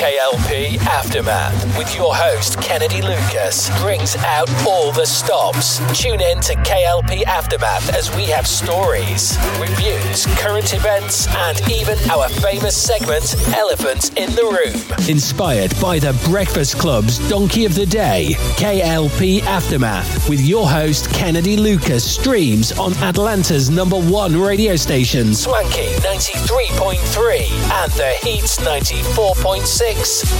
[0.00, 5.78] KLP Aftermath with your host Kennedy Lucas brings out all the stops.
[5.92, 12.30] Tune in to KLP Aftermath as we have stories, reviews, current events, and even our
[12.30, 15.06] famous segment, Elephant in the Room.
[15.06, 21.58] Inspired by the Breakfast Club's Donkey of the Day, KLP Aftermath with your host Kennedy
[21.58, 27.50] Lucas streams on Atlanta's number one radio station, Swanky 93.3
[27.82, 29.89] and The Heat's 94.6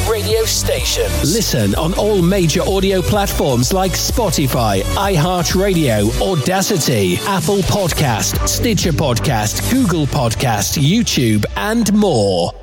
[0.09, 1.10] radio station.
[1.22, 10.06] Listen on all major audio platforms like Spotify, iHeartRadio, Audacy, Apple Podcast, Stitcher Podcast, Google
[10.06, 12.59] Podcast, YouTube, and more.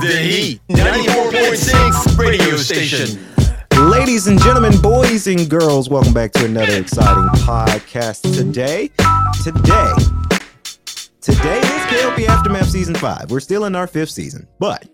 [0.00, 3.22] The Heat 94.6 radio station.
[3.90, 8.88] Ladies and gentlemen, boys and girls, welcome back to another exciting podcast today.
[9.44, 9.92] Today,
[11.20, 13.30] today is KLP Aftermath Season 5.
[13.30, 14.88] We're still in our fifth season, but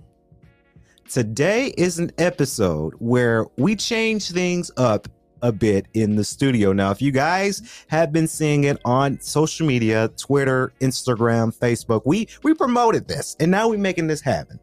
[1.08, 5.06] today is an episode where we change things up
[5.40, 6.72] a bit in the studio.
[6.72, 12.26] Now, if you guys have been seeing it on social media, Twitter, Instagram, Facebook, we
[12.42, 14.58] we promoted this and now we're making this happen.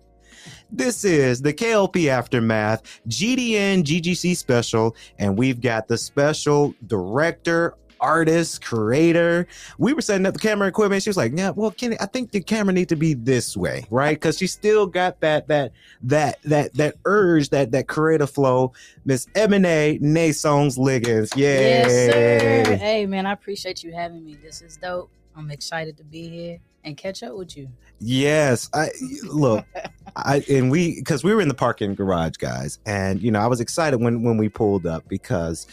[0.74, 8.66] This is the KLP Aftermath GDN GGC special, and we've got the special director, artist,
[8.66, 9.46] creator.
[9.78, 11.04] We were setting up the camera equipment.
[11.04, 13.86] She was like, "Yeah, well, Kenny, I think the camera need to be this way,
[13.92, 18.74] right?" Because she still got that that that that that urge, that that creative flow.
[19.06, 21.84] Miss Ebony Nasongs Liggins, yay!
[21.84, 22.76] Yes, sir.
[22.78, 24.34] Hey, man, I appreciate you having me.
[24.42, 25.12] This is dope.
[25.36, 27.70] I'm excited to be here and catch up with you.
[28.00, 28.90] Yes, I
[29.24, 29.66] look,
[30.16, 33.48] I and we because we were in the parking garage, guys, and you know I
[33.48, 35.68] was excited when when we pulled up because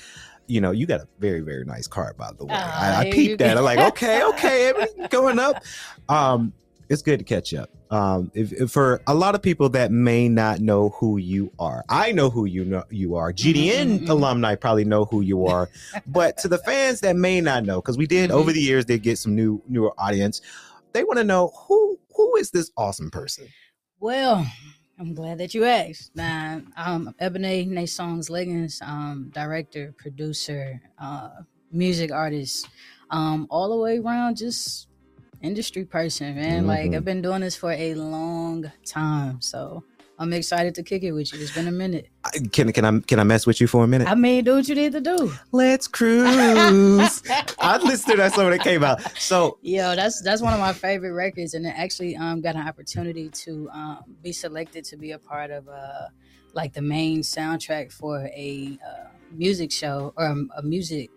[0.47, 2.54] you know you got a very very nice car by the way.
[2.54, 3.56] Ah, I, I peeped that.
[3.56, 4.72] I'm like, okay, okay,
[5.10, 5.62] going up.
[6.09, 6.53] Um,
[6.91, 7.71] it's good to catch up.
[7.92, 11.84] Um, if, if for a lot of people that may not know who you are,
[11.88, 13.32] I know who you know you are.
[13.32, 14.09] GDN mhm.
[14.09, 15.71] alumni probably know who you are,
[16.09, 18.34] but to the fans that may not know, because we did Mhm.
[18.34, 20.41] over the years, did get some new newer audience.
[20.93, 23.49] They want to know who who is this awesome person.
[24.01, 24.47] Well,
[24.99, 26.15] I'm glad that you asked.
[26.15, 31.31] Now, um, Ebony Nasongs Liggins, um, director, producer, uh,
[31.71, 32.69] music artist,
[33.11, 34.89] um, all the way around, just
[35.43, 36.67] industry person, man.
[36.67, 36.97] Like Mhm.
[36.97, 39.84] I've been doing this for a long time, so
[40.21, 41.41] I'm excited to kick it with you.
[41.41, 42.09] It's been a minute.
[42.27, 44.07] I- Can can I can I mess with you for a minute?
[44.07, 45.33] I mean, do what you need to do.
[45.51, 47.23] Let's cruise.
[47.59, 49.01] I listened to that song when it came out.
[49.19, 52.69] So Yo, that's that's one of my favorite records, and it actually um got an
[52.69, 56.09] opportunity to um be selected to be a part of uh
[56.53, 61.09] like the main soundtrack for a uh, music show or a, a music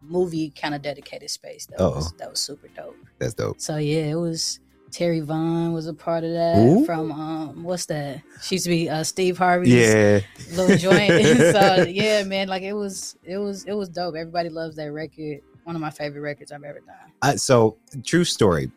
[0.00, 1.66] movie kind of dedicated space.
[1.66, 2.08] That Uh-oh.
[2.18, 2.96] that was super dope.
[3.18, 3.60] that's dope.
[3.60, 4.60] So yeah, it was
[4.96, 6.86] Terri Vaughn was a part of that Ooh.
[6.86, 8.22] from um what's that?
[8.40, 10.20] She used to be uh, Steve Harvey's Yeah.
[10.56, 11.12] little joint.
[11.52, 14.14] so yeah, man, like it was it was it was dope.
[14.16, 15.40] Everybody loves that record.
[15.64, 17.12] One of my favorite records I've ever done.
[17.20, 18.70] Uh, so true story.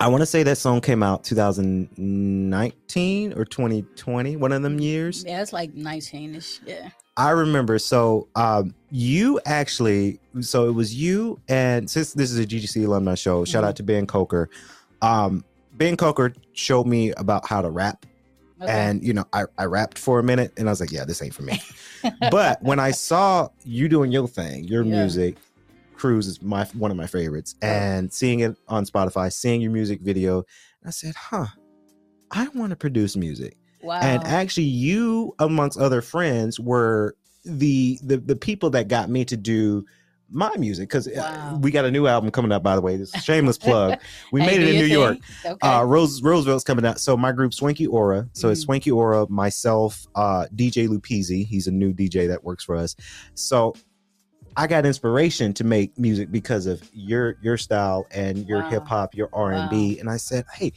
[0.00, 5.22] I want to say that song came out 2019 or 2020, one of them years.
[5.26, 6.60] Yeah, it's like 19ish.
[6.66, 6.88] Yeah.
[7.18, 7.78] I remember.
[7.78, 13.14] So um, you actually, so it was you and since this is a GGC alumni
[13.14, 13.68] show, shout Mhm.
[13.68, 14.48] out to Ben Coker.
[15.02, 15.44] Um,
[15.74, 18.06] ben Coker showed me about how to rap.
[18.62, 18.70] Okay.
[18.72, 21.22] And you know, I, I rapped for a minute and I was like, yeah, this
[21.22, 21.58] ain't for me.
[22.30, 24.90] but when I saw you doing your thing, your Yeah.
[24.96, 25.38] music,
[25.94, 30.00] Cruise is my one of my favorites, and seeing it on Spotify, seeing your music
[30.00, 30.44] video,
[30.84, 31.46] I said, huh,
[32.30, 33.56] I want to produce music.
[33.82, 34.00] wow.
[34.00, 39.36] And actually, you amongst other friends were the the the people that got me to
[39.36, 39.84] do
[40.30, 41.58] my music because Wow.
[41.60, 42.62] we got a new album coming out.
[42.62, 43.98] By the way, this shameless plug.
[44.32, 45.18] We made it in New York.
[45.44, 45.68] Okay.
[45.68, 47.00] Uh, Rose Roosevelt's coming out.
[47.00, 48.28] So my group Swanky Aura.
[48.32, 48.64] So it's Mhm.
[48.64, 51.44] Swanky Aura, myself, uh, DJ Lupizzi.
[51.46, 52.94] He's a new DJ that works for us.
[53.34, 53.74] So
[54.56, 58.70] I got inspiration to make music because of your your style and your Wow.
[58.70, 59.98] hip hop, your R and B.
[60.00, 60.72] And I said, hey,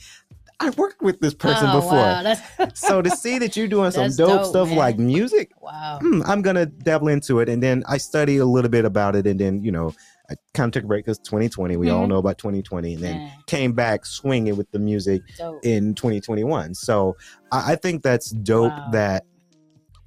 [0.59, 1.97] I worked with this person Oh, before.
[1.97, 2.35] Wow,
[2.73, 4.77] so to see that you're doing some dope, dope, stuff man.
[4.77, 6.00] like music, wow.
[6.01, 7.50] hmm, I'm gonna dabble into it.
[7.50, 9.94] And then I study a little bit about it, and then you know,
[10.29, 11.75] I kind of took a break because 2020.
[11.77, 12.09] We all Mhm.
[12.09, 15.65] know about 2020, and then Man, came back swinging with the music dope.
[15.65, 16.75] in 2021.
[16.75, 17.17] So
[17.51, 18.91] I, I think that's dope Wow.
[18.91, 19.23] that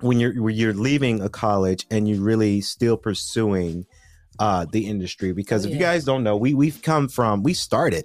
[0.00, 3.86] when you're when you're leaving a college and you're really still pursuing
[4.38, 7.54] uh the industry because Oh, if you guys don't know, we we've come from we
[7.54, 8.04] started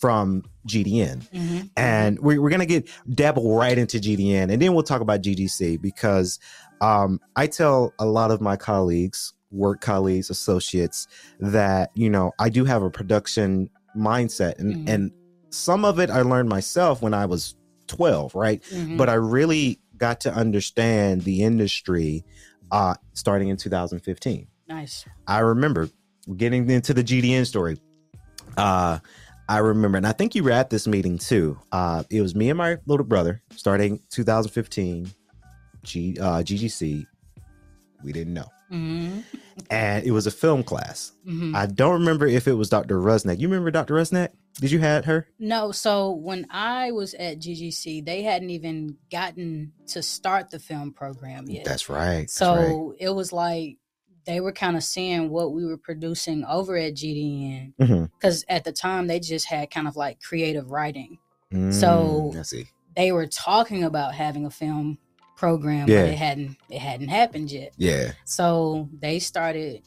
[0.00, 1.70] from GDN Mhm.
[1.76, 5.80] and we're, we're gonna get dabble right into GDN and then we'll talk about GDC
[5.80, 6.38] because
[6.80, 11.06] um I tell a lot of my colleagues, work colleagues, associates
[11.40, 14.88] that you know I do have a production mindset and Mhm.
[14.88, 15.10] and
[15.50, 17.54] some of it I learned myself when I was
[17.86, 18.62] 12, right?
[18.72, 18.96] Mhm.
[18.98, 22.24] But I really got to understand the industry
[22.72, 24.48] uh starting in 2015.
[24.66, 25.04] nice.
[25.26, 25.88] I remember
[26.36, 27.76] getting into the GDN story.
[28.56, 28.98] Uh,
[29.48, 31.58] I remember, and I think you were at this meeting too.
[31.70, 35.10] Uh, it was me and my little brother starting 2015,
[35.82, 37.06] G, uh, GGC.
[38.02, 38.46] We didn't know.
[38.70, 39.20] hmm
[39.70, 41.12] And it was a film class.
[41.24, 42.98] hmm I don't remember if it was Dr.
[42.98, 43.38] Rusnak.
[43.38, 43.94] You remember Dr.
[43.94, 44.30] Rusnak?
[44.60, 45.26] Did you had her?
[45.38, 50.92] No, so when I was at GGC, they hadn't even gotten to start the film
[50.92, 51.64] program yet.
[51.64, 52.20] That's right.
[52.20, 52.54] That's so
[52.90, 52.96] right.
[53.00, 53.78] it was like
[54.26, 57.72] they were kind of seeing what we were producing over at GDN
[58.18, 61.18] because at the time they just had kind of like creative writing.
[61.70, 62.66] So- Mm, I see.
[62.96, 64.98] They were talking about having a film
[65.36, 66.02] program, Yeah.
[66.02, 67.72] but it hadn't it hadn't happened yet.
[67.76, 68.12] Yeah.
[68.24, 69.82] So they started.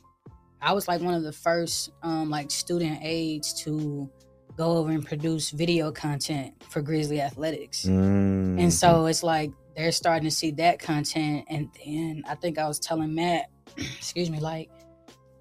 [0.61, 4.09] I was like one of the first, um, like student aides to
[4.57, 7.85] go over and produce video content for Grizzly Athletics.
[7.85, 11.45] Mm, And so it's like they're starting to see that content.
[11.47, 14.69] And then I think I was telling Matt, excuse me, like,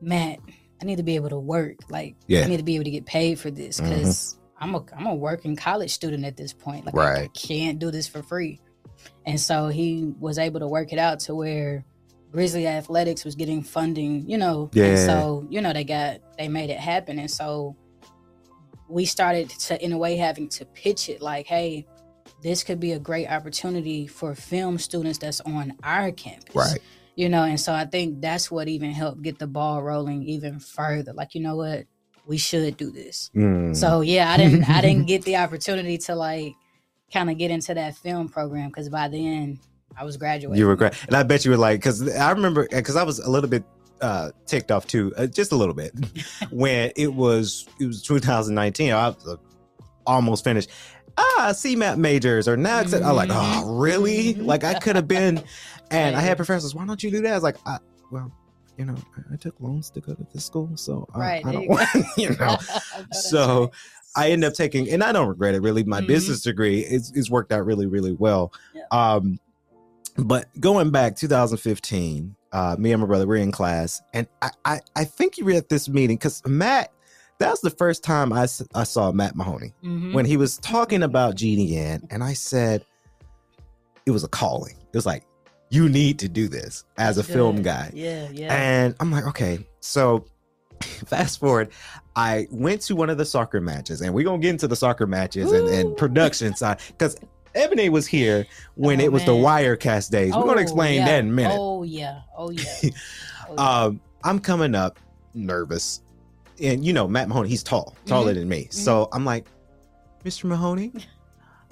[0.01, 0.39] Matt,
[0.81, 1.77] I need to be able to work.
[1.91, 2.43] Like, Yeah.
[2.43, 3.91] I need to be able to get paid for this mm-hmm.
[3.91, 6.87] because I'm a I'm a working college student at this point.
[6.87, 7.35] Like, I Right.
[7.35, 8.61] can't do this for free.
[9.25, 11.85] And so he was able to work it out to where
[12.33, 14.71] Grizzly Athletics was getting funding, you know.
[14.73, 14.87] Yeah.
[14.87, 17.19] And so, you know, they got they made it happen.
[17.19, 17.77] And so
[18.89, 21.87] we started to in a way having to pitch it like, hey,
[22.43, 26.55] this could be a great opportunity for film students that's on our campus.
[26.55, 26.79] Right.
[27.17, 30.61] You know, and so I think that's what even helped get the ball rolling even
[30.61, 31.13] further.
[31.13, 31.87] Like, you know what?
[32.27, 33.31] We should do this.
[33.35, 33.75] Mm.
[33.75, 36.55] So yeah, I didn't I didn't get the opportunity to like
[37.13, 39.59] kind of get into that film program because by then
[39.97, 40.59] I was graduating.
[40.59, 43.19] You were great, and I bet you were like, because I remember, because I was
[43.19, 43.65] a little bit
[44.03, 45.93] uh ticked off too, uh, just a little bit,
[46.51, 48.93] when it was it was 2019.
[48.93, 49.37] I was uh,
[50.07, 50.71] almost finished.
[51.19, 54.35] Ah, CMAP majors or now I'm like, oh, really?
[54.35, 55.43] Like I could have been,
[55.91, 56.75] and I had professors.
[56.75, 57.33] Why don't you do that?
[57.33, 57.79] I was like, I,
[58.11, 58.31] well,
[58.79, 58.97] you know,
[59.33, 61.89] I, took loans to go to this school, so I, Right, I don't you want,
[62.17, 62.37] you know.
[62.41, 62.57] I know
[63.11, 63.71] that's So, right.
[64.17, 65.85] I ended up taking, and I don't regret it really.
[65.85, 66.07] My Mhm.
[66.09, 68.53] business degree is is worked out really, really well.
[68.75, 68.83] Yeah.
[68.91, 69.39] Um,
[70.17, 74.81] but going back 2015, uh, me and my brother we're in class, and I I,
[74.95, 76.93] I think you were at this meeting because Matt.
[77.39, 80.15] That was the first time I, I saw Matt Mahoney Mhm.
[80.15, 82.83] when he was talking about GDN, and I said
[84.07, 84.77] it was a calling.
[84.91, 85.27] It was like
[85.71, 87.91] you need to do this as a That's film guy.
[87.95, 88.55] Yeah, yeah.
[88.55, 89.67] And I'm like, okay.
[89.81, 90.25] So
[90.81, 91.71] fast forward,
[92.15, 95.07] I went to one of the soccer matches, and we're gonna get into the soccer
[95.07, 97.17] matches and, and production side because
[97.55, 99.33] Ebony was here when Oh, it was the.
[99.33, 100.33] Wirecast days.
[100.35, 101.05] we're Oh, gonna explain yeah.
[101.07, 101.57] that in a minute.
[101.59, 102.21] Oh yeah.
[102.37, 102.63] Oh yeah.
[103.49, 103.85] Oh, yeah.
[103.85, 104.99] Um, I'm coming up
[105.35, 106.01] nervous,
[106.61, 108.39] and you know Matt Mahoney, he's tall, taller Mm-hmm.
[108.41, 108.69] than me.
[108.71, 109.47] So I'm like,
[110.25, 110.45] Mr.
[110.45, 110.93] Mahoney.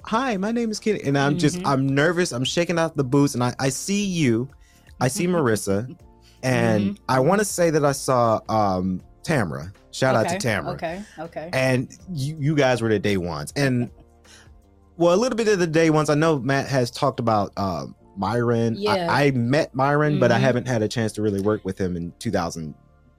[0.07, 1.65] Hi, my name is Kenny, and I'm just Mhm.
[1.65, 2.31] I'm nervous.
[2.31, 4.47] I'm shaking out the boots, and I I see you,
[5.01, 5.95] I see Marissa,
[6.43, 6.97] and Mhm.
[7.09, 9.73] I want to say that I saw um Tamara.
[9.91, 10.75] Shout out to Tamara.
[10.75, 11.01] Okay.
[11.17, 11.49] Okay.
[11.53, 13.89] And you you guys were the day ones, and
[14.97, 16.09] well, a little bit of the day ones.
[16.09, 18.75] I know Matt has talked about um Myron.
[18.77, 19.07] Yeah.
[19.09, 20.41] I, I met Myron, but I Mhm.
[20.41, 22.75] haven't had a chance to really work with him in 2015.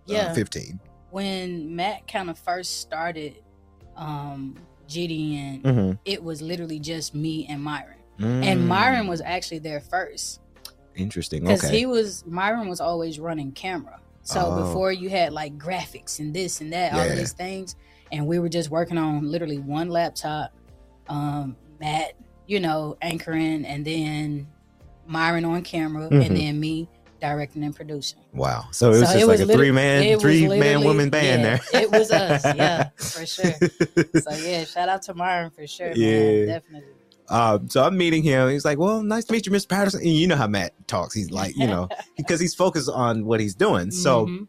[0.07, 0.87] Yeah.
[1.11, 3.37] when Matt kind of first started
[3.97, 4.55] um
[4.89, 5.93] GDN, Mm-hmm.
[6.05, 7.97] it was literally just me and Myron.
[8.19, 8.45] Mm.
[8.45, 10.41] And Myron was actually there first.
[10.95, 11.43] interesting.
[11.43, 11.79] Because Okay.
[11.81, 14.01] he was Myron was always running camera.
[14.23, 14.67] So Oh.
[14.67, 17.77] before you had like graphics and this and that, all of these things,
[18.11, 20.53] and we were just working on literally one laptop.
[21.09, 22.15] Um, Matt,
[22.47, 24.47] you know, anchoring, and then
[25.07, 26.27] Myron on camera, Mhm.
[26.27, 26.89] and then me
[27.21, 28.21] directing and producing.
[28.33, 28.67] Wow.
[28.73, 31.83] So it was So just like a three man, three man woman band yeah, there.
[31.83, 33.53] It was us, yeah, for sure.
[34.21, 35.93] So yeah, shout out to Myron for sure.
[35.93, 36.21] Yeah.
[36.21, 36.89] man, definitely.
[37.29, 38.49] Um, so I'm meeting him.
[38.51, 39.69] He's like, "Well, nice to meet you, Mr.
[39.69, 41.13] Patterson." And you know how Matt talks.
[41.15, 43.91] He's like, you know, because he's focused on what he's doing.
[43.91, 44.49] So Mhm.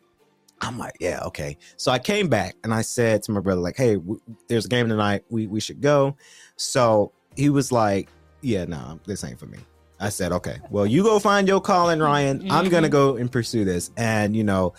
[0.61, 3.77] I'm like, "Yeah, okay." So I came back and I said to my brother, like,
[3.77, 5.23] "Hey, w- there's a game tonight.
[5.29, 6.15] We we should go."
[6.55, 8.09] So he was like,
[8.41, 9.57] "Yeah, no, this ain't for me."
[9.99, 12.45] I said, "Okay, well, you go find your calling, Ryan.
[12.51, 12.91] I'm gonna Mhm.
[12.91, 14.73] go and pursue this." And you know,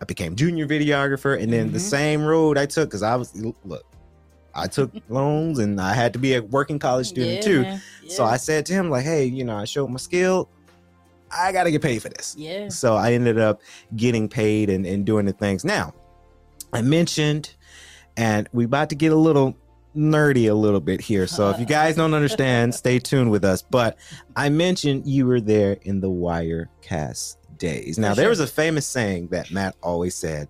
[0.00, 1.82] I became junior videographer, and then the Mhm.
[1.82, 3.32] same road I took because I was
[3.64, 3.84] look.
[4.54, 7.62] I took loans and I had to be a working college student Yeah, too.
[7.62, 7.80] man.
[8.08, 10.48] So I said to him, like, hey, you know, I showed my skill.
[11.30, 12.34] I got to get paid for this.
[12.36, 12.68] yeah.
[12.68, 13.60] So I ended up
[13.94, 15.64] getting paid and, and doing the things.
[15.64, 15.92] Now,
[16.72, 17.54] I mentioned,
[18.16, 19.54] and we about to get a little
[19.96, 21.26] nerdy a little bit here.
[21.26, 23.62] So if you guys don't understand, stay tuned with us.
[23.62, 23.96] But
[24.36, 27.98] I mentioned you were there in the Wirecast days.
[27.98, 30.48] Now, there was a famous saying that Matt always said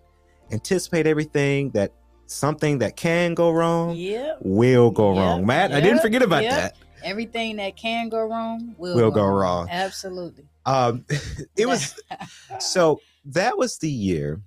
[0.50, 1.92] anticipate everything that
[2.26, 4.38] something that can go wrong Yep.
[4.42, 5.46] will go Yep, wrong.
[5.46, 6.52] Matt, I didn't forget about yep.
[6.52, 6.76] that.
[7.04, 9.68] Everything that can go wrong will, Will go wrong.
[9.70, 10.44] Absolutely.
[10.66, 11.04] Um,
[11.56, 11.94] it was
[12.58, 14.40] so that was the year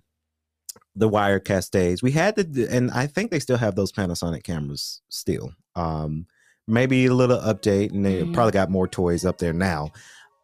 [0.95, 5.01] the wirecast days we had the and i think they still have those panasonic cameras
[5.09, 6.25] still um
[6.67, 8.33] maybe a little update and they Mhm.
[8.33, 9.89] probably got more toys up there now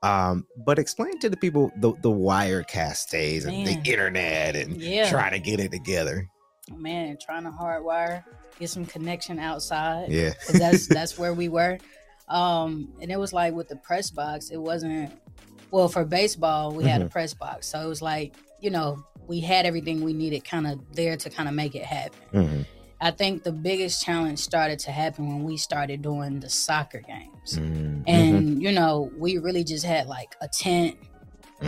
[0.03, 3.65] um but explain to the people the the wirecast days and Man.
[3.83, 5.09] the internet and Yeah.
[5.09, 6.27] trying to get it together
[6.75, 8.23] man, trying to hardwire,
[8.59, 10.11] get some connection outside.
[10.11, 11.77] Yeah, that's that's where we were.
[12.27, 15.13] Um, and it was like with the press box, it wasn't
[15.71, 16.73] well for baseball.
[16.73, 20.13] We had a press box, so it was like you know we had everything we
[20.13, 22.19] needed, kind of there to kind of make it happen.
[22.33, 22.65] Mhm.
[22.99, 27.57] I think the biggest challenge started to happen when we started doing the soccer games,
[27.59, 28.03] Mhm.
[28.07, 30.95] and you know we really just had like a tent,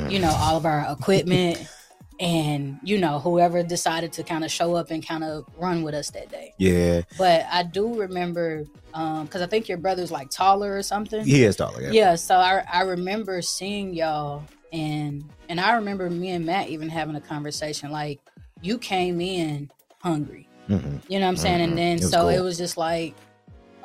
[0.10, 1.58] you know, all of our equipment.
[2.22, 5.96] And you know, whoever decided to kind of show up and kind of run with
[5.96, 6.54] us that day.
[6.58, 11.24] yeah But I do remember because I think your brother's like taller or something.
[11.26, 14.44] he is taller yeah, Yeah, so I I remember seeing y'all
[14.74, 18.20] and and I remember me and Matt even having a conversation like
[18.62, 19.70] you came in
[20.02, 20.48] hungry.
[20.70, 21.02] Mhm.
[21.08, 21.60] You know what I'm saying?
[21.60, 21.64] Mhm.
[21.70, 23.16] And then It so it was just like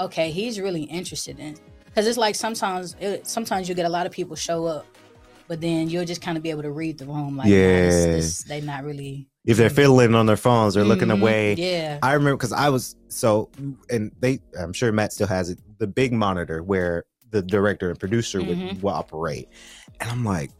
[0.00, 1.56] okay, he's really interested in
[1.94, 4.86] cuz it's like sometimes it, sometimes you get a lot of people show up
[5.46, 8.20] but then you'll just kind of be able to read the room like Yeah.
[8.48, 11.20] they're not really if they're fiddling on their phones they're looking Mhm.
[11.20, 11.98] away Yeah.
[12.02, 13.48] I remember because I was so,
[13.88, 17.98] and they, I'm sure Matt still has it, the big monitor where the director and
[18.00, 18.82] producer would, Mhm.
[18.82, 19.48] would operate.
[20.00, 20.50] And I'm like,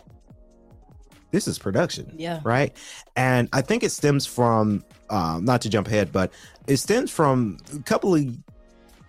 [1.34, 2.38] this is production, Yeah.
[2.44, 2.74] right?
[3.16, 6.32] And I think it stems from, um, not to jump ahead, but
[6.68, 8.24] it stems from a couple of,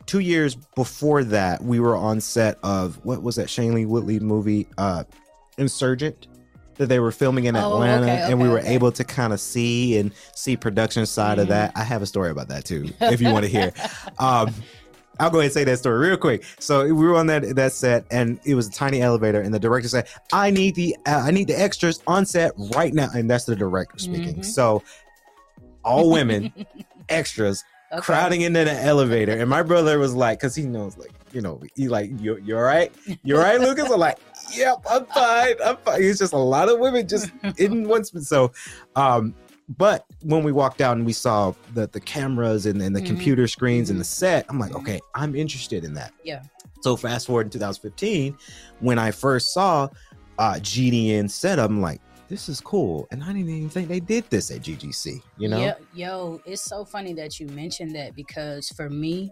[0.08, 4.68] two years before that, we were on set of, what was that Shailene Woodley movie,
[4.80, 5.04] uh,
[5.60, 6.28] Insurgent?
[6.78, 8.74] That they were filming in Oh, Atlanta, okay, and we were okay.
[8.74, 11.50] able to kind of see and see production side of Mhm.
[11.52, 11.72] that.
[11.76, 13.72] I have a story about that too, if you want to hear.
[14.20, 14.54] Um,
[15.20, 16.44] I'll go ahead and say that story real quick.
[16.60, 19.60] So we were on that that set, and it was a tiny elevator, and the
[19.60, 23.30] director said, "I need the uh, I need the extras on set right now," and
[23.30, 24.36] that's the director speaking.
[24.38, 24.46] Mhm.
[24.46, 24.84] So
[25.84, 26.52] all women,
[27.10, 28.02] extras, Okay.
[28.02, 31.62] crowding into the elevator, and my brother was like, because he knows, like, you know,
[31.76, 32.92] he like, you you all right?
[33.24, 33.90] you're all right, Lucas?
[33.90, 34.18] I'm like,
[34.52, 36.02] yep, I'm fine, I'm fine.
[36.04, 38.24] It's just a lot of women just in one spot.
[38.24, 38.52] So,
[38.96, 39.36] um,
[39.70, 43.06] but when we walked out and we saw the the cameras and, and the Mhm.
[43.08, 44.08] computer screens and the Mhm.
[44.08, 44.80] set, I'm like, Mhm.
[44.82, 46.14] okay, I'm interested in that.
[46.24, 46.42] Yeah.
[46.82, 48.38] So fast forward in 2015,
[48.80, 49.90] when I first saw
[50.38, 54.26] uh GDN setup, I'm like, this is cool, and I didn't even think they did
[54.30, 55.22] this at GGC.
[55.38, 55.66] You know?
[55.66, 59.32] Yo, yo, it's so funny that you mentioned that because for me,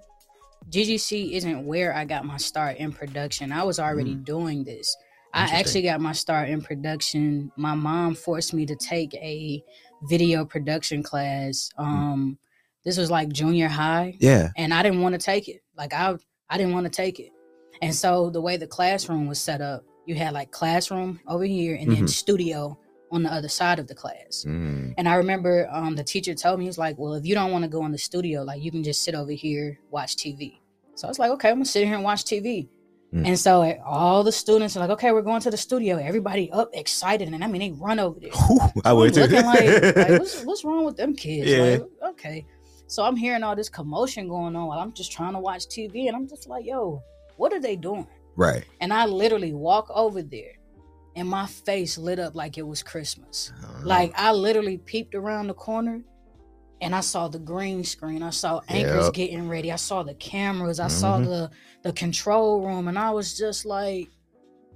[0.69, 3.51] GGC isn't where I got my start in production.
[3.51, 4.95] I was already doing this.
[5.33, 5.53] I Mm.
[5.53, 7.51] Actually got my start in production.
[7.57, 9.63] My mom forced me to take a
[10.09, 11.69] video production class.
[11.79, 11.83] Mm.
[11.83, 12.37] Um,
[12.85, 14.49] this was like junior high, Yeah.
[14.57, 15.61] and I didn't want to take it.
[15.77, 16.15] Like I,
[16.49, 17.31] I didn't want to take it.
[17.81, 21.75] And so the way the classroom was set up, you had like classroom over here
[21.75, 21.95] and Mhm.
[21.95, 22.77] then studio
[23.11, 24.43] on the other side of the class.
[24.47, 24.95] Mm.
[24.97, 27.51] And I remember um, the teacher told me, he was like, well, if you don't
[27.51, 30.59] want to go in the studio, like you can just sit over here, watch TV.
[30.95, 32.67] So I was like, okay, I'm gonna sit here and watch TV.
[33.13, 33.27] Mm.
[33.27, 35.97] And so all the students are like, okay, we're going to the studio.
[35.97, 37.27] Everybody up, excited.
[37.27, 38.31] And I mean, they run over there.
[38.83, 39.21] I would too.
[39.21, 41.49] looking like, like, what's, what's wrong with them kids?
[41.51, 41.61] Yeah.
[41.61, 42.45] Like, okay.
[42.87, 46.07] So I'm hearing all this commotion going on while I'm just trying to watch TV.
[46.07, 47.03] And I'm just like, yo,
[47.37, 48.07] what are they doing?
[48.35, 48.65] right.
[48.81, 50.53] And I literally walk over there
[51.15, 53.51] and my face lit up like it was Christmas.
[53.63, 53.81] Uh-huh.
[53.83, 56.01] Like I literally peeped around the corner
[56.83, 58.21] and I saw the green screen.
[58.21, 59.13] I saw anchors Yep.
[59.13, 59.71] getting ready.
[59.71, 60.79] I saw the cameras.
[60.79, 61.25] I saw Mhm.
[61.25, 61.51] the
[61.83, 64.09] the control room and I was just like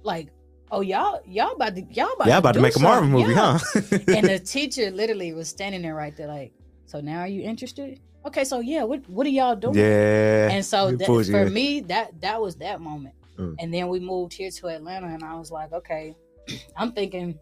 [0.02, 0.28] like
[0.70, 3.32] "Oh, y'all, y'all about to, y'all about, Yeah, to about to make a Marvel movie,
[3.32, 3.58] Yeah.
[3.58, 3.80] huh?
[4.16, 6.52] and the teacher literally was standing there right there, like,
[6.86, 9.76] "So now are you interested?" Okay, so yeah, what what are y'all doing?
[9.76, 10.50] yeah.
[10.50, 13.54] and so that, you for me that that was that moment Mm.
[13.60, 16.12] and then we moved here to atlanta and i was like okay
[16.76, 17.38] i'm thinking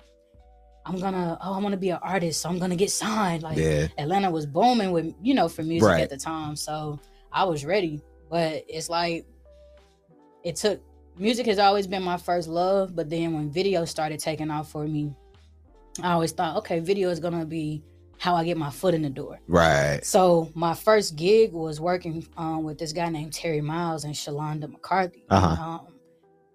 [0.86, 3.58] i'm gonna oh i want to be an artist so i'm gonna get signed like
[3.58, 3.88] yeah.
[3.98, 6.02] atlanta was booming with you know for music Right.
[6.02, 6.98] at the time so
[7.32, 8.00] i was ready
[8.30, 9.26] but it's like
[10.44, 10.80] it took
[11.18, 14.86] music has always been my first love but then when video started taking off for
[14.86, 15.14] me
[16.02, 17.82] i always thought okay video is gonna be
[18.18, 20.00] how i get my foot in the door Right.
[20.04, 24.70] so my first gig was working um, with this guy named Terry Miles and Shalonda
[24.70, 25.24] McCarthy.
[25.28, 25.62] Uh-huh.
[25.62, 25.86] Um,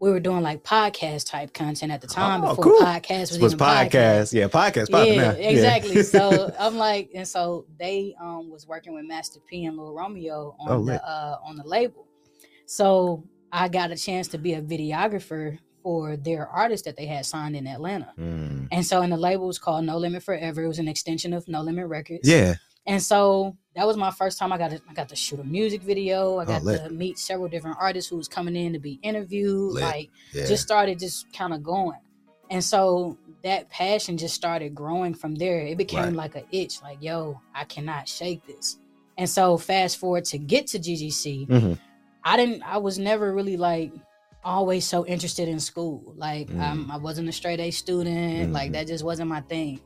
[0.02, 2.80] we were doing like podcast type content at the time Oh, before cool.
[2.82, 4.34] podcast was, was even podcast.
[4.34, 6.02] Yeah, podcast popping Yeah, exactly.
[6.02, 10.56] so I'm like, and so they um, was working with Master P and Lil Romeo
[10.60, 12.08] on Oh, the uh, on the label.
[12.66, 17.26] So I got a chance to be a videographer for their artist that they had
[17.26, 18.12] signed in Atlanta.
[18.20, 18.70] Mm.
[18.72, 20.64] And so, and the label was called No Limit Forever.
[20.64, 22.28] It was an extension of No Limit Records.
[22.28, 22.56] Yeah.
[22.86, 25.44] And so that was my first time I got to, I got to shoot a
[25.44, 26.38] music video.
[26.38, 26.84] I Oh, got lit.
[26.84, 29.74] to meet several different artists who was coming in to be interviewed.
[29.74, 29.84] Lit.
[29.84, 30.46] Like Yeah.
[30.48, 32.00] just started just kind of going.
[32.50, 35.62] And so that passion just started growing from there.
[35.62, 36.14] It became Right.
[36.14, 38.78] like a itch, like, yo, I cannot shake this.
[39.18, 41.78] And so fast forward to get to GGC, Mhm.
[42.24, 43.92] I didn't I was never really like
[44.44, 46.14] always so interested in school.
[46.18, 46.60] Like Mm.
[46.62, 48.52] um, I wasn't a straight A student.
[48.54, 48.74] Like Mhm.
[48.74, 49.80] that just wasn't my thing.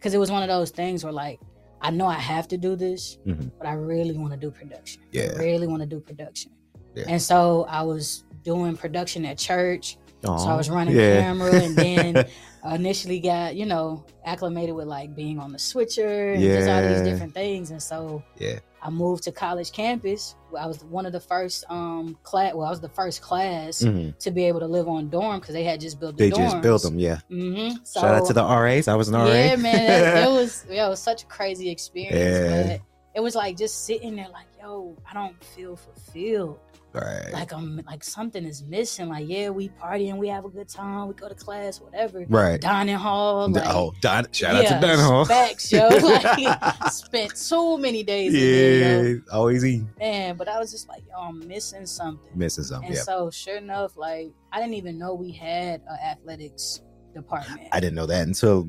[0.00, 1.40] Cause it was one of those things where like
[1.80, 3.50] I know I have to do this, Mhm.
[3.58, 5.02] but I really want to do production.
[5.12, 5.32] Yeah.
[5.34, 6.52] I really want to do production.
[6.94, 7.04] Yeah.
[7.08, 9.98] And so I was doing production at church.
[10.24, 11.20] So I was running Yeah.
[11.20, 12.24] camera and then
[12.72, 17.02] initially got, you know, acclimated with like being on the switcher and just all these
[17.02, 17.70] different things.
[17.70, 18.58] And so Yeah.
[18.86, 20.36] I moved to college campus.
[20.56, 22.54] I was one of the first um class.
[22.54, 24.16] Well, I was the first class Mhm.
[24.20, 26.62] to be able to live on dorm because they had just built the They just
[26.62, 26.98] built them.
[26.98, 27.18] Yeah.
[27.28, 28.86] hmm So, Shout out to the RAs.
[28.86, 29.26] I was an RA.
[29.26, 32.16] yeah, man, it, it was yeah, it was such a crazy experience.
[32.16, 32.62] Yeah.
[32.78, 32.80] But
[33.16, 36.58] it was like just sitting there, like, yo, I don't feel fulfilled.
[36.96, 37.32] Right.
[37.32, 39.08] Like I'm like something is missing.
[39.08, 42.24] Like yeah, we party and we have a good time, we go to class, whatever.
[42.28, 42.60] right.
[42.60, 45.24] Dining hall, like, oh, Don, shout out to dining Hall.
[45.24, 45.88] Facts, yo.
[46.06, 49.14] Like spent so many days in there, yeah.
[49.32, 49.82] Oh, Always eat.
[49.98, 50.36] man.
[50.36, 52.30] But I was just like, yo, I'm missing something.
[52.34, 52.88] Missing something.
[52.88, 53.02] And Yeah.
[53.02, 56.80] so, sure enough, like I didn't even know we had an athletics
[57.16, 57.60] department.
[57.72, 58.62] I didn't know that until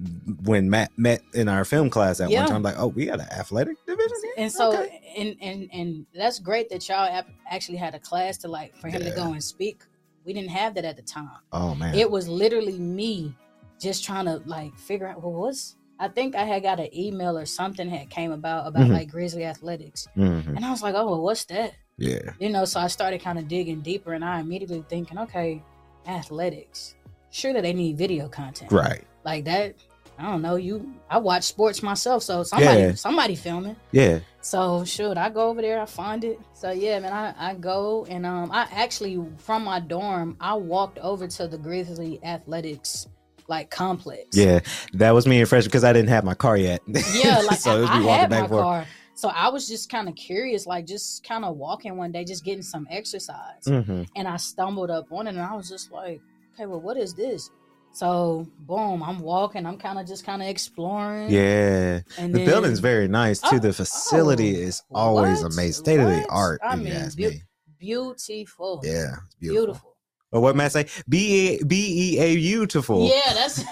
[0.44, 2.40] when Matt met in our film class at Yeah.
[2.42, 2.64] one time.
[2.64, 4.18] Like, oh, we got an athletic division.
[4.24, 4.34] here?
[4.38, 5.14] and so, Okay.
[5.18, 9.02] and and and that's great that y'all actually had a class to like for him
[9.04, 9.84] to go and speak.
[10.26, 11.40] We didn't have that at the time.
[11.54, 13.36] oh man, It was literally me
[13.80, 15.76] just trying to like figure out well, was.
[16.00, 18.94] I think I had got an email or something had came about about Mhm.
[18.94, 20.56] like Grizzly Athletics, Mhm.
[20.56, 21.74] and I was like, oh, well, what's that?
[22.00, 25.64] yeah, you know so i started kind of digging deeper and i immediately thinking okay
[26.08, 26.96] athletics
[27.32, 29.76] sure that they need video content right, like that
[30.20, 32.94] i don't know you i watch sports myself so somebody Yeah.
[32.96, 37.14] somebody filming yeah, so should i go over there i find it so yeah man
[37.14, 41.58] i, I go and um i actually from my dorm i walked over to the
[41.58, 43.08] grizzly athletics
[43.50, 44.60] like complex yeah.
[44.94, 46.82] That was me and freshman because I didn't have my car yet.
[47.14, 48.62] yeah like so I, I had my forth.
[48.62, 48.86] car
[49.16, 52.44] so i was just kind of curious like just kind of walking one day just
[52.44, 54.06] getting some exercise Mhm.
[54.18, 56.20] and I stumbled up on it and I was just like,
[56.58, 57.52] okay, well, what is this?
[57.92, 61.30] So boom, I'm walking, I'm kind of just kind of exploring.
[61.30, 63.56] Yeah, And the then, building's very nice too.
[63.56, 65.54] Oh, the facility oh, is always what?
[65.54, 66.60] amazing, state of the art.
[66.64, 67.42] I mean, beau- me.
[67.80, 68.82] beautiful.
[68.84, 69.66] Yeah, it's beautiful.
[69.66, 69.94] Beautiful.
[70.32, 70.88] Or what Matt say?
[71.08, 73.08] B E B E A beautiful.
[73.08, 73.64] Yeah, that's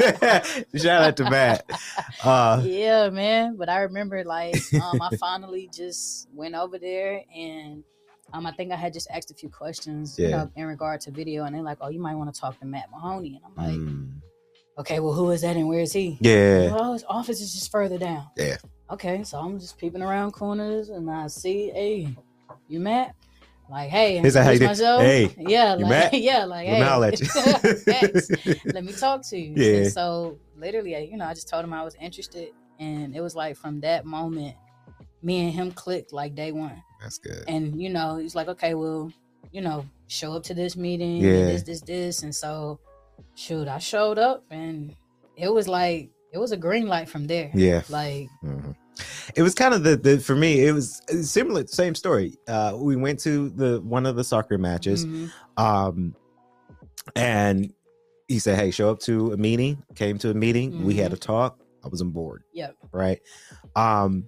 [0.82, 1.70] Shout out to Matt.
[2.24, 3.58] Uh, yeah, man.
[3.58, 7.84] But I remember like um I finally just went over there and
[8.36, 11.12] um I think I had just asked a few questions, you know, in regard to
[11.12, 13.36] video, and they're like, Oh, you might want to talk to Matt Mahoney.
[13.36, 14.12] And I'm like, mm,
[14.78, 16.18] Okay, well, who is that and where is he?
[16.20, 18.28] yeah, Well, his office is just further down.
[18.36, 18.58] Yeah.
[18.92, 22.16] Okay, so I'm just peeping around corners and I see, hey,
[22.68, 23.16] you Matt?
[23.70, 25.02] Like, hey, Is that how you did- myself.
[25.02, 26.14] hey, yeah, like, Matt?
[26.14, 28.62] yeah, like, Let hey, holler at you.
[28.74, 29.54] Let me talk to you.
[29.56, 29.78] Yeah.
[29.78, 33.34] And so literally, you know, I just told him I was interested, and it was
[33.36, 34.56] like from that moment,
[35.24, 36.84] me and him clicked like day one.
[37.06, 37.44] That's good.
[37.48, 39.12] And you know, he's like, okay, well,
[39.52, 41.46] you know, show up to this meeting, Yeah.
[41.46, 42.80] this, this, this, and so,
[43.36, 44.96] shoot, I showed up, and
[45.38, 47.52] it was like it was a green light from there.
[47.54, 47.84] Yeah.
[47.90, 48.76] Like, Mhm.
[49.36, 50.66] It was kind of the, the for me.
[50.66, 52.38] It was similar, same story.
[52.48, 56.16] Uh, we went to the one of the soccer matches, mhm, um,
[57.16, 57.72] and
[58.28, 60.86] he said, "Hey, show up to a meeting." Came to a meeting.
[60.86, 61.60] We had a talk.
[61.84, 62.44] I was on board.
[62.54, 62.76] Yep.
[62.92, 63.22] Right.
[63.76, 64.28] Um.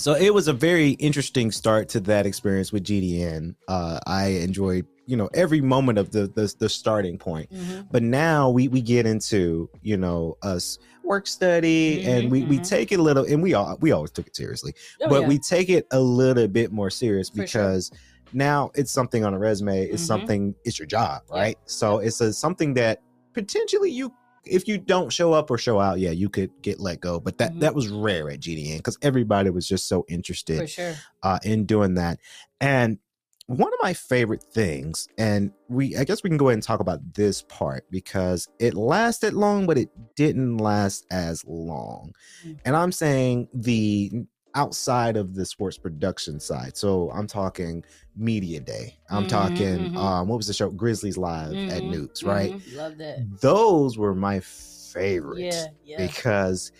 [0.00, 3.54] So it was a very interesting start to that experience with GDN.
[3.68, 7.50] Uh, I enjoyed, you know, every moment of the the, the starting point.
[7.52, 7.86] Mhm.
[7.90, 12.60] But now we we get into, you know, us work study, and we we Mhm,
[12.60, 12.68] mhm.
[12.68, 15.28] take it a little, and we all we always took it seriously, Oh, but yeah.
[15.28, 17.62] we take it a little bit more serious For sure.
[17.62, 17.90] because
[18.32, 19.84] now it's something on a resume.
[19.84, 20.06] It's Mhm.
[20.06, 20.54] something.
[20.64, 21.56] It's your job, right?
[21.66, 23.00] So it's a something that
[23.34, 24.12] potentially you.
[24.44, 27.20] If you don't show up or show out, yeah, you could get let go.
[27.20, 27.60] But that Mhm.
[27.60, 30.94] that was rare at GDN because everybody was just so interested for sure.
[31.22, 32.18] uh, in doing that.
[32.60, 32.98] And
[33.46, 36.78] one of my favorite things, and we, I guess we can go ahead and talk
[36.78, 42.12] about this part because it lasted long, but it didn't last as long.
[42.46, 42.58] Mm.
[42.64, 44.12] And I'm saying the
[44.54, 46.76] outside of the sports production side.
[46.76, 47.84] So I'm talking
[48.16, 48.98] media day.
[49.08, 49.96] I'm Mhm, talking, mhm.
[49.96, 50.70] um, what was the show?
[50.70, 52.52] Grizzlies Live at Mhm, Nukes, right?
[52.52, 52.76] mhm.
[52.76, 53.40] Love that.
[53.40, 56.06] Those were my favorites Yeah, yeah.
[56.06, 56.72] because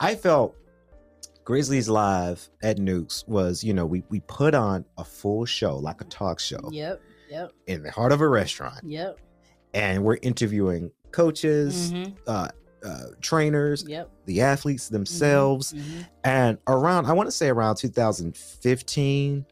[0.00, 0.54] I felt
[1.44, 6.00] Grizzlies Live at Nukes was, you know, we we put on a full show, like
[6.02, 9.18] a talk show, Yep, yep, in the heart of a restaurant, yep.
[9.72, 12.16] and we're interviewing coaches, Mhm.
[12.26, 12.48] uh,
[12.84, 14.10] uh, trainers, Yep.
[14.26, 16.06] the athletes themselves, mhm.
[16.24, 19.44] and around I want to say around 2015.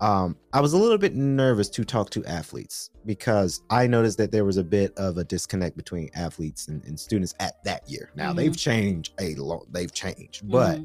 [0.00, 4.30] Um, I was a little bit nervous to talk to athletes because I noticed that
[4.30, 8.10] there was a bit of a disconnect between athletes and, and students at that year.
[8.14, 8.36] Now Mhm.
[8.36, 10.78] they've changed a lot, they've changed, but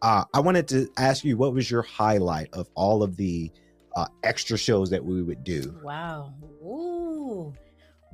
[0.00, 3.50] uh, I wanted to ask you what was your highlight of all of the
[3.96, 5.74] uh, extra shows that we would do?
[5.82, 6.34] Wow.
[6.62, 7.52] Ooh.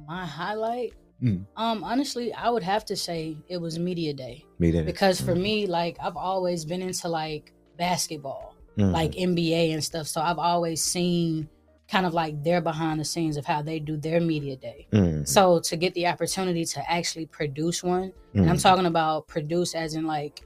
[0.09, 0.95] My highlight.
[1.23, 1.47] Mm.
[1.57, 5.43] Um, honestly, I would have to say it was media day Meeting because for Mhm.
[5.43, 8.93] me, like I've always been into like basketball, Mhm.
[8.93, 10.09] like NBA and stuff.
[10.09, 11.49] So I've always seen
[11.89, 14.87] kind of like their behind the scenes of how they do their media day.
[14.93, 15.29] Mhm.
[15.29, 18.63] So to get the opportunity to actually produce one, and I'm Mhm.
[18.63, 20.43] talking about produce as in like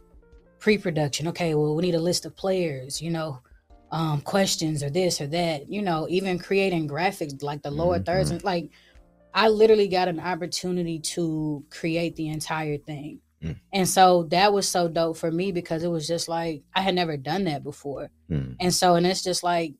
[0.59, 1.29] pre-production.
[1.29, 3.39] Okay, well, we need a list of players, you know,
[3.93, 8.31] um, questions or this or that, you know, even creating graphics like the lower thirds.
[8.31, 8.35] Mhm.
[8.35, 8.71] And like,
[9.37, 13.21] I literally got an opportunity to create the entire thing.
[13.43, 13.57] Mm.
[13.71, 16.95] And so that was so dope for me because it was just like I had
[16.95, 18.09] never done that before.
[18.31, 18.57] Mhm.
[18.59, 19.75] And so, and it's just like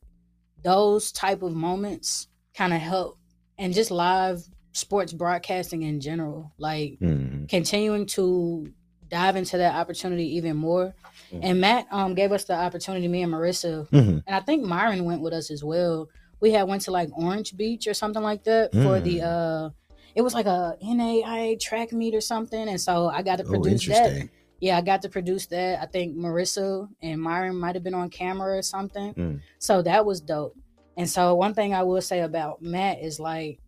[0.63, 3.19] those type of moments kind of help
[3.59, 4.43] and just live
[4.73, 7.49] sports broadcasting in general, like Mhm.
[7.49, 8.71] continuing to
[9.09, 10.95] dive into that opportunity even more.
[11.33, 11.41] Mhm.
[11.43, 14.23] And Matt um gave us the opportunity, me and Marissa, Mhm.
[14.27, 16.09] and I think Myron went with us as well.
[16.41, 19.25] We had went to like Orange Beach or something like that for the Mm.
[19.67, 19.71] uh
[20.15, 22.69] it was like a NAIA track meet or something.
[22.69, 24.29] And so I got to Oh, produce that.
[24.61, 25.83] Yeah, I got to produce that.
[25.83, 29.13] I think Marissa and Myron might have been on camera or something.
[29.13, 29.41] Mm.
[29.59, 30.57] So that was dope.
[30.97, 33.59] And so one thing I will say about Matt is like,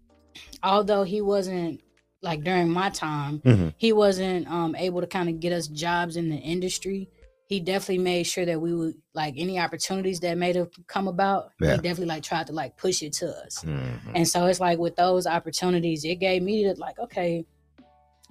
[0.63, 1.83] although he wasn't
[2.23, 3.75] like during my time, Mhm.
[3.77, 7.11] he wasn't um able to kind of get us jobs in the industry.
[7.49, 11.51] He definitely made sure that we would like any opportunities that may have come about.
[11.61, 11.73] Yeah.
[11.73, 13.65] He definitely like tried to like push it to us.
[13.65, 14.13] Mhm.
[14.15, 17.47] And so it's like with those opportunities, it gave me to like, okay,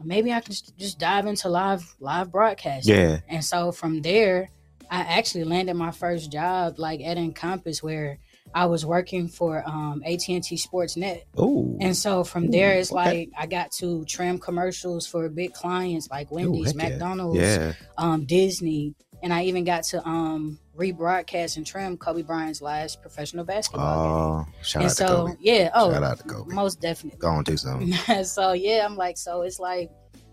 [0.03, 2.95] maybe I can just, dive into live live broadcasting.
[2.95, 3.19] Yeah.
[3.27, 4.51] And so from there,
[4.91, 8.19] I actually landed my first job like at Encompass where
[8.55, 11.23] I was working for um, AT&T Sportsnet.
[11.35, 11.77] Oh.
[11.81, 12.95] And so from there, it's okay.
[12.95, 16.89] like I got to trim commercials for big clients like Wendy's, yeah.
[16.89, 17.73] McDonald's, Yeah.
[17.97, 18.95] um, Disney.
[19.23, 24.11] And I even got to um, rebroadcast and trim Kobe Bryant's last professional basketball game.
[24.11, 25.35] Oh, shout And out so, to Kobe.
[25.39, 26.53] yeah, oh, Shout out to Kobe.
[26.53, 27.17] most definitely.
[27.19, 27.93] Go on, do something.
[28.23, 29.89] so yeah, I'm like, so it's like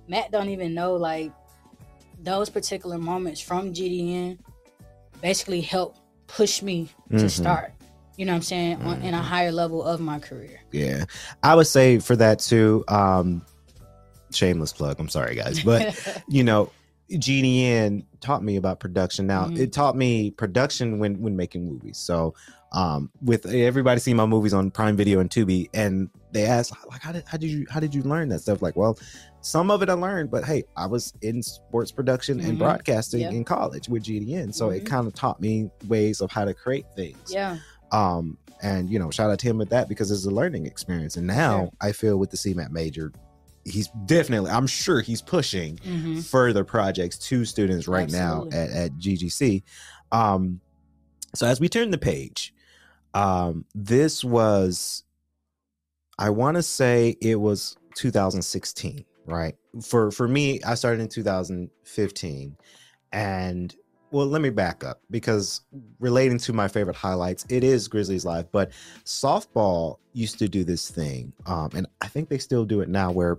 [0.06, 1.32] Matt don't even know like
[2.22, 4.38] those particular moments from GDN
[5.22, 7.30] basically helped push me to Mhm.
[7.30, 7.72] start.
[8.16, 8.82] You know what I'm saying?
[8.82, 9.22] On, in a Mhm.
[9.22, 10.60] higher level of my career.
[10.72, 11.04] Yeah.
[11.42, 13.42] I would say for that too, um,
[14.30, 15.00] shameless plug.
[15.00, 15.60] I'm sorry, guys.
[15.62, 15.96] But
[16.28, 16.70] you know,
[17.10, 19.26] GDN taught me about production.
[19.26, 19.58] Now Mhm.
[19.58, 21.98] it taught me production when when making movies.
[21.98, 22.34] So
[22.72, 27.02] um with everybody seeing my movies on Prime Video and Tubi, and they asked like,
[27.02, 28.62] how did how did you how did you learn that stuff?
[28.62, 28.98] Like, well,
[29.42, 32.58] some of it I learned, but hey, I was in sports production and Mhm.
[32.58, 33.32] broadcasting Yep.
[33.32, 34.86] in college with GDN, so it Mhm.
[34.86, 37.58] kind of taught me ways of how to create things yeah.
[37.92, 41.16] um and you know shout out to him with that because it's a learning experience
[41.16, 41.70] and now Sure.
[41.82, 43.12] i feel with the cmat major
[43.64, 48.50] he's definitely i'm sure he's pushing hmm further projects to students right Absolutely.
[48.50, 49.62] now at, at ggc
[50.12, 50.60] um
[51.34, 52.54] so as we turn the page
[53.14, 55.04] um this was
[56.18, 59.54] i want to say it was 2016 right?
[59.82, 62.56] For for me i started in 2015
[63.12, 63.74] and
[64.10, 65.62] well let me back up because
[65.98, 68.70] relating to my favorite highlights it is grizzlies live but
[69.04, 73.10] softball used to do this thing um and i think they still do it now
[73.10, 73.38] where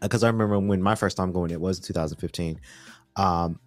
[0.00, 2.60] because i remember when my first time going it was in 2015
[3.16, 3.58] um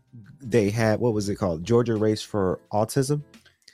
[0.41, 1.63] they had what was it called?
[1.63, 3.21] Georgia Race for Autism.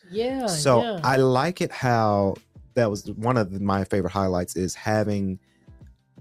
[0.10, 0.46] Yeah.
[0.46, 1.00] so yeah.
[1.04, 2.36] I like it how
[2.76, 5.40] that was one of my favorite highlights is having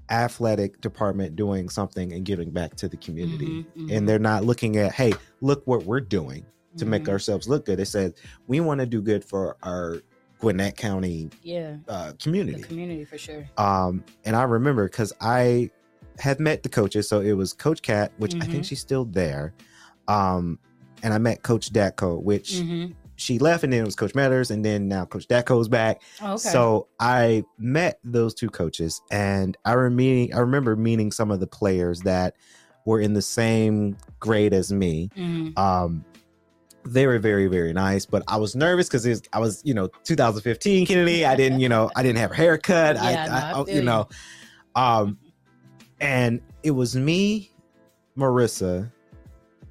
[0.08, 3.46] athletic department doing something and giving back to the community.
[3.46, 6.46] Mhm, mhm, And they're not looking at, hey, look what we're doing
[6.78, 7.08] to make mhm.
[7.10, 7.80] ourselves look good.
[7.80, 8.14] It says
[8.46, 10.00] we want to do good for our
[10.38, 12.62] Gwinnett County yeah uh, the community.
[12.62, 13.48] community for sure.
[13.56, 15.70] Um, and I remember because I
[16.18, 18.66] had met the coaches, so it was Coach Cat, which I think Mhm.
[18.66, 19.52] she's still there.
[20.08, 20.58] Um,
[21.02, 22.94] and I met Coach Datko, which Mhm.
[23.16, 26.02] she left, and then it was Coach Matters, and then now Coach Datko's back.
[26.22, 26.48] Oh, okay.
[26.48, 31.46] So I met those two coaches, and I remember I remember meeting some of the
[31.46, 32.34] players that
[32.86, 35.10] were in the same grade as me.
[35.16, 35.58] Mhm.
[35.58, 36.04] Um,
[36.84, 40.86] they were very very nice, but I was nervous because I was you know 2015
[40.86, 41.26] Kennedy.
[41.26, 42.94] I didn't you know I didn't have a haircut.
[42.96, 43.82] Yeah, I, no, I, I you.
[43.82, 44.08] know,
[44.76, 45.18] um,
[46.00, 47.50] and it was me,
[48.16, 48.90] Marissa.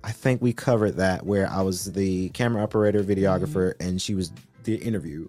[0.03, 4.31] I think we covered that where I was the camera operator, videographer, and she was
[4.63, 5.27] the interviewer.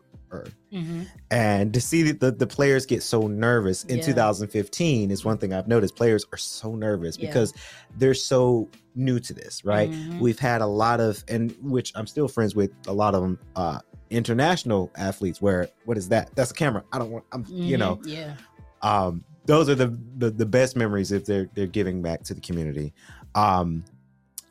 [0.71, 1.07] Mhm.
[1.31, 4.05] And to see the, the players get so nervous in Yeah.
[4.05, 5.97] 2015 is one thing I've noticed.
[5.97, 7.29] Players are so nervous Yeah.
[7.29, 7.55] because
[7.97, 9.91] they're so new to this, right?
[9.91, 10.19] Mhm.
[10.21, 13.39] We've had a lot of, and which I'm still friends with a lot of them,
[13.55, 13.79] uh,
[14.11, 15.41] international athletes.
[15.41, 16.31] Where what is that?
[16.35, 16.83] That's a camera.
[16.93, 17.25] I don't want.
[17.33, 17.81] I'm, you Mhm.
[17.81, 18.35] know, Yeah.
[18.83, 22.41] um, those are the, the the best memories if they're they're giving back to the
[22.41, 22.93] community.
[23.35, 23.85] Um,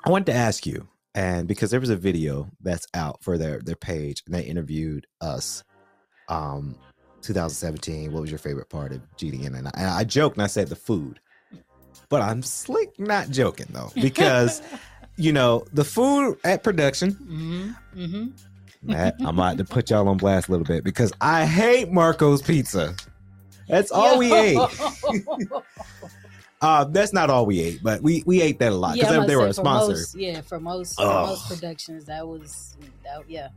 [0.05, 3.59] I wanted to ask you, and because there was a video that's out for their
[3.59, 5.63] their page, and they interviewed us.
[6.27, 6.75] Um,
[7.25, 8.11] 2017.
[8.11, 9.57] What was your favorite part of GDN?
[9.57, 11.19] And I, and I joked and I said the food,
[12.09, 14.61] but I'm slick not joking though because
[15.17, 17.11] you know the food at production.
[17.11, 18.27] hmm hmm
[18.83, 22.43] Matt, I'm about to put y'all on blast a little bit because I hate Marco's
[22.43, 22.95] Pizza.
[23.67, 24.59] That's all we ate.
[26.61, 29.27] Uh, that's not all we ate, but we we ate that a lot because I'm
[29.27, 29.91] they, were a sponsor.
[29.91, 33.49] Most, yeah, for most for most productions, that was that, yeah.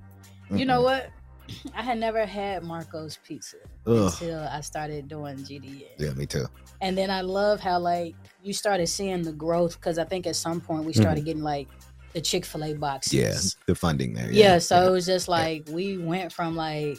[0.50, 0.58] Mm-mm.
[0.58, 1.08] You know what?
[1.74, 4.12] I had never had Marco's Pizza Ugh.
[4.12, 5.86] until I started doing GDN.
[5.96, 6.46] Yeah, me too.
[6.80, 10.36] And then I love how like you started seeing the growth because I think at
[10.36, 11.68] some point we started getting like
[12.12, 13.12] the Chick Fil A boxes.
[13.12, 13.22] Mm-hmm.
[13.22, 14.30] Yeah, the funding there.
[14.30, 16.98] Yeah, so it was just like we went from like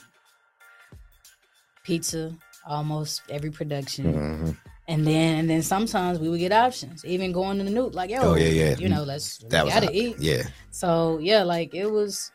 [1.84, 2.36] pizza
[2.70, 4.58] almost every production, Mhm.
[4.88, 8.12] and then and then sometimes we would get options, even going to the new like
[8.12, 8.78] yo, Oh, yeah, yeah.
[8.78, 9.96] you know, let's That we gotta hot.
[9.96, 10.16] eat.
[10.20, 12.32] Yeah, So yeah, like it was.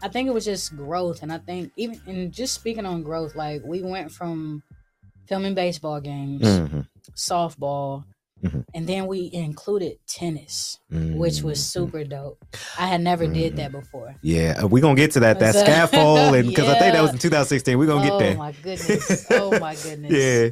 [0.00, 3.34] I think it was just growth, and I think even and just speaking on growth,
[3.34, 4.62] like we went from
[5.26, 6.86] filming baseball games, Mhm.
[7.16, 8.04] softball,
[8.44, 8.64] Mhm.
[8.74, 11.62] and then we included tennis, which was Mhm.
[11.62, 12.38] super dope.
[12.78, 13.56] I had never did Mhm.
[13.56, 14.14] that before.
[14.22, 17.18] Yeah, we're gonna get to that that scaffold, and because I think that was in
[17.18, 17.78] 2016.
[17.78, 18.34] We're gonna oh get there.
[18.34, 19.26] Oh my goodness!
[19.30, 20.12] Oh my goodness!
[20.12, 20.48] yeah,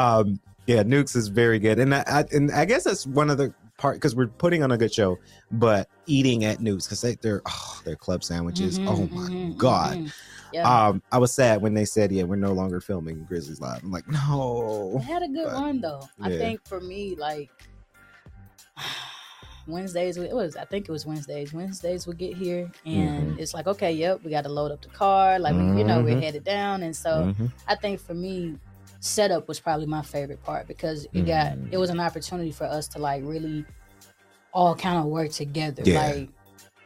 [0.00, 3.38] um, yeah, Nukes is very good, and I, I and I guess that's one of
[3.38, 5.18] the part because we're putting on a good show,
[5.50, 8.78] but eating at Nukes because they, they're oh, their club sandwiches.
[8.78, 10.12] Mhm, oh my mhm, god.
[10.52, 13.82] Yeah, Um, I was sad when they said, "Yeah, we're no longer filming Grizzlies Live."
[13.82, 14.92] I'm like, no.
[14.94, 14.98] no.
[14.98, 16.08] had a good but- run though.
[16.20, 17.50] I think for me, like
[19.66, 20.56] Wednesdays, it was.
[20.56, 21.52] I think it was Wednesdays.
[21.52, 23.38] Wednesdays would get here, and Mm-hmm.
[23.40, 25.38] it's like, okay, yep, we got to load up the car.
[25.38, 26.22] Like, we, you know, we're Mhm.
[26.22, 27.52] headed down, and so Mhm.
[27.68, 28.58] I think for me,
[29.00, 31.68] setup was probably my favorite part because it got Mm.
[31.72, 33.64] it was an opportunity for us to like really
[34.52, 35.82] all kind of work together.
[35.86, 36.00] Yeah.
[36.06, 36.28] Like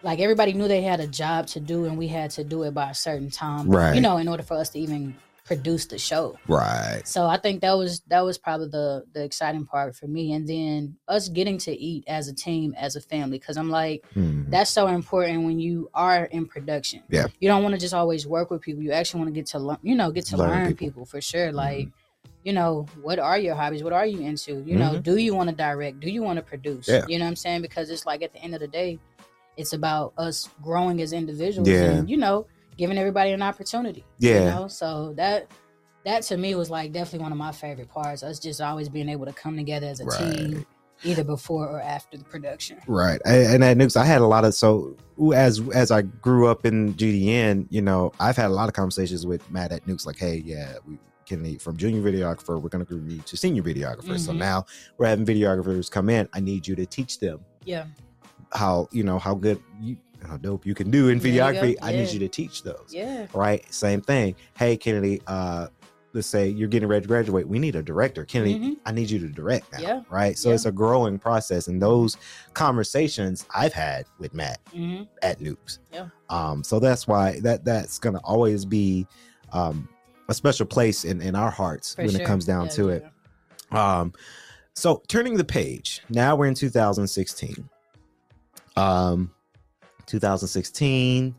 [0.04, 2.72] like everybody knew they had a job to do and we had to do it
[2.74, 3.68] by a certain time.
[3.68, 3.94] Right.
[3.94, 6.38] You know, in order for us to even produce the show.
[6.48, 7.02] Right.
[7.04, 10.32] So I think that was that was probably the the exciting part for me.
[10.32, 13.38] And then us getting to eat as a team, as a family.
[13.38, 14.50] Cause I'm like, Mhm.
[14.50, 17.02] that's so important when you are in production.
[17.10, 17.26] Yeah.
[17.40, 18.82] You don't want to just always work with people.
[18.82, 20.86] You actually want to get to learn, you know, get to Learn learn, people.
[20.86, 21.04] people.
[21.06, 21.52] for sure.
[21.52, 21.88] Like,
[22.42, 23.82] you know, what are your hobbies?
[23.82, 24.62] What are you into?
[24.66, 25.02] You know, Mhm.
[25.02, 26.00] do you want to direct?
[26.00, 26.88] Do you want to produce?
[26.88, 27.04] Yeah.
[27.08, 27.62] You know what I'm saying?
[27.62, 28.98] Because it's like at the end of the day,
[29.56, 31.84] it's about us growing as individuals Yeah.
[31.92, 34.04] and, you know, giving everybody an opportunity.
[34.18, 34.32] Yeah.
[34.38, 35.50] You know, so that
[36.04, 38.22] that to me was like definitely one of my favorite parts.
[38.22, 40.66] Us just always being able to come together as a team,
[41.02, 42.78] either before or after the production.
[42.86, 43.20] Right.
[43.24, 44.96] And, at Nukes, I had a lot of so
[45.34, 49.24] as as I grew up in GDN, you know, I've had a lot of conversations
[49.26, 50.98] with Matt at Nukes, like, hey, yeah, we
[51.38, 54.18] need from junior videographer, we're gonna groom you to senior videographer.
[54.20, 54.36] So Mhm.
[54.38, 54.66] now
[54.98, 56.28] we're having videographers come in.
[56.34, 57.86] I need you to teach them Yeah.
[58.52, 61.44] How you know how good you how dope you can do in There you go.
[61.46, 61.76] videography.
[61.83, 62.87] I need you to teach those.
[62.90, 63.26] Yeah.
[63.35, 63.64] Right.
[63.72, 64.35] Same thing.
[64.57, 65.68] Hey Kennedy, uh
[66.14, 67.46] let's say you're getting ready to graduate.
[67.48, 68.24] We need a director.
[68.24, 68.76] Kennedy, Mhm.
[68.87, 69.80] I need you to direct now.
[69.80, 70.02] Yeah.
[70.09, 70.38] Right.
[70.38, 70.54] So Yeah.
[70.54, 71.66] it's a growing process.
[71.68, 72.16] And those
[72.54, 75.78] conversations I've had with Matt hmm at Nukes.
[75.92, 76.07] Yeah.
[76.30, 79.07] Um, so that's why that that's gonna always be
[79.52, 79.88] um
[80.28, 83.04] a special place in, in our hearts when it comes down to it.
[83.72, 84.14] Um,
[84.74, 87.68] so turning the page, now we're in 2016.
[88.76, 89.30] Um,
[90.06, 91.34] 2016.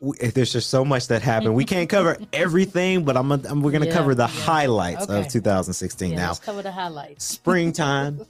[0.00, 1.54] we- There's just so much that happened.
[1.54, 4.28] We can't cover everything, but I'm, I'm we're gonna Yeah, cover the yeah.
[4.44, 6.26] highlights of 2016 Yeah, now.
[6.28, 7.24] let's cover the highlights.
[7.24, 8.20] springtime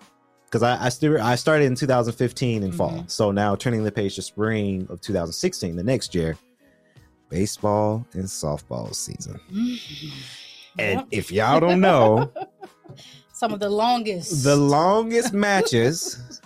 [0.44, 3.10] because I I, still, I started in 2015 in fall Mhm.
[3.10, 6.36] so now turning the page to spring of 2016 the next year
[7.28, 9.40] baseball and softball season
[10.78, 11.06] and Yep.
[11.10, 12.30] if y'all don't know
[13.32, 14.44] Some of the longest.
[14.44, 16.40] the longest matches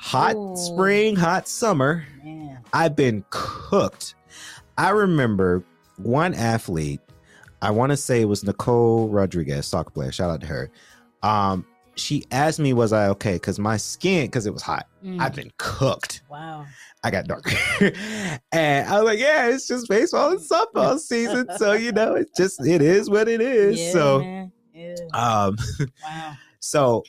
[0.00, 0.56] hot Ooh.
[0.56, 2.58] spring hot summer Man.
[2.72, 4.14] I've been cooked.
[4.78, 5.62] I remember
[5.98, 7.00] one athlete,
[7.60, 10.10] I want to say it was Nicole Rodriguez, soccer player.
[10.10, 10.70] Shout out to her.
[11.22, 13.34] Um, she asked me, was I okay?
[13.34, 15.20] Because my skin, because it was hot, Mm.
[15.20, 16.22] I've been cooked.
[16.30, 16.66] Wow.
[17.02, 17.50] I got dark.
[18.52, 21.46] and I was like, yeah, it's just baseball and softball season.
[21.56, 23.78] So, you know, it just, it is what it is.
[23.80, 24.20] Yeah, so.
[24.74, 24.94] Yeah.
[25.14, 25.56] um,
[26.04, 26.34] Wow.
[26.60, 27.02] so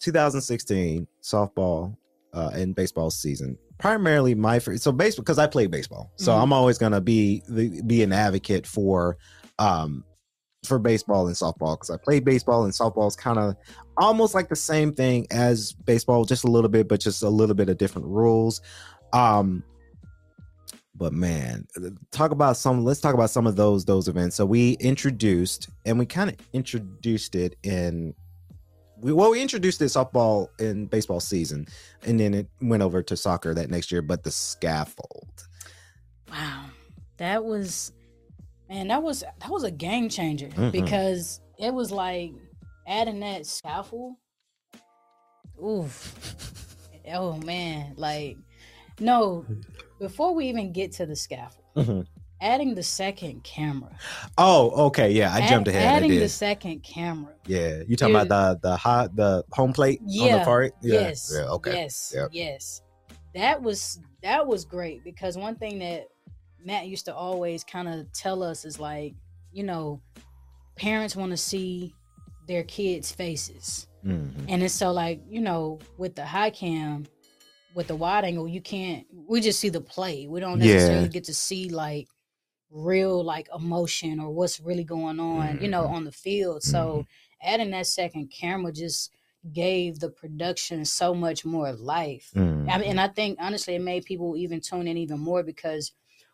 [0.00, 1.96] 2016 softball
[2.38, 3.58] uh, and baseball season.
[3.78, 6.42] Primarily my fir- so baseball because I play baseball, so Mhm.
[6.42, 9.16] I'm always gonna be the, be an advocate for
[9.58, 10.04] um
[10.64, 13.54] for baseball and softball because I play baseball and softball is kind of
[13.96, 17.54] almost like the same thing as baseball, just a little bit, but just a little
[17.54, 18.60] bit of different rules.
[19.12, 19.62] Um,
[20.94, 21.66] but man,
[22.10, 22.84] talk about some.
[22.84, 24.34] Let's talk about some of those those events.
[24.36, 28.14] So we introduced, and we kind of introduced it in.
[29.00, 31.66] We, well, we introduced it softball and baseball season,
[32.04, 34.02] and then it went over to soccer that next year.
[34.02, 35.46] But the scaffold,
[36.30, 36.66] Wow.
[37.18, 37.92] That was
[38.68, 40.72] man, that was that was a game changer Mhm.
[40.72, 42.32] because it was like
[42.86, 44.14] adding that scaffold.
[45.62, 46.76] Oof.
[47.12, 48.36] oh man, like
[49.00, 49.44] no,
[49.98, 52.06] before we even get to the scaffold, Mhm.
[52.40, 53.90] Adding the second camera.
[54.38, 55.82] oh, okay, yeah, I Add- jumped ahead.
[56.02, 57.34] Adding the second camera.
[57.46, 60.62] yeah, you talking about the the hot the home plate on the Yeah, far?
[60.64, 60.70] Yeah.
[60.82, 61.32] Yes.
[61.34, 61.44] Yeah.
[61.50, 61.72] Okay.
[61.72, 62.12] Yes.
[62.14, 62.28] Yep.
[62.32, 62.82] Yes.
[63.34, 66.08] That was that was great because one thing that
[66.64, 69.14] Matt used to always kind of tell us is like,
[69.52, 70.00] you know,
[70.76, 71.94] parents want to see
[72.46, 73.86] their kids' faces.
[74.04, 74.46] Mhm.
[74.48, 77.04] And it's so like, you know, with the high cam,
[77.74, 80.26] with the wide angle, you can't we just see the play.
[80.26, 81.08] We don't necessarily Yeah.
[81.08, 82.08] get to see like
[82.70, 85.90] real like emotion or what's really going on, you know, Mhm.
[85.90, 86.62] on the field.
[86.62, 87.06] So
[87.42, 89.10] adding that second camera just
[89.52, 92.30] gave the production so much more life.
[92.36, 92.40] I
[92.78, 95.92] mean, and I think honestly it made people even tune in even more because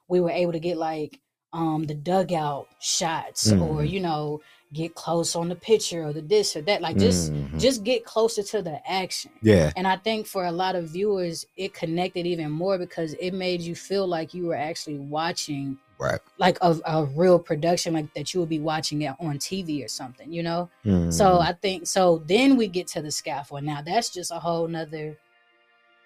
[0.09, 1.21] we were able to get like
[1.53, 3.89] um the dugout shots or Mhm.
[3.91, 4.41] you know
[4.73, 7.61] get close on the pitcher or the this or that like just Mhm.
[7.61, 9.71] just get closer to the action yeah.
[9.77, 13.61] and i think for a lot of viewers it connected even more because it made
[13.61, 16.21] you feel like you were actually watching Right.
[16.39, 19.89] like a, a real production like that you would be watching it on tv or
[19.89, 21.41] something you know so Mhm.
[21.41, 25.17] i think so then we get to the scaffold now that's just a whole nother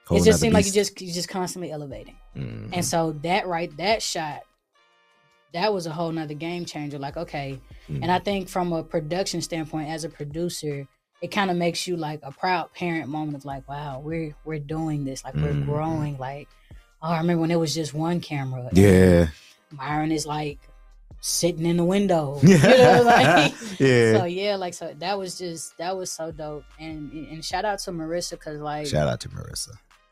[0.07, 2.71] Whole it just seemed like you just you just constantly elevating Mhm.
[2.73, 4.41] and so that right that shot
[5.53, 8.03] that was a whole nother game changer like okay Mm-hmm.
[8.03, 10.87] and i think from a production standpoint as a producer
[11.23, 14.59] it kind of makes you like a proud parent moment of like wow we're we're
[14.59, 16.49] doing this like we're growing like
[17.03, 19.29] oh i remember when it was just one camera yeah.
[19.71, 20.59] Myron is like
[21.21, 24.19] sitting in the window you know like yeah.
[24.19, 27.79] so yeah like so that was just that was so dope and and shout out
[27.81, 29.71] to marissa because like Shout out to Marissa.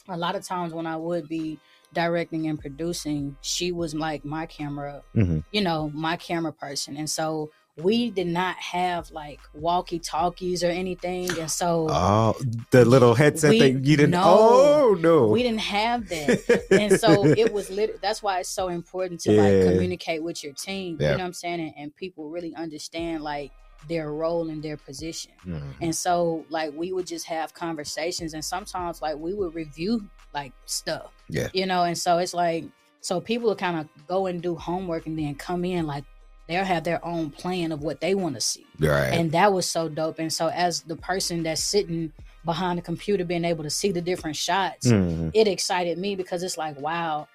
[0.08, 1.58] a lot of times when I would be
[1.92, 5.44] directing and producing, she was like my camera, Mhm.
[5.52, 6.96] you know, my camera person.
[6.96, 7.50] And so
[7.82, 11.30] we did not have like walkie talkies or anything.
[11.38, 12.34] And so Oh,
[12.70, 14.12] the little headset We- that you didn't.
[14.12, 14.22] no.
[14.24, 16.66] oh no, we didn't have that.
[16.70, 18.00] and so it was lit.
[18.00, 20.96] That's why it's so important to like communicate with your team.
[20.98, 21.10] Yeah.
[21.12, 21.60] You know what I'm saying?
[21.60, 23.52] And, and people really understand like
[23.88, 25.32] their role and their position.
[25.46, 25.62] Mhm.
[25.82, 30.52] And so like we would just have conversations and sometimes like we would review like
[30.64, 31.12] stuff.
[31.28, 31.48] Yeah.
[31.52, 32.64] You know, and so it's like
[33.02, 36.04] so people kind of go and do homework and then come in like
[36.48, 38.64] they'll have their own plan of what they want to see.
[38.78, 39.12] right.
[39.12, 40.18] And that was so dope.
[40.18, 42.12] And so as the person that's sitting
[42.44, 45.30] behind the computer being able to see the different shots, Mhm.
[45.34, 47.26] it excited me because it's like, wow,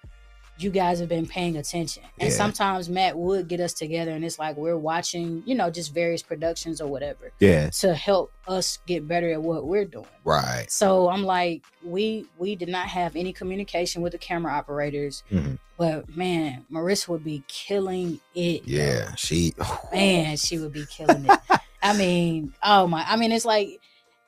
[0.61, 2.03] you guys have been paying attention.
[2.19, 2.35] And Yeah.
[2.35, 6.21] sometimes Matt would get us together and it's like we're watching, you know, just various
[6.21, 10.05] productions or whatever Yeah, to help us get better at what we're doing.
[10.23, 10.65] right.
[10.69, 15.57] So I'm like, we we did not have any communication with the camera operators, Mhm.
[15.77, 18.63] but man, Marissa would be killing it.
[18.65, 19.53] Yeah, she.
[19.93, 21.39] man, she would be killing it.
[21.83, 23.03] I mean, oh my!
[23.07, 23.79] I mean, it's like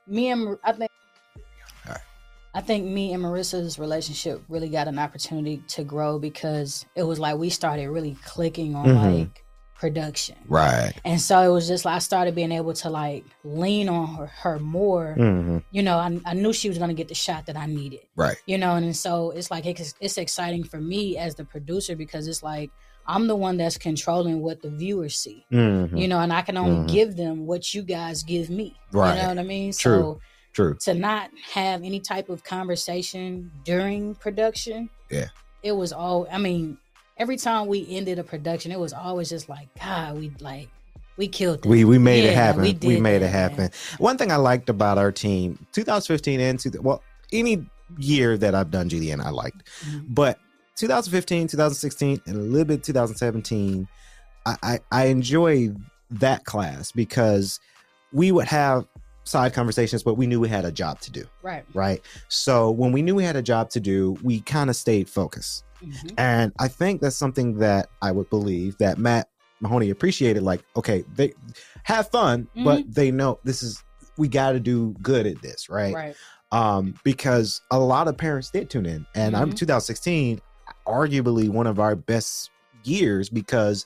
[0.08, 0.90] me and I think.
[2.56, 7.20] I think me and Marissa's relationship really got an opportunity to grow because it was
[7.20, 9.20] like we started really clicking on Mhm.
[9.20, 9.44] like
[9.76, 10.36] production.
[10.48, 10.94] Right.
[11.04, 14.28] And so it was just like I started being able to like lean on her,
[14.28, 15.14] her more.
[15.16, 18.02] hmm You know, I, I knew she was gonna get the shot that I needed.
[18.16, 18.38] Right.
[18.46, 22.28] You know, and so it's like it's, it's exciting for me as the producer because
[22.28, 22.70] it's like
[23.06, 25.46] I'm the one that's controlling what the viewers see.
[25.50, 26.88] hmm You know, and I can only Mhm.
[26.88, 28.76] give them what you guys give me.
[28.94, 29.16] Right.
[29.16, 29.74] You know what I mean?
[29.74, 30.02] True.
[30.14, 30.20] So
[30.54, 30.76] True.
[30.82, 34.90] to not have any type of conversation during production.
[35.10, 35.28] Yeah.
[35.64, 36.78] It was all I mean,
[37.18, 40.70] every time we ended a production, it was always just like, God, we like
[41.18, 41.66] we killed.
[41.66, 42.62] We we made it happen.
[42.62, 43.70] we We, made that, it happen.
[43.98, 47.02] One thing I liked about our team, 2015 and two, well,
[47.32, 47.66] any
[47.98, 50.06] year that I've done GDN, I liked, Mhm.
[50.10, 50.40] but
[50.76, 53.88] 2015, 2016, and a little bit 2017,
[54.46, 55.70] I I, I enjoy
[56.10, 57.60] that class because
[58.12, 58.86] we would have
[59.24, 61.64] side conversations, but we knew we had a job to do, Right.
[61.74, 62.02] right?
[62.28, 65.64] So when we knew we had a job to do, we kind of stayed focused.
[65.82, 66.14] Mhm.
[66.18, 69.30] And I think that's something that I would believe that Matt
[69.62, 70.44] Mahoney appreciated.
[70.44, 71.34] Like, okay, they
[71.84, 73.82] have fun, but they know this is
[74.18, 75.94] we got to do good at this, right?
[75.94, 76.16] Right.
[76.52, 79.56] Um, because a lot of parents did tune in, and I'm Mhm.
[79.58, 80.40] 2016,
[80.88, 82.50] arguably one of our best
[82.84, 83.86] years because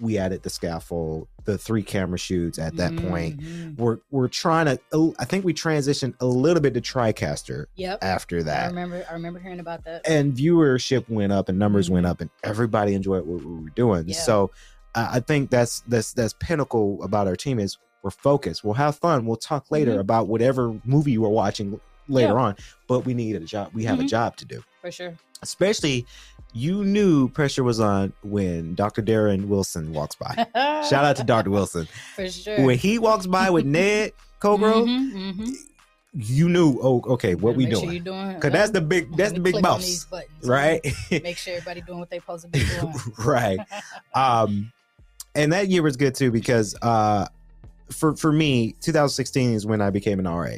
[0.00, 3.40] we added the scaffold, the three camera shoots at that point.
[3.40, 3.78] Mhm.
[3.78, 5.14] We're we're trying to.
[5.18, 7.98] I think we transitioned a little bit to TriCaster Yep.
[8.02, 8.64] after that.
[8.64, 10.02] I remember I remember hearing about that.
[10.08, 11.92] and viewership went up and numbers Mhm.
[11.92, 14.16] went up and everybody enjoyed what we were doing Yeah.
[14.16, 14.50] so
[14.94, 18.96] uh, i think that's that's that's pinnacle about our team is we're focused we'll have
[18.96, 20.00] fun we'll talk later Mhm.
[20.00, 22.40] about whatever movie we're watching later Yeah.
[22.40, 22.56] on
[22.88, 24.08] but we need a job we have a Mhm.
[24.08, 25.14] job to do For sure.
[25.42, 26.06] especially
[26.52, 30.34] you knew pressure was on when dr darren wilson walks by
[30.88, 32.64] shout out to dr wilson For sure.
[32.64, 35.54] when he walks by with ned Cobro, Mhm, mhm.
[36.14, 39.54] you knew oh okay what we doing sure because that's the big that's the big
[39.54, 40.30] click on boss these buttons.
[40.44, 40.80] right
[41.10, 42.94] Make sure everybody doing what they supposed to be doing.
[43.18, 43.58] right
[44.14, 44.70] um
[45.34, 47.26] and that year was good too because uh
[47.90, 50.48] for for me 2016 is when i became an ra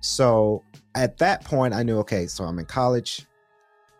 [0.00, 0.62] so
[0.94, 3.26] at that point i knew okay so i'm in college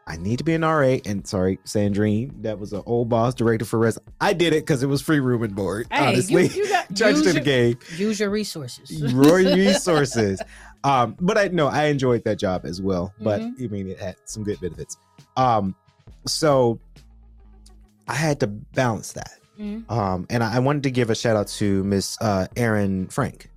[0.06, 3.64] i need to be an ra and sorry sandrine that was an old boss director
[3.64, 6.64] for res i did it because it was free room and board Hey, honestly you,
[6.64, 9.12] you got use to the your, game use your resources.
[9.12, 10.40] Roy resources.
[10.84, 13.14] Um, but I know I enjoyed that job as well.
[13.18, 13.64] But Mhm.
[13.64, 14.98] I mean, it had some good benefits.
[15.36, 15.74] Um,
[16.26, 16.78] so
[18.06, 19.32] I had to balance that.
[19.58, 19.90] Mhm.
[19.90, 23.48] Um, and I, I wanted to give a shout out to Miss uh, Erin Frank.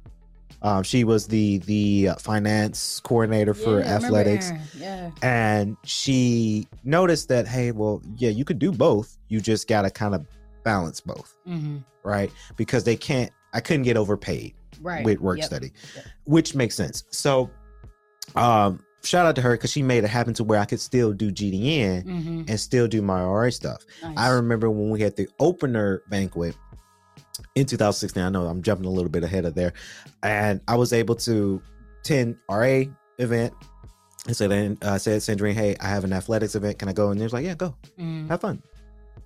[0.61, 5.11] Um, she was the the finance coordinator for Yeah, athletics, Yeah.
[5.21, 9.17] and she noticed that hey, well, yeah, you could do both.
[9.29, 10.25] You just got to kind of
[10.63, 12.31] balance both, hmm right?
[12.55, 13.31] Because they can't.
[13.53, 15.03] I couldn't get overpaid Right.
[15.05, 15.45] with work Yep.
[15.45, 16.05] study, Yep.
[16.25, 17.03] which makes sense.
[17.11, 17.51] So,
[18.35, 21.13] um, shout out to her because she made it happen to where I could still
[21.13, 23.85] do GDN hmm and still do my RA stuff.
[24.01, 24.13] Nice.
[24.17, 26.55] I remember when we had the opener banquet
[27.55, 28.21] in 2016.
[28.21, 29.73] I know I'm jumping a little bit ahead of there,
[30.23, 31.61] and I was able to
[32.01, 32.83] attend RA
[33.19, 33.53] event.
[34.27, 36.79] And so then I said, Sandrine, hey, I have an athletics event.
[36.79, 37.11] Can I go?
[37.11, 38.27] And they was like, yeah, go Mhm.
[38.29, 38.61] have fun.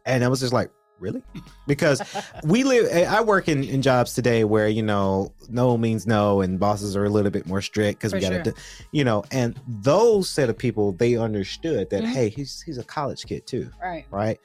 [0.06, 1.24] And I was just like, really?
[1.68, 2.02] Because
[2.44, 6.42] we live, eh, I work in, in jobs today where, you know, no means no
[6.42, 8.54] and bosses are a little bit more strict because we got to, sure.
[8.92, 12.08] you know, and those set of people, they understood that, Mhm.
[12.08, 13.72] hey, he's, he's a college kid too.
[13.82, 14.06] right.
[14.12, 14.40] Right.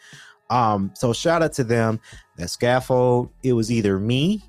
[0.48, 2.00] Um, so shout out to them.
[2.36, 4.42] That scaffold, it was either me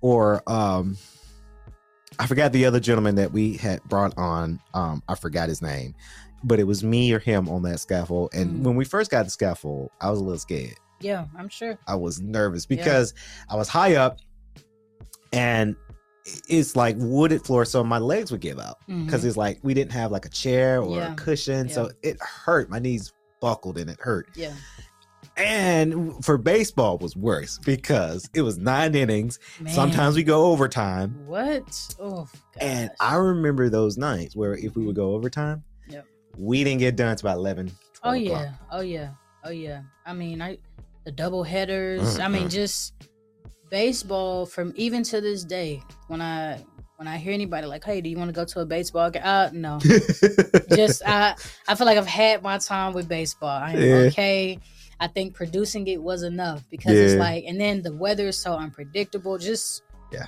[0.00, 0.96] or, um,
[2.18, 4.60] I forgot the other gentleman that we had brought on.
[4.74, 5.94] Um, I forgot his name,
[6.44, 8.30] but it was me or him on that scaffold.
[8.34, 8.62] And Mhm.
[8.62, 10.76] when we first got the scaffold, I was a little scared.
[11.00, 11.76] Yeah, I'm sure.
[11.88, 12.76] I was nervous Yeah.
[12.76, 13.14] because
[13.48, 14.18] I was high up
[15.32, 15.74] and
[16.48, 19.26] it's like wooded floor, so my legs would give out because Mhm.
[19.28, 21.12] it's like we didn't have like a chair or Yeah.
[21.12, 22.70] a cushion, so it hurt.
[22.70, 24.28] My knees buckled and it hurt.
[24.34, 24.52] Yeah.
[25.36, 29.38] And for baseball was worse because it was nine innings.
[29.60, 29.72] Man.
[29.74, 31.94] Sometimes we go overtime, What?
[32.00, 32.28] Oh,
[32.60, 32.90] and.
[33.00, 36.06] I remember those nights where if we would go overtime, Yep.
[36.38, 38.42] we didn't get done until about 11, 12 Oh o'clock.
[38.42, 38.52] yeah.
[38.70, 39.08] Oh yeah.
[39.44, 39.80] Oh yeah.
[40.06, 40.58] I mean, I
[41.04, 42.18] the double headers.
[42.20, 42.94] I mean, just
[43.70, 45.82] baseball from even to this day.
[46.08, 46.62] When I
[46.96, 49.22] when I hear anybody like, "Hey, do you want to go to a baseball game?"
[49.24, 49.78] Uh, no.
[50.74, 51.34] just I
[51.68, 53.48] I feel like I've had my time with baseball.
[53.48, 53.94] I am Yeah.
[54.08, 54.58] okay.
[55.00, 58.54] I think producing it was enough because it's like, and then the weather is so
[58.54, 59.38] unpredictable.
[59.38, 59.82] Just
[60.12, 60.26] Yeah.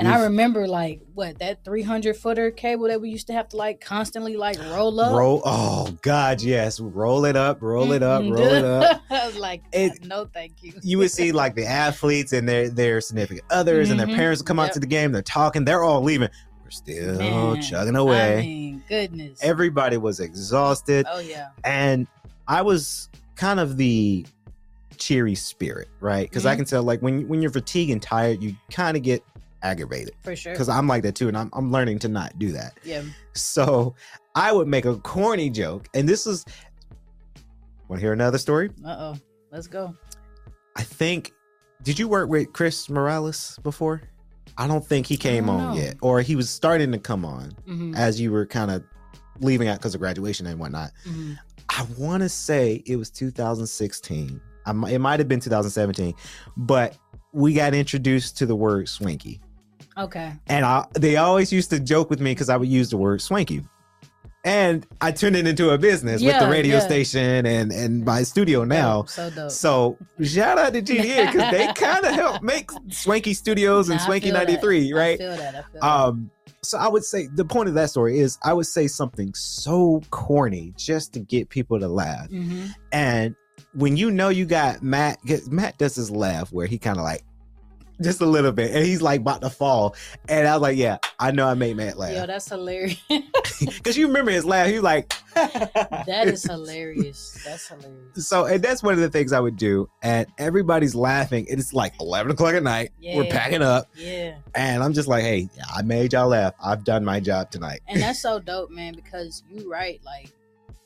[0.00, 3.56] And I remember like what that 300 footer cable that we used to have to
[3.56, 5.12] like constantly like roll up.
[5.12, 5.42] roll.
[5.44, 9.02] Oh God, yes, roll it up, roll it up, roll it up.
[9.10, 10.72] I was like, It- no, thank you.
[10.82, 14.14] You would see like the athletes and their their significant others and their Mhm.
[14.14, 15.10] parents come out to the game.
[15.10, 15.64] They're talking.
[15.64, 16.28] They're all leaving.
[16.62, 18.38] We're still Man, chugging away.
[18.38, 19.40] I mean, goodness.
[19.42, 21.48] Everybody was exhausted, oh yeah.
[21.64, 22.06] and
[22.46, 23.08] I was
[23.38, 24.26] kind of the
[24.98, 26.28] cheery spirit, right?
[26.28, 26.58] Because I Mhm.
[26.58, 29.22] can tell, like when when you're fatigued and tired, you kind of get
[29.62, 30.14] aggravated.
[30.22, 30.52] For sure.
[30.52, 32.78] Because I'm like that too, and I'm I'm learning to not do that.
[32.84, 33.02] yeah.
[33.34, 33.94] So
[34.34, 36.44] I would make a corny joke, and this is.
[37.88, 38.70] Want to hear another story?
[38.84, 39.16] Uh oh.
[39.50, 39.94] Let's go.
[40.76, 41.32] I think.
[41.82, 44.02] Did you work with Chris Morales before?
[44.58, 45.74] I don't think he came on know.
[45.74, 48.82] yet, or he was starting to come on hmm as you were kind of
[49.40, 50.90] leaving out because of graduation and whatnot.
[51.04, 51.34] hmm
[51.78, 54.40] I want to say it was 2016.
[54.66, 56.12] I, it might have been 2017,
[56.56, 56.98] but
[57.32, 59.40] we got introduced to the word swanky.
[59.96, 60.32] Okay.
[60.48, 63.22] And I, they always used to joke with me because I would use the word
[63.22, 63.62] swanky.
[64.44, 66.86] And I turned it into a business with the radio yeah.
[66.86, 69.02] station and, and my studio now.
[69.02, 69.50] Dope, so dope.
[69.52, 74.28] So shout out to GDN because they kind of help make Swanky Studios and Swanky
[74.28, 74.48] feel that.
[74.48, 75.18] 93, I right?
[75.18, 75.54] feel that.
[75.54, 75.84] I feel that.
[75.84, 76.30] Um,
[76.62, 80.02] So I would say the point of that story is I would say something so
[80.10, 82.28] corny just to get people to laugh.
[82.28, 83.36] hmm And
[83.74, 87.22] when you know you got Matt, Matt does his laugh where he kind of like
[88.00, 89.94] just a little bit, and he's like about to fall.
[90.28, 92.12] And I was like, yeah, I know I made Matt laugh.
[92.12, 92.98] Yo, that's hilarious.
[93.60, 94.66] because you remember his laugh.
[94.68, 97.40] He was like, that is hilarious.
[97.44, 98.26] That's hilarious.
[98.28, 99.88] so, and that's one of the things I would do.
[100.02, 101.46] And everybody's laughing.
[101.48, 102.90] It's like eleven o'clock at night.
[103.00, 103.16] Yeah.
[103.16, 104.36] We're packing up, Yeah.
[104.54, 106.54] and I'm just like, hey, I made y'all laugh.
[106.62, 107.80] I've done my job tonight.
[107.88, 110.30] And that's so dope, man, because you right, like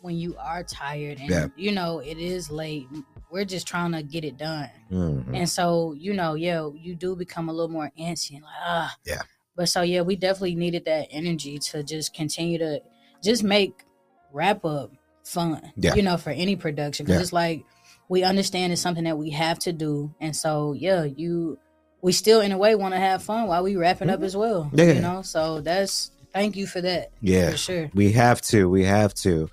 [0.00, 1.46] when you are tired and Yeah.
[1.56, 2.88] you know it is late,
[3.32, 4.68] we're just trying to get it done.
[4.90, 5.34] Mhm.
[5.34, 8.94] And so, you know, yeah, you do become a little more antsy and like, ah.
[9.06, 9.22] Yeah.
[9.56, 12.80] But so yeah, we definitely needed that energy to just continue to
[13.24, 13.84] just make
[14.32, 14.92] wrap up
[15.24, 15.72] fun.
[15.76, 15.94] Yeah.
[15.94, 17.06] You know, for any production.
[17.06, 17.22] Because Yeah.
[17.22, 17.64] it's like
[18.08, 20.14] we understand it's something that we have to do.
[20.20, 21.58] And so yeah, you
[22.02, 24.64] we still in a way want to have fun while we wrapping up as well.
[24.64, 24.78] Mm-hmm.
[24.78, 24.92] Yeah.
[24.92, 27.10] You know, so that's thank you for that.
[27.22, 27.50] Yeah.
[27.52, 27.90] For sure.
[27.94, 28.68] We have to.
[28.68, 29.48] We have to.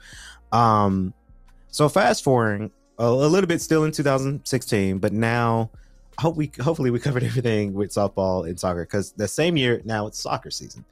[0.51, 1.13] Um,
[1.69, 5.72] so fast forwarding a, a little bit still in 2016, but now
[6.18, 9.82] I hope we hopefully we covered everything with softball and soccer because the same year
[9.86, 10.86] now it's soccer season.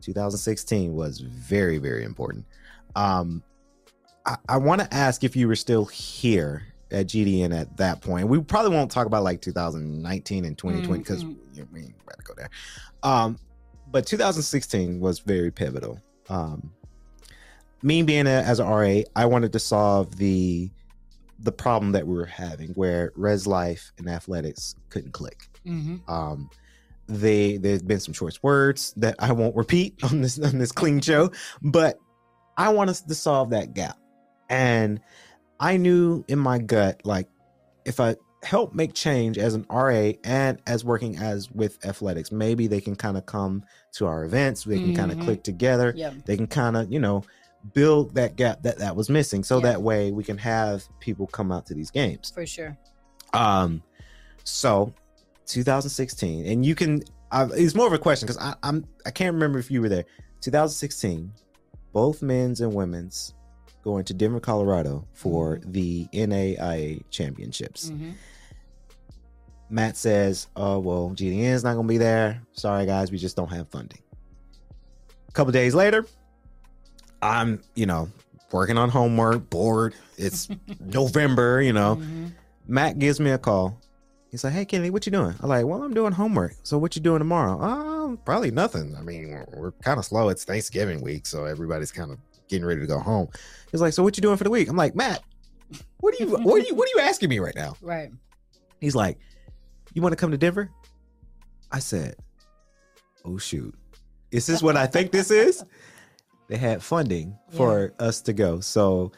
[0.00, 2.44] 2016 was very very important.
[2.96, 3.42] Um,
[4.26, 8.28] I, I want to ask if you were still here at GDN at that point.
[8.28, 11.72] We probably won't talk about like 2019 and 2020 because Mhm.
[11.72, 12.50] we ain't about to go there.
[13.02, 13.38] Um,
[13.90, 16.00] but 2016 was very pivotal.
[16.28, 16.70] Um,
[17.82, 20.70] me being a, as an RA, I wanted to solve the
[21.38, 25.48] the problem that we were having where res life and athletics couldn't click.
[25.64, 26.48] hmm Um,
[27.06, 31.00] they there's been some choice words that I won't repeat on this on this clean
[31.00, 31.30] show,
[31.62, 31.98] but
[32.56, 33.98] I want us to solve that gap.
[34.48, 35.00] And
[35.60, 37.28] I knew in my gut, like
[37.84, 42.66] if I help make change as an RA and as working as with athletics, maybe
[42.66, 43.64] they can kind of come
[43.94, 44.64] to our events.
[44.64, 46.12] they can kind of click together Yeah.
[46.26, 47.22] they can kind of you know
[47.72, 49.62] build that gap that that was missing so Yeah.
[49.72, 52.30] that way we can have people come out to these games.
[52.34, 52.76] For sure.
[53.32, 53.82] um
[54.44, 54.92] so
[55.46, 57.02] 2016 and you can
[57.32, 60.04] I, it's more of a question because i'm i can't remember if you were there.
[60.42, 61.32] 2016
[61.92, 63.34] both men's and women's
[63.82, 67.88] going to denver colorado for the naia championships.
[67.90, 68.10] Hmm
[69.70, 72.40] matt says oh well gdn's not gonna be there.
[72.52, 74.00] Sorry guys we just don't have funding.
[75.28, 76.06] A couple days later
[77.24, 78.08] i'm you know
[78.52, 79.94] working on homework bored.
[80.16, 80.48] It's
[80.80, 81.96] november you know.
[81.96, 82.26] Hmm
[82.66, 83.78] matt gives me a call.
[84.30, 85.34] He's like hey kennedy what you doing?
[85.40, 86.54] I'm like well i'm doing homework.
[86.62, 87.58] So what you doing tomorrow?
[87.60, 88.94] Oh probably nothing.
[88.96, 90.28] I mean we're, we're kind of slow.
[90.28, 92.18] It's thanksgiving week so everybody's kind of
[92.48, 93.28] getting ready to go home.
[93.70, 94.68] He's like so what you doing for the week?
[94.68, 95.22] I'm like matt
[96.00, 97.74] what are you what are you what are you asking me right now?
[97.80, 98.10] Right.
[98.80, 99.18] He's like,
[99.94, 100.70] You want to come to Denver?
[101.72, 102.16] I said,
[103.24, 103.74] Oh, shoot.
[104.30, 105.64] Is this what I think this is?
[106.48, 108.60] They had funding for us to go.
[108.60, 109.12] So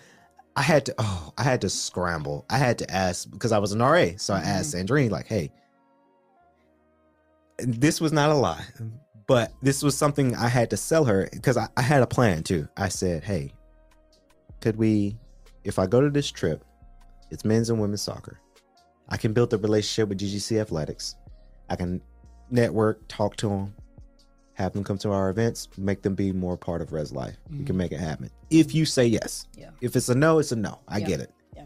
[0.54, 2.46] I had to, oh, I had to scramble.
[2.48, 4.08] I had to ask because I was an RA.
[4.16, 4.86] So I asked mm-hmm.
[4.86, 5.50] Sandrine, like, Hey,
[7.58, 8.64] this was not a lie,
[9.26, 12.42] but this was something I had to sell her because I, I had a plan
[12.42, 12.68] too.
[12.76, 13.52] I said, Hey,
[14.60, 15.18] could we,
[15.64, 16.64] if I go to this trip,
[17.30, 18.40] it's men's and women's soccer.
[19.08, 21.16] I can build a relationship with GGC Athletics.
[21.68, 22.00] I can
[22.50, 23.74] network, talk to them,
[24.56, 27.36] have them come to our events, make them be more part of Res Life.
[27.50, 27.78] We can Mhm.
[27.78, 28.30] make it happen.
[28.50, 29.46] If you say yes.
[29.56, 29.68] Yeah.
[29.82, 30.78] If it's a no, it's a no.
[30.88, 31.06] I Yeah.
[31.06, 31.30] get it.
[31.54, 31.64] Yeah.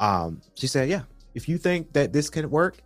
[0.00, 1.02] Um, she said, Yeah.
[1.34, 2.78] If you think that this can work,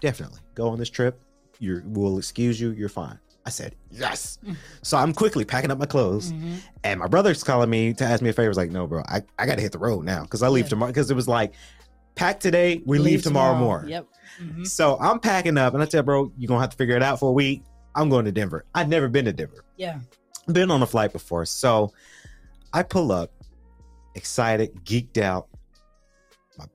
[0.00, 1.20] definitely go on this trip.
[1.58, 2.70] You we'll excuse you.
[2.72, 3.18] You're fine.
[3.44, 4.38] I said, Yes.
[4.46, 4.56] Mm.
[4.82, 6.32] So I'm quickly packing up my clothes.
[6.32, 6.56] Mhm.
[6.82, 8.48] And my brother's calling me to ask me a favor.
[8.48, 10.64] Was like, no, bro, I, I got to hit the road now because I leave
[10.66, 10.70] Yeah.
[10.70, 10.90] tomorrow.
[10.90, 11.52] Because it was like,
[12.14, 13.90] pack today, we leave, tomorrow, morning.
[13.90, 14.06] Yep.
[14.42, 14.66] Mhm.
[14.66, 17.02] So I'm packing up and I tell bro, you're going to have to figure it
[17.02, 17.62] out for a week.
[17.96, 18.64] I'm going to Denver.
[18.74, 19.98] I've never been to Denver, Yeah.
[20.46, 21.44] been on a flight before.
[21.46, 21.92] So
[22.72, 23.32] I pull up,
[24.14, 25.48] excited, geeked out.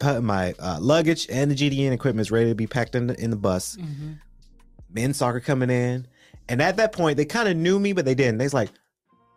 [0.01, 3.19] my my uh, luggage and the GDN equipment is ready to be packed in the,
[3.23, 3.77] in the bus.
[3.77, 4.19] Mhm.
[4.93, 6.05] men's soccer coming in.
[6.49, 8.37] And at that point, they kind of knew me, but they didn't.
[8.39, 8.69] They was like,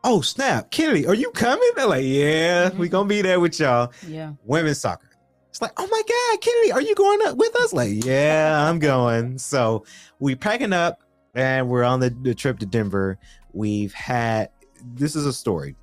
[0.03, 1.70] oh, snap, Kennedy, are you coming?
[1.76, 3.93] They're like, yeah, we going to be there with y'all.
[4.09, 4.32] Yeah.
[4.45, 5.09] Women's soccer.
[5.51, 7.72] It's like, oh my God, Kennedy, are you going up with us?
[7.72, 9.39] Like, yeah, I'm going.
[9.39, 9.85] So
[10.18, 11.04] we packing up
[11.35, 13.18] and we're on the, the trip to Denver.
[13.53, 14.51] We've had,
[14.95, 15.76] this is a story.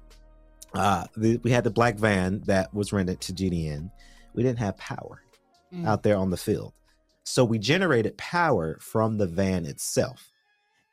[0.74, 3.92] Uh, the, we had the black van that was rented to GDN.
[4.34, 5.22] We didn't have power
[5.74, 5.88] Mm.
[5.88, 6.74] out there on the field.
[7.24, 10.30] So we generated power from the van itself.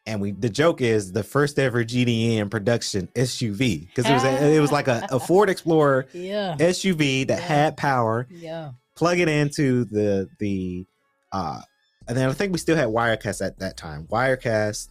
[0.07, 4.55] And we the joke is the first ever GDN production SUV because it was a,
[4.55, 6.55] it was like a, a Ford Explorer Yeah.
[6.61, 7.45] SUV that Yeah.
[7.45, 8.29] had power.
[8.31, 8.71] Yeah.
[8.95, 10.87] Plug it into the the
[11.33, 11.61] uh
[12.09, 14.07] and then I think we still had Wirecast at that time.
[14.11, 14.89] Wirecast,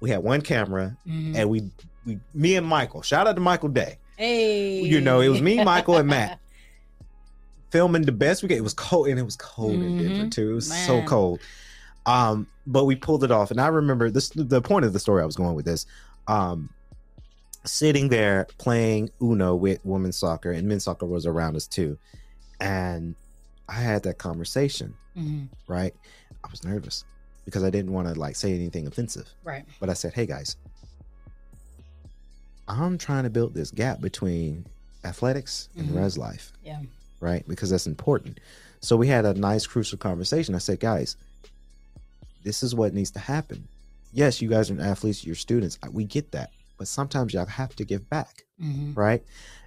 [0.00, 1.36] we had one camera Mhm.
[1.36, 1.70] and we
[2.06, 3.02] we me and Michael.
[3.02, 3.98] Shout out to Michael Day.
[4.16, 4.82] Hey.
[4.82, 6.38] You know, it was me, Michael, and Matt.
[7.70, 8.56] filming the best we could.
[8.58, 10.30] It was cold and it was cold in Denver Mhm.
[10.30, 10.50] too.
[10.52, 11.40] It was so cold.
[12.06, 13.50] Um, but we pulled it off.
[13.50, 15.86] And I remember this the point of the story I was going with this.
[16.28, 16.70] Um
[17.64, 21.98] sitting there playing Uno with women's soccer and men's soccer was around us too.
[22.60, 23.14] And
[23.68, 25.48] I had that conversation, Mhm.
[25.66, 25.94] right?
[26.44, 27.04] I was nervous
[27.44, 29.28] because I didn't want to like say anything offensive.
[29.42, 29.64] Right.
[29.80, 30.56] But I said, hey guys,
[32.68, 34.66] I'm trying to build this gap between
[35.04, 35.96] athletics and Mhm.
[35.96, 36.80] res life Yeah.
[37.20, 37.46] right?
[37.48, 38.40] Because that's important.
[38.80, 40.54] So we had a nice, crucial conversation.
[40.54, 41.16] I said, guys,
[42.42, 43.68] this is what needs to happen.
[44.12, 45.78] Yes, you guys are athletes, you're students.
[45.90, 46.50] We get that.
[46.78, 49.22] But sometimes y'all have to give back, hmm right?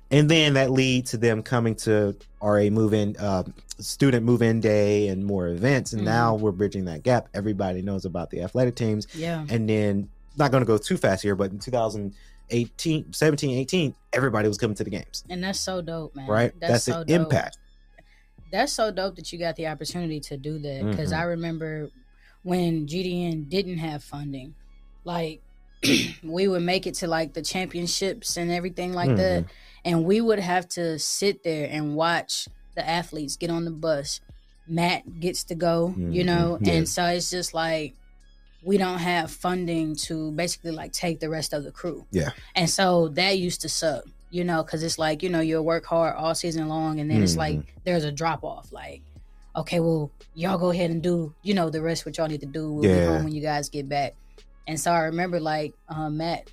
[0.10, 3.44] And then that leads to them coming to RA move in, uh,
[3.80, 5.92] student move in day and more events.
[5.94, 6.06] And Mhm.
[6.06, 7.28] now we're bridging that gap.
[7.34, 9.08] Everybody knows about the athletic teams.
[9.14, 9.46] Yeah.
[9.50, 14.48] And then, not going to go too fast here, but in 2018, 17, 18, everybody
[14.48, 16.28] was coming to the games, And that's so dope, man.
[16.28, 16.54] right?
[16.60, 17.22] That's, so an dope.
[17.22, 17.58] impact.
[18.52, 20.86] That's so dope that you got the opportunity to do that.
[20.90, 21.18] Because Mhm.
[21.20, 21.90] I remember
[22.44, 24.56] when GDN didn't have funding,
[25.04, 25.42] like
[26.24, 29.52] we would make it to like the championships and everything like that, Mm-hmm.
[29.88, 34.20] And we would have to sit there and watch the athletes get on the bus.
[34.68, 36.26] Matt gets to go, you Mhm.
[36.26, 36.74] know, Yeah.
[36.74, 37.96] and so it's just like
[38.64, 42.06] we don't have funding to basically like take the rest of the crew.
[42.12, 42.32] Yeah.
[42.56, 45.86] And so that used to suck, you know, because it's like, you know, you'll work
[45.86, 47.80] hard all season long and then it's like Mm-hmm.
[47.86, 48.74] there's a drop off.
[48.74, 49.02] Like,
[49.56, 52.46] okay, well, y'all go ahead and do, you know, the rest what y'all need to
[52.60, 52.72] do.
[52.74, 54.16] We'll be home when you guys get back.
[54.68, 56.52] And so I remember like um, Matt,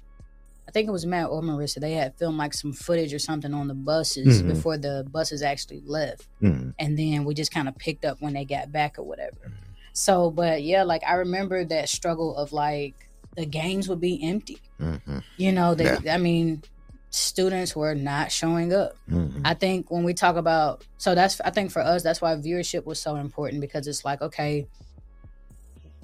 [0.67, 3.53] I think it was Matt or Marissa, they had filmed like some footage or something
[3.53, 4.49] on the buses Mhm.
[4.49, 6.75] before the buses actually left Mm.
[6.79, 9.53] and then we just kind of picked up when they got back or whatever.
[9.93, 12.95] So, but yeah, like I remember that struggle of like
[13.37, 14.59] the games would be empty.
[14.81, 15.23] Mhm.
[15.37, 16.63] You know, they, I mean,
[17.11, 18.97] students were not showing up.
[19.09, 19.43] Mhm.
[19.45, 22.85] I think when we talk about, so that's, I think for us, that's why viewership
[22.87, 24.67] was so important because it's like, okay,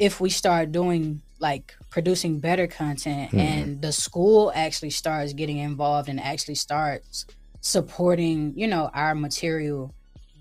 [0.00, 3.38] if we start doing like producing better content Mhm.
[3.38, 7.24] and the school actually starts getting involved and actually starts
[7.60, 9.94] supporting, you know, our material,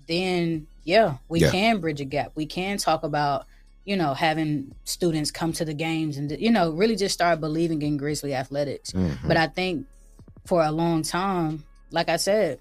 [0.08, 1.50] then yeah, we Yeah.
[1.50, 2.32] can bridge a gap.
[2.34, 3.44] We can talk about,
[3.84, 7.82] you know, having students come to the games and, you know, really just start believing
[7.82, 8.90] in Grizzly athletics.
[8.92, 9.18] Mhm.
[9.28, 9.86] But I think
[10.46, 12.58] for a long time, like I said,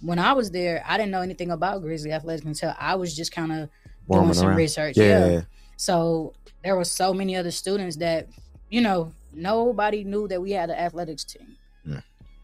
[0.00, 3.32] when I was there, I didn't know anything about Grizzly athletics until I was just
[3.32, 3.68] kind of
[4.10, 4.56] doing some around.
[4.56, 4.96] research.
[4.96, 5.26] Yeah.
[5.28, 5.40] yeah.
[5.82, 8.28] So there were so many other students that,
[8.70, 11.56] you know, nobody knew that we had an athletics team.
[11.84, 11.94] Yeah.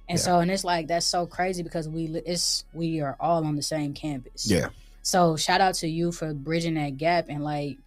[0.09, 0.25] And Yeah.
[0.27, 3.63] so, and it's like that's so crazy because we it's we are all on the
[3.63, 4.51] same campus.
[4.51, 4.71] Yeah.
[5.03, 7.79] So shout out to you for bridging that gap and like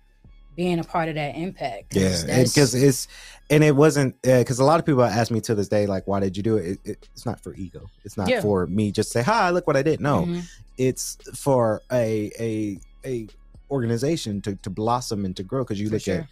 [0.56, 1.94] being a part of that impact.
[1.94, 3.10] 'cause Yeah, because it's
[3.50, 6.22] and it wasn't because a lot of people ask me to this day like, why
[6.22, 6.66] did you do it?
[6.66, 7.90] it, it it's not for ego.
[8.06, 8.40] It's not Yeah.
[8.42, 10.00] for me just say, hi, look what I did.
[10.00, 10.44] No, Mhm.
[10.78, 13.28] it's for a a a
[13.72, 15.64] organization to to blossom and to grow.
[15.64, 16.20] Because you For look sure.
[16.20, 16.28] at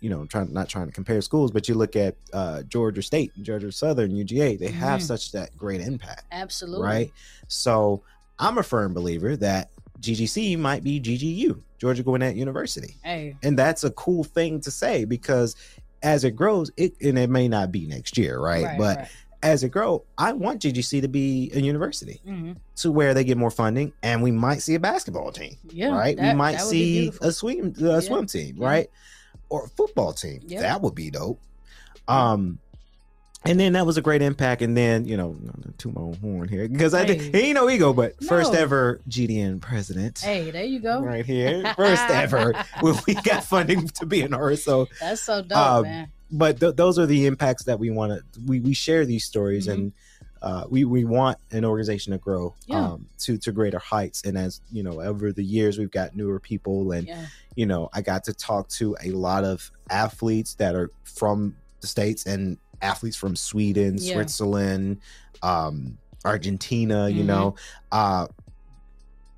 [0.00, 3.32] you know trying not trying to compare schools, but you look at uh, Georgia State,
[3.42, 4.58] Georgia Southern, UGA.
[4.58, 5.04] They have Mhm.
[5.04, 7.10] such that great impact, absolutely right?
[7.48, 8.02] So
[8.38, 9.70] I'm a firm believer that
[10.00, 15.04] GGC might be GGU, Georgia Gwinnett University Hey, and that's a cool thing to say
[15.04, 15.56] because
[16.02, 19.08] as it grows it and it may not be next year right, but right.
[19.42, 22.56] As it grow i want ggc to be a university Mhm.
[22.76, 26.18] to where they get more funding and we might see a basketball team Yeah, right
[26.18, 28.00] we might that would be see a swim a Yeah.
[28.00, 28.66] swim team Yeah.
[28.66, 28.90] right
[29.48, 30.60] or a football team Yeah.
[30.62, 31.40] that would be dope
[32.08, 32.58] um
[33.46, 35.34] and then that was a great impact and then you know
[35.78, 37.30] to my own horn here because i did Hey.
[37.40, 41.00] he ain't no ego but first ever gdn president Hey, there you go.
[41.00, 44.86] right here first ever when we got funding to be an RSO.
[45.00, 46.12] That's so dope, Um, man.
[46.32, 48.40] But th- those are the impacts that we want to.
[48.46, 49.72] We we share these stories, Mhm.
[49.72, 49.92] and
[50.42, 52.92] uh, we we want an organization to grow Yeah.
[52.92, 54.22] um, to to greater heights.
[54.24, 57.26] And as you know, over the years, we've got newer people, and Yeah.
[57.56, 61.86] you know, I got to talk to a lot of athletes that are from the
[61.86, 64.14] states and athletes from Sweden, Yeah.
[64.14, 64.98] Switzerland,
[65.42, 67.08] um, Argentina.
[67.08, 67.26] You Mhm.
[67.26, 67.54] know,
[67.92, 68.26] uh,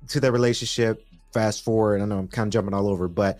[0.09, 1.05] to their relationship.
[1.33, 3.39] Fast forward, I know I'm kind of jumping all over, but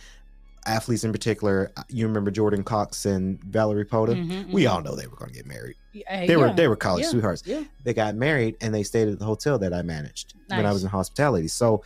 [0.65, 4.15] athletes in particular, uh, you remember Jordan Cox and Valerie Pota?
[4.15, 4.71] Mhm, We mhm.
[4.71, 5.75] all know they were going to get married.
[5.91, 7.09] Hey, They were they were college Yeah.
[7.09, 7.43] sweethearts.
[7.45, 7.63] Yeah.
[7.83, 10.83] They got married and they stayed at the hotel that I managed when I was
[10.83, 11.47] in hospitality.
[11.47, 11.83] So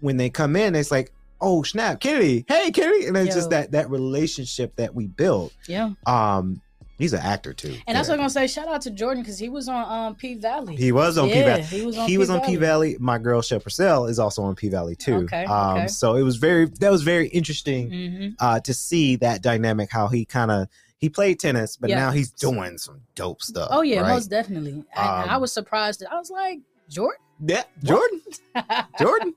[0.00, 3.72] when they come in, it's like, oh snap, Kennedy, hey Kennedy, and it's just that
[3.72, 5.52] that relationship that we built.
[5.66, 5.90] Yeah.
[6.06, 6.60] Um,
[6.98, 7.74] he's an actor too.
[7.86, 8.46] And that's what I'm gonna say.
[8.46, 10.76] Shout out to Jordan because he was on um, P Valley.
[10.76, 11.62] He was on P Valley.
[11.62, 12.54] he was on he was on P-Valley.
[12.56, 12.96] P Valley.
[13.00, 15.24] My girl Shep Purcell is also on P Valley too.
[15.24, 15.88] Okay, Um, okay.
[15.88, 19.90] so it was very that was very interesting hmm uh, to see that dynamic.
[19.90, 20.68] How he kind of
[20.98, 21.96] he played tennis, but Yeah.
[21.96, 23.68] now he's doing some dope stuff.
[23.70, 24.14] Oh yeah, right?
[24.14, 24.82] most definitely.
[24.96, 26.02] I, Um, I was surprised.
[26.10, 27.20] I was like Jordan.
[27.44, 28.20] Yeah, Jordan.
[28.98, 29.34] Jordan.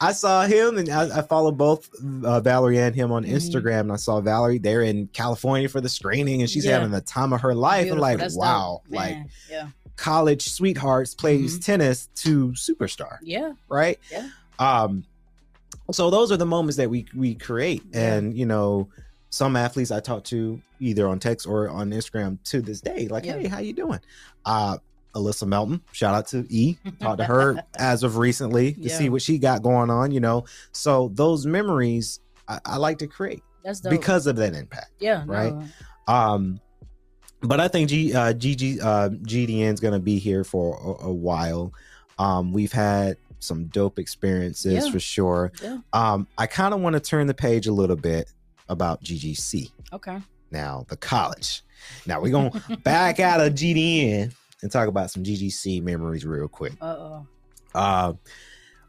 [0.00, 1.88] I saw him and I, I follow both
[2.24, 3.32] uh, Valerie and him on Mhm.
[3.32, 3.80] Instagram.
[3.80, 6.72] And I saw Valerie there in California for the screening, and she's Yeah.
[6.72, 7.84] having the time of her life.
[7.84, 7.92] Beautiful.
[7.94, 9.16] And like, That's wow, like
[9.50, 13.98] yeah, college sweethearts plays tennis to superstar, yeah, right?
[14.10, 14.28] Yeah.
[14.58, 15.04] Um,
[15.92, 18.14] so those are the moments that we we create, Yeah.
[18.14, 18.88] and you know,
[19.30, 23.24] some athletes I talk to either on text or on Instagram to this day, like,
[23.26, 23.38] Yeah.
[23.38, 24.00] hey, how you doing?
[24.44, 24.78] Uh,
[25.16, 26.76] Alyssa Melton, shout out to E.
[27.00, 28.98] Talked to her as of recently to Yeah.
[28.98, 30.44] see what she got going on, you know.
[30.72, 33.42] So those memories I, I like to create
[33.90, 34.92] because of that impact.
[35.00, 35.52] yeah, right?
[35.52, 35.64] no,
[36.06, 36.60] Um,
[37.40, 41.12] but I think G, uh, GG, uh, GDN's going to be here for a, a
[41.12, 41.72] while.
[42.18, 44.90] Um, we've had some dope experiences Yeah.
[44.92, 45.52] for sure.
[45.62, 45.78] Yeah.
[45.92, 48.32] Um, I kind of want to turn the page a little bit
[48.68, 50.18] about GGC Okay.
[50.50, 51.62] now, the college.
[52.06, 52.52] Now we're going
[52.84, 54.32] back out of GDN
[54.66, 56.72] and talk about some GGC memories real quick.
[56.80, 57.26] Uh oh.
[57.72, 58.12] Uh,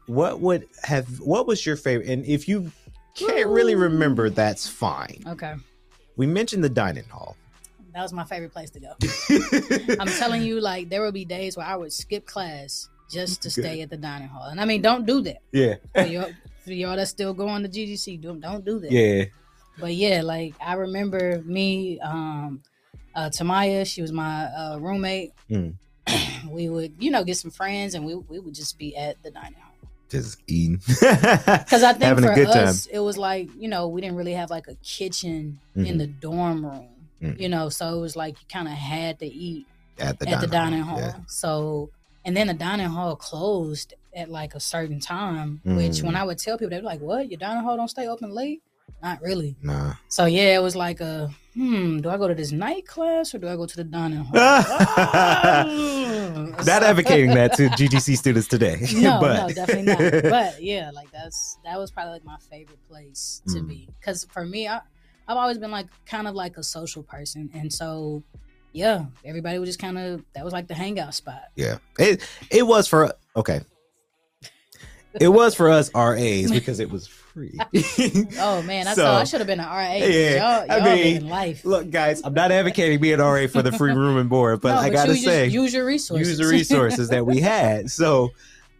[0.06, 2.08] what would have, what was your favorite?
[2.08, 2.72] And if you
[3.14, 5.22] can't really remember, that's fine.
[5.24, 5.54] Okay.
[6.16, 7.36] We mentioned the dining hall.
[7.94, 9.96] That was my favorite place to go.
[10.00, 13.48] I'm telling you, like there would be days where I would skip class just to
[13.48, 13.62] Good.
[13.62, 14.48] stay at the dining hall.
[14.48, 15.42] And I mean, don't do that.
[15.52, 15.76] Yeah.
[15.94, 16.30] For y'all,
[16.64, 18.90] for y'all that's still going to GGC, don't don't do that.
[18.90, 19.26] Yeah.
[19.78, 22.62] But yeah, like I remember me, um,
[23.14, 25.32] uh, Tamaya, she was my uh, roommate.
[25.50, 25.74] Mm.
[26.50, 29.30] we would, you know, get some friends, and we we would just be at the
[29.30, 29.64] dining hall.
[30.08, 30.80] Just eating.
[30.88, 34.66] Because I think for us, it was like you know we didn't really have like
[34.68, 35.98] a kitchen in Mhm.
[35.98, 36.88] the dorm room,
[37.22, 37.38] Mhm.
[37.40, 39.66] you know, so it was like you kind of had to eat
[39.98, 40.98] At the at the dining hall.
[40.98, 41.16] Yeah.
[41.26, 41.90] So
[42.24, 46.04] and then the dining hall closed at like a certain time, which Mm.
[46.04, 47.30] when I would tell people, they'd be like, "What?
[47.30, 48.62] Your dining hall don't stay open late?"
[49.02, 49.56] Not really.
[49.62, 49.94] Nah.
[50.08, 51.98] So yeah, it was like a hmm.
[51.98, 54.32] Do I go to this night class or do I go to the dining hall?
[54.34, 55.64] Ah.
[56.66, 58.78] Not advocating that to GGC students today.
[58.94, 60.22] No, but no, definitely not.
[60.30, 63.68] But yeah, like that's that was probably like my favorite place to Mm.
[63.68, 64.80] be because for me, I
[65.26, 68.22] I've always been like kind of like a social person, and so
[68.72, 71.42] yeah, everybody was just kind of that was like the hangout spot.
[71.56, 71.78] yeah.
[71.98, 73.60] It it was for okay.
[75.20, 77.58] It was for us RAs because it was free.
[78.40, 79.92] Oh man, I So, thought I should have been an RA.
[79.94, 81.64] yeah, y'all, I y'all mean, life.
[81.64, 84.74] Look, guys, I'm not advocating being an RA for the free room and board, but
[84.74, 86.28] No, I gotta say, use your resources.
[86.28, 87.90] use the resources that we had.
[87.90, 88.30] So,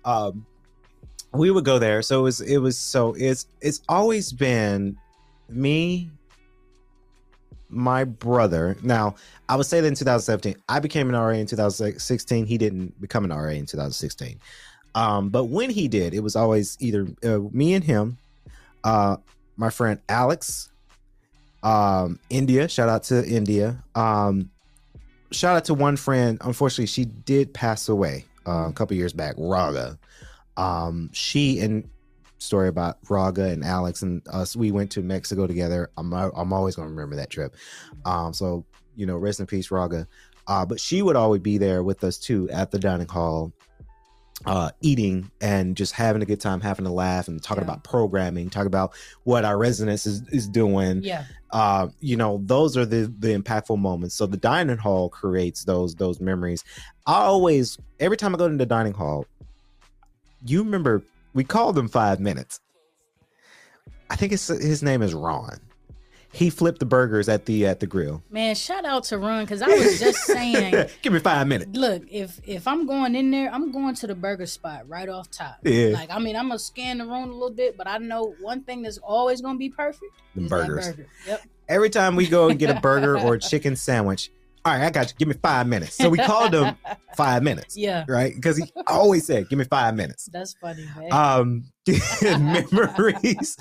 [0.05, 0.45] um,
[1.33, 2.03] we would go there.
[2.03, 4.97] So it was, it was, so it's, it's always been
[5.49, 6.11] me,
[7.69, 8.77] my brother.
[8.83, 9.15] Now,
[9.49, 12.47] I would say that in 2017, I became an RA in 2016.
[12.47, 14.39] He didn't become an RA in 2016.
[14.99, 18.19] Um, but when he did, it was always either uh, me and him,
[18.83, 19.19] uh,
[19.57, 20.71] my friend Alex,
[21.63, 22.69] um, India.
[22.69, 23.81] Shout out to India.
[23.95, 24.51] Um,
[25.31, 26.39] shout out to one friend.
[26.41, 29.37] Unfortunately, she did pass away uh, a couple years back.
[29.39, 29.97] Raga.
[30.57, 31.89] Um, she and
[32.39, 34.57] story about Raga and Alex and us.
[34.57, 35.91] We went to Mexico together.
[35.97, 37.55] I'm I'm always gonna remember that trip.
[38.05, 38.65] Um, so
[38.97, 40.09] you know, rest in peace, Raga.
[40.49, 43.53] Uh, but she would always be there with us too at the dining hall,
[44.47, 47.71] uh, eating and just having a good time, having a laugh, and talking Yeah.
[47.71, 52.77] about programming, talking about what our residence is, is doing Yeah, uh, you know, those
[52.77, 54.15] are the the impactful moments.
[54.15, 56.63] So the dining hall creates those those memories.
[57.07, 59.27] I always, every time I go to the dining hall,
[60.45, 61.03] you remember
[61.35, 62.61] we called them five minutes.
[64.11, 65.59] I think it's his name is Ron.
[66.31, 68.23] He flipped the burgers at the at the grill.
[68.31, 68.55] man.
[68.55, 70.89] Shout out to Run because I was just saying.
[71.03, 71.71] Give me five minutes.
[71.77, 75.31] Look, if if I'm going in there, I'm going to the burger spot right off
[75.31, 75.57] top.
[75.63, 75.89] Yeah.
[75.89, 78.63] Like I mean, I'm gonna scan the room a little bit, but I know one
[78.63, 80.13] thing that's always gonna be perfect.
[80.35, 80.89] The burgers.
[80.89, 81.07] burger.
[81.27, 81.43] Yep.
[81.69, 84.31] Every time we go and get a burger or a chicken sandwich,
[84.69, 85.15] all right, I got you.
[85.19, 85.97] Give me five minutes.
[85.97, 86.77] So we called him
[87.17, 88.35] five minutes, Yeah, right?
[88.35, 90.29] Because he always said, give me five minutes.
[90.31, 91.13] that's funny, man.
[91.13, 91.65] Um,
[92.71, 93.57] memories,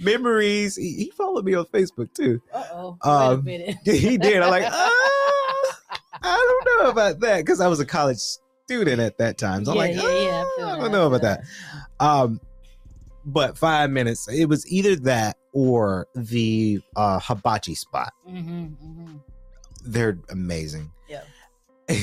[0.00, 0.76] memories.
[0.76, 2.40] He, he followed me on Facebook too.
[2.52, 2.98] uh oh.
[3.02, 3.76] um, Wait a minute.
[3.84, 4.42] He did.
[4.42, 5.78] I'm like, ah,
[6.22, 8.20] I don't know about that because I was a college
[8.64, 9.64] student at that time.
[9.66, 11.40] So I'm Yeah, like, yeah, yeah, I "Ah, I don't know about that.
[12.00, 12.40] Um,
[13.26, 14.26] but five minutes.
[14.28, 18.12] It was either that or the uh, hibachi spot.
[18.26, 19.16] hmm hmm
[19.86, 20.90] They're amazing.
[21.08, 21.22] Yeah.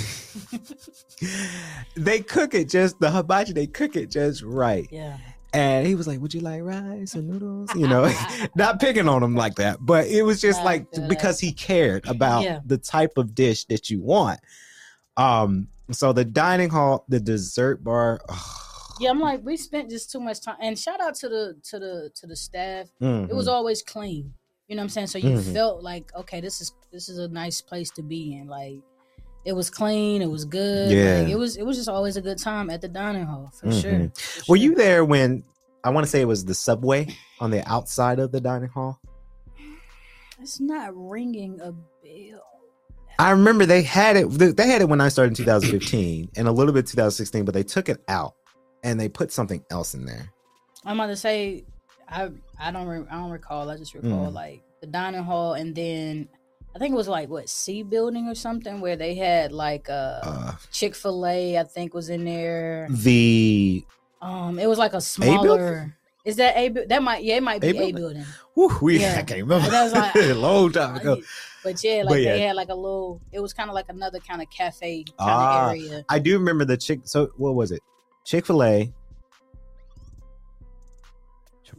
[1.95, 3.53] they cook it just the hibachi.
[3.53, 4.87] They cook it just right.
[4.91, 5.17] Yeah.
[5.53, 8.11] And he was like, "Would you like rice or noodles?" You know,
[8.55, 11.09] not picking on him like that, but it was just like feel that.
[11.09, 12.59] because he cared about Yeah.
[12.65, 14.39] the type of dish that you want.
[15.15, 18.19] Um, so the dining hall, the dessert bar.
[18.99, 20.55] Yeah, I'm like, we spent just too much time.
[20.59, 22.87] And shout out to the to the to the staff.
[22.99, 23.29] mhm.
[23.29, 24.33] It was always clean.
[24.67, 25.07] You know what I'm saying?
[25.07, 25.53] So you Mhm.
[25.53, 28.47] felt like, okay, this is this is a nice place to be in.
[28.47, 28.79] Like
[29.45, 30.91] it was clean, it was good.
[30.91, 31.19] Yeah.
[31.21, 33.67] Like, it was it was just always a good time at the dining hall for
[33.67, 33.81] Mhm.
[33.81, 34.11] sure.
[34.15, 34.63] for Were sure.
[34.63, 35.43] you there when
[35.83, 37.07] I want to say it was the subway
[37.41, 38.99] on the outside of the dining hall?
[40.41, 42.41] It's not ringing a bell.
[43.19, 44.27] I remember they had it.
[44.29, 47.63] They had it when I started in 2015 and a little bit 2016, but they
[47.63, 48.33] took it out
[48.83, 50.31] and they put something else in there.
[50.85, 51.63] I'm about to say,
[52.07, 52.29] I
[52.59, 53.69] I don't re- I don't recall.
[53.69, 54.33] I just recall Mm.
[54.33, 56.27] like the dining hall, and then
[56.75, 60.19] I think it was like what C building or something where they had like uh,
[60.23, 61.57] Uh, Chick Fil A.
[61.59, 62.87] I think was in there.
[62.89, 63.83] the
[64.21, 65.95] Um, it was like a smaller.
[66.25, 67.95] Is that a that might yeah it might be A a building?
[67.95, 68.25] building.
[68.53, 69.15] whew, we Yeah.
[69.19, 69.69] I can't remember.
[69.69, 71.21] That was like- a long time ago.
[71.65, 72.33] But yeah, like But yeah.
[72.33, 73.21] they had like a little.
[73.31, 76.05] It was kind of like another kind of cafe kind Ah, of area.
[76.09, 77.01] I do remember the chick.
[77.03, 77.81] So what was it?
[78.25, 78.93] Chick Fil A.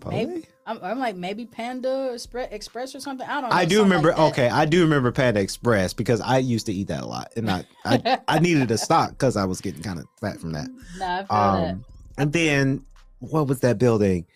[0.05, 0.27] Chipotle.
[0.29, 0.47] Maybe.
[0.67, 3.27] I'm, I'm like maybe Panda Express or something.
[3.29, 3.51] I don't.
[3.51, 3.57] know.
[3.57, 4.11] I do remember.
[4.11, 7.33] like okay, I do remember Panda Express because I used to eat that a lot,
[7.37, 10.53] and I I, I needed to stop because I was getting kind of fat from
[10.53, 10.69] that.
[10.97, 11.71] Nah, I feel that.
[11.71, 11.85] Um,
[12.17, 12.85] and then
[13.19, 14.27] what was that building?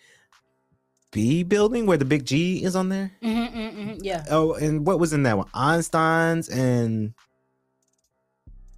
[1.11, 3.11] B building where the big G is on there.
[3.23, 5.47] Mhm, mhm, mhm, Yeah, Oh, and what was in that one?
[5.55, 7.15] Einstein's and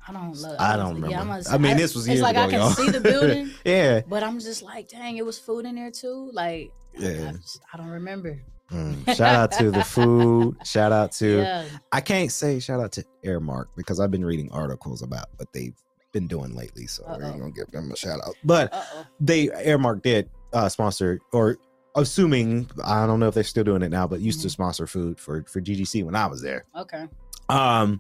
[0.08, 0.56] I don't love.
[0.60, 1.18] I don't remember.
[1.18, 2.70] Gonna I mean, this was years It's like ago, I can y'all.
[2.72, 6.30] see the building, yeah, but I'm just like, dang, it was food in there too.
[6.34, 7.32] Like, I- I, Yeah.
[7.34, 8.40] just- I don't remember.
[8.72, 10.56] Mm, shout out to the food.
[10.66, 14.50] Shout out to Yeah, I can't say shout out to Aramark because I've been reading
[14.52, 15.76] articles about what they've
[16.14, 17.38] been doing lately, so we're Uh-oh.
[17.38, 18.34] gonna give them a shout out.
[18.46, 19.06] But uh oh.
[19.20, 21.58] they Aramark did uh sponsor or
[21.96, 24.52] assuming I don't know if they're still doing it now, but used to Mhm.
[24.52, 26.64] sponsor food for for GGC when I was there.
[26.78, 27.08] Okay.
[27.50, 28.00] Um,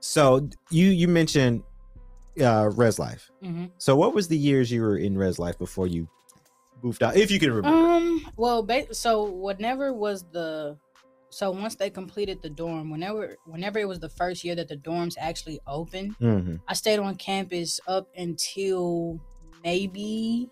[0.00, 1.62] so you you mentioned
[2.42, 3.30] uh Res Life.
[3.42, 6.06] hmm So what was the years you were in Res Life before you
[6.82, 7.68] moved out, if you can remember?
[7.76, 8.26] Um.
[8.36, 10.76] Well, ba- so whenever was the,
[11.30, 14.76] so once they completed the dorm, whenever whenever it was the first year that the
[14.76, 16.60] dorms actually opened, Mhm.
[16.68, 19.20] I stayed on campus up until
[19.64, 20.50] maybe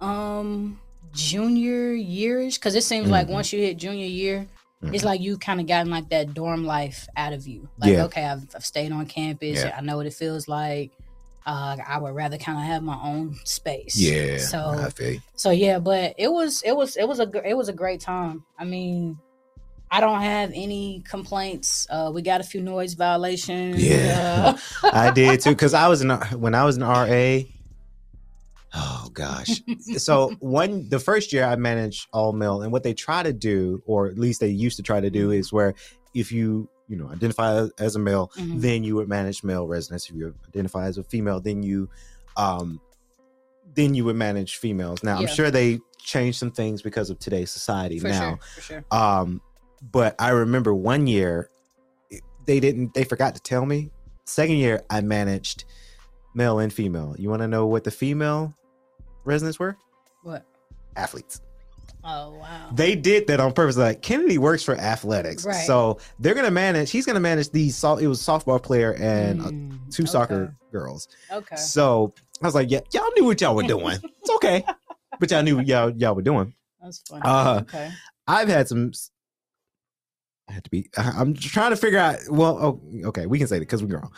[0.00, 0.80] um
[1.12, 3.32] junior yearish because it seems like Mhm.
[3.32, 4.46] once you hit junior year
[4.82, 5.06] it's Mhm.
[5.06, 8.04] like you kind of gotten like that dorm life out of you like Yeah.
[8.04, 9.74] okay I've, I've stayed on campus Yeah.
[9.76, 10.92] i know what it feels like
[11.50, 15.50] uh, i would rather kind of have my own space Yeah, so I feel so
[15.50, 18.64] yeah but it was it was it was a it was a great time i
[18.64, 19.18] mean
[19.90, 24.56] i don't have any complaints uh we got a few noise violations Yeah.
[24.84, 26.10] uh, I did too because I was in
[26.44, 27.40] when I was in RA.
[28.72, 29.60] Oh gosh!
[29.96, 33.82] so one the first year I managed all male, and what they try to do,
[33.84, 35.74] or at least they used to try to do, is where
[36.14, 38.60] if you you know identify as- a male, Mhm.
[38.60, 40.10] then you would manage male residents.
[40.10, 41.88] If you identify as a female, then you
[42.36, 42.80] um
[43.74, 45.02] then you would manage females.
[45.04, 48.30] Now I'm sure they changed some things because of today's society for now.
[48.30, 49.40] sure for sure Um,
[49.92, 51.48] but I remember one year
[52.46, 53.90] they didn't they forgot to tell me.
[54.24, 55.64] Second year I managed
[56.34, 57.14] male and female.
[57.18, 58.52] You want to know what the female
[59.24, 59.76] residents were?
[60.22, 60.44] what
[60.96, 61.40] Athletes.
[62.04, 63.76] Oh wow They did that on purpose.
[63.76, 65.66] Like Kennedy works for athletics, Right.
[65.66, 66.90] so they're gonna manage.
[66.90, 71.08] He's gonna manage the it was softball player and uh, Mm, two okay, soccer girls.
[71.30, 73.98] okay So I was like, yeah, y'all knew what y'all were doing.
[74.02, 74.64] it's okay,
[75.20, 76.54] but y'all knew what y'all y'all were doing.
[76.80, 77.90] that's funny Uh, okay
[78.26, 78.92] I've had some.
[80.48, 80.88] I had to be.
[80.96, 82.16] I'm trying to figure out.
[82.28, 84.12] Well, oh, okay, we can say that because we're wrong.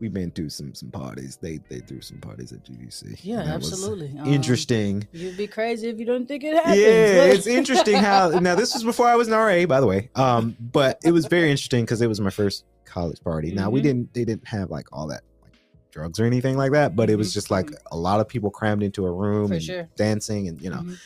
[0.00, 1.36] We've been through some some parties.
[1.40, 3.18] They they threw some parties at GDC.
[3.22, 5.06] yeah absolutely Um, Interesting.
[5.12, 6.76] you'd be crazy if you don't think it happened.
[6.80, 8.28] Yeah, it's interesting how.
[8.38, 10.10] Now this was before I was an RA, by the way.
[10.14, 13.52] Um, but it was very interesting because it was my first college party.
[13.52, 13.82] Now we Mhm.
[13.84, 14.14] didn't.
[14.14, 15.52] They didn't have like all that like
[15.90, 16.94] drugs or anything like that.
[16.94, 17.34] But it was Mhm.
[17.34, 19.88] just like a lot of people crammed into a room and sure.
[19.96, 20.96] dancing and you know Mhm.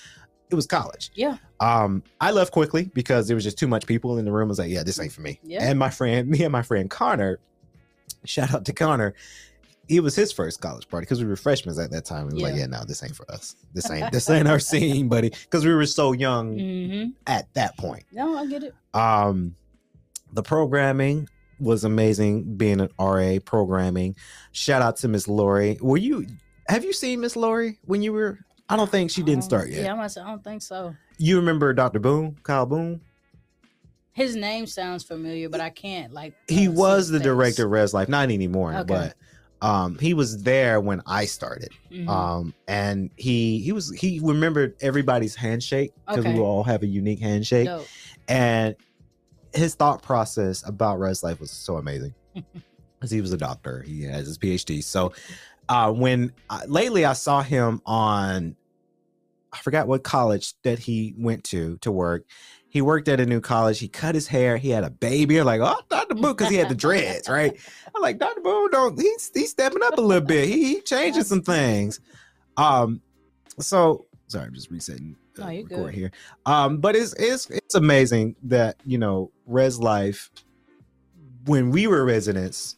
[0.50, 1.10] it was college.
[1.14, 1.38] Yeah.
[1.60, 4.48] Um, I left quickly because there was just too much people in the room.
[4.48, 5.40] I was like, yeah, this ain't for me.
[5.42, 5.62] Yeah.
[5.64, 7.38] And my friend, me and my friend Connor,
[8.24, 9.14] shout out to Connor.
[9.88, 12.28] It was his first college party because we were freshmen at that time.
[12.28, 12.60] We was like, Yeah.
[12.60, 13.56] yeah, no, this ain't for us.
[13.74, 15.30] This ain't this ain't our scene, buddy.
[15.30, 18.04] Because we were so young hmm at that point.
[18.12, 18.74] No, I get it.
[18.94, 19.56] Um,
[20.32, 21.28] the programming
[21.58, 22.56] was amazing.
[22.56, 24.16] Being an RA programming.
[24.52, 25.78] Shout out to Miss Lori.
[25.80, 26.26] Were you?
[26.68, 28.38] Have you seen Miss Lori when you were?
[28.68, 29.82] I don't think she didn't Um, start yet.
[29.82, 30.94] Yeah, I'm gonna say, I don't think so.
[31.18, 31.98] You remember Dr.
[31.98, 33.00] Boone, Kyle Boone?
[34.12, 36.34] His name sounds familiar, but I can't like.
[36.48, 37.24] He was the face.
[37.24, 38.84] director of Res Life, not anymore, Okay.
[39.60, 41.70] but um, he was there when I started.
[41.90, 42.08] Mhm.
[42.08, 46.34] Um, and he he was he remembered everybody's handshake because Okay.
[46.34, 47.66] we all have a unique handshake.
[47.68, 47.86] Dope.
[48.28, 48.74] and
[49.54, 54.02] his thought process about res life was so amazing because he was a doctor he
[54.04, 55.12] has his phd so
[55.68, 58.56] uh when uh, lately i saw him on
[59.52, 62.24] i forgot what college that he went to to work
[62.72, 63.78] he worked at a new college.
[63.80, 64.56] He cut his hair.
[64.56, 65.36] He had a baby.
[65.38, 67.54] I'm like oh dr boone because he had the dreads right?
[67.94, 70.48] I'm like dr boone don't he's he's stepping up a little bit.
[70.48, 72.00] He, he changing some things.
[72.56, 73.02] Um
[73.58, 75.94] so sorry i'm just resetting uh, No, record good.
[75.94, 76.10] here.
[76.46, 80.30] Um but it's it's it's amazing that you know res life
[81.44, 82.76] when we were residents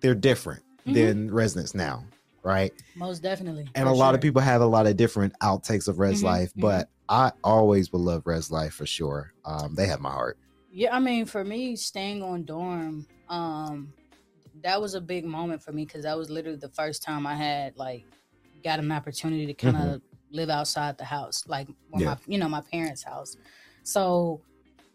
[0.00, 0.94] they're different Mhm.
[0.94, 2.04] than residents now
[2.44, 3.68] right Most definitely.
[3.74, 6.24] and for a lot of people have a lot of different outtakes of res Mhm,
[6.24, 6.60] life mhm.
[6.60, 10.38] but i always will love res life for sure um they have my heart
[10.70, 13.94] Yeah, I mean, for me, staying on dorm, um,
[14.62, 17.34] that was a big moment for me because that was literally the first time I
[17.34, 18.06] had like
[18.62, 22.10] got an opportunity to kind of live outside the house, like Yeah.
[22.10, 23.36] my, you know, my parents' house.
[23.84, 24.42] So,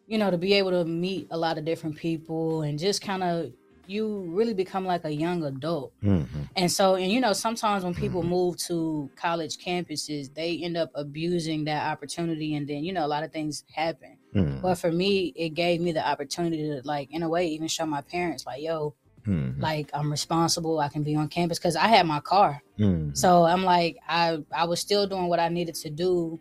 [0.08, 3.24] you know, to be able to meet a lot of different people and just kind
[3.24, 3.54] of
[3.88, 5.92] you really become like a young adult.
[6.04, 6.50] Mhm.
[6.56, 8.02] And so, and you know, sometimes when Mm-hmm.
[8.02, 13.06] people move to college campuses, they end up abusing that opportunity, and then you know,
[13.06, 14.18] a lot of things happen.
[14.36, 14.62] Mhm.
[14.62, 17.86] But for me, it gave me the opportunity to, like, in a way, even show
[17.86, 18.96] my parents, like, yo,
[19.28, 19.62] Mhm.
[19.62, 20.80] like I'm responsible.
[20.80, 22.62] I can be on campus because I had my car.
[22.80, 23.16] Mhm.
[23.18, 26.40] So I'm like, I I was still doing what I needed to do,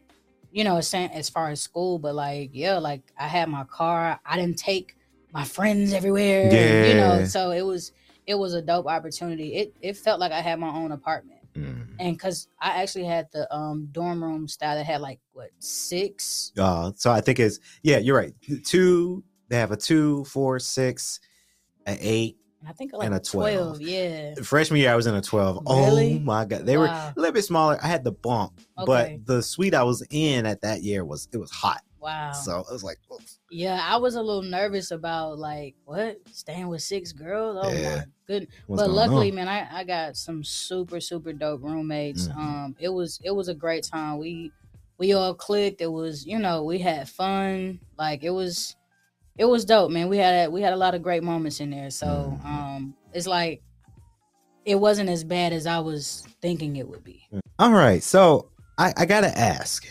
[0.51, 1.99] you know, as, as far as school.
[1.99, 4.21] But like, yeah, like I had my car.
[4.25, 4.97] I didn't take
[5.33, 6.49] my friends everywhere.
[6.53, 7.93] and, you know, so it was
[8.27, 9.55] it was a dope opportunity.
[9.55, 11.41] It it felt like I had my own apartment.
[11.55, 11.97] Mhm.
[12.01, 16.53] And because I actually had the um dorm room style that had like what six
[16.59, 18.33] Uh, so I think it's yeah, you're right.
[18.65, 21.21] Two, they have a two, four, six,
[21.87, 22.37] an eight.
[22.67, 23.79] I think like And a 12.
[23.79, 23.81] 12.
[23.81, 24.35] Yeah.
[24.45, 25.65] Freshman year, I was in a twelve.
[25.69, 26.17] Really?
[26.17, 27.77] Oh my god, they were a little bit smaller.
[27.83, 29.19] I had the bump, Okay.
[29.19, 31.83] but the suite I was in at that year was it was hot.
[32.03, 32.33] Wow.
[32.33, 33.39] So it was like, oops.
[33.51, 37.57] Yeah, I was a little nervous about like what staying with six girls.
[37.61, 37.97] Oh Yeah.
[37.97, 38.51] my goodness!
[38.67, 39.37] what's but luckily, on?
[39.37, 42.29] man, I, I got some super super dope roommates.
[42.29, 42.37] Mhm.
[42.37, 44.19] Um, it was it was a great time.
[44.19, 44.53] We
[44.99, 45.81] we all clicked.
[45.81, 47.79] It was you know we had fun.
[47.99, 48.75] Like it was
[49.39, 50.09] it was dope, man.
[50.09, 51.91] We had we had a lot of great moments in there.
[51.91, 52.07] So
[52.43, 52.45] Mhm.
[52.45, 53.63] um, it's like
[54.65, 57.29] it wasn't as bad as I was thinking it would be.
[57.59, 59.85] All right, so I, I gotta ask,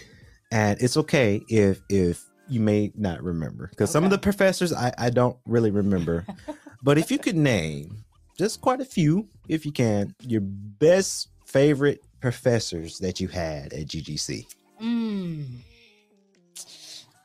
[0.51, 4.93] and it's okay if if you may not remember because some of the professors I
[4.97, 6.25] I don't really remember,
[6.83, 8.03] but if you could name
[8.37, 13.87] just quite a few, if you can, your best favorite professors that you had at
[13.87, 14.45] GGC.
[14.81, 15.57] Mm.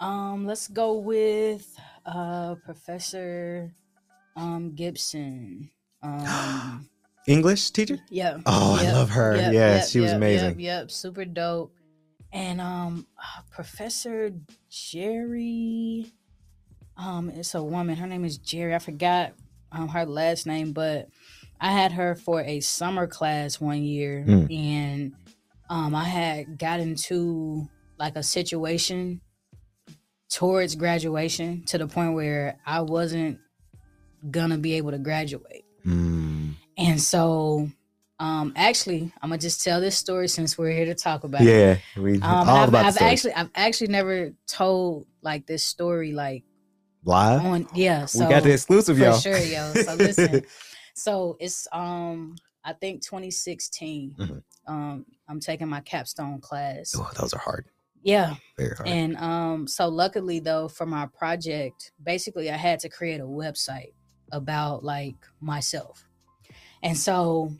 [0.01, 1.74] Um, let's go with
[2.05, 3.72] uh Professor
[4.37, 5.70] um Gibson.
[6.03, 6.89] Um
[7.27, 7.99] English teacher?
[8.09, 8.39] yeah.
[8.47, 9.35] Oh, I love her.
[9.37, 10.61] yep, yes, yep, she was amazing.
[10.61, 11.72] Yep, yep, super dope.
[12.33, 14.31] And um uh, Professor
[14.68, 16.12] Jerry
[16.97, 17.97] um it's a woman.
[17.97, 18.74] Her name is Jerry.
[18.74, 19.33] I forgot
[19.72, 21.09] um her last name, but
[21.61, 24.55] I had her for a summer class one year Mm.
[24.55, 25.12] and
[25.70, 27.68] um I had got into
[27.99, 29.20] like a situation
[30.29, 33.39] towards graduation to the point where I wasn't
[34.31, 35.64] gonna be able to graduate.
[35.87, 36.55] Mm.
[36.77, 37.70] And so
[38.19, 41.47] um actually I'm gonna just tell this story since we're here to talk about it.
[41.47, 46.12] Yeah, we Um, all I've, about I've actually I've actually never told like this story
[46.12, 46.45] like
[47.05, 47.45] live.
[47.45, 49.19] on yeah so we got the exclusive, for y'all.
[49.19, 50.43] sure yo so listen
[50.95, 54.43] so it's um I think 2016 Mhm.
[54.67, 57.67] um I'm taking my capstone class oh, those are hard.
[58.03, 58.89] yeah Very hard.
[58.89, 63.93] and um, so luckily though, for my project, basically I had to create a website
[64.33, 66.09] about like myself.
[66.83, 67.53] And so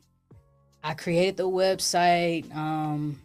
[0.87, 2.55] I created the website.
[2.55, 3.21] Um,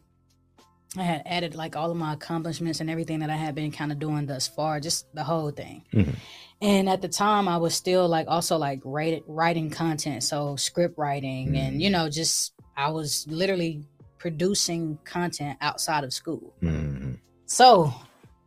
[0.97, 3.91] I had added like all of my accomplishments and everything that I had been kind
[3.91, 5.84] of doing thus far, just the whole thing.
[5.93, 6.16] Mhm.
[6.59, 10.97] And at the time, I was still like also like write, writing content, so script
[10.97, 13.84] writing, and you know, just I was literally
[14.18, 16.53] producing content outside of school.
[16.64, 17.20] Mhm.
[17.45, 17.93] So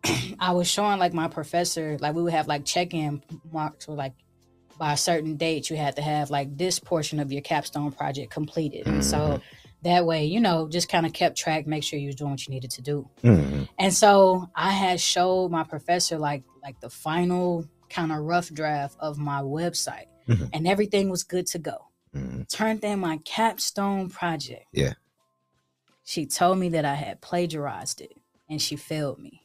[0.40, 4.14] I was showing like my professor, like we would have like check-in marks or like
[4.78, 8.30] by a certain date you had to have like this portion of your capstone project
[8.32, 8.86] completed.
[8.86, 9.40] And so
[9.82, 12.46] that way, you know, just kind of kept track, make sure you was doing what
[12.46, 13.08] you needed to do.
[13.22, 13.68] Mhm.
[13.78, 18.96] And so I had showed my professor like like the final kind of rough draft
[18.98, 20.50] of my website Mhm.
[20.52, 21.76] and everything was good to go.
[22.14, 22.48] Mhm.
[22.48, 24.64] Turned in my capstone project.
[24.72, 24.94] Yeah.
[26.04, 28.12] She told me that I had plagiarized it
[28.48, 29.42] and she failed me.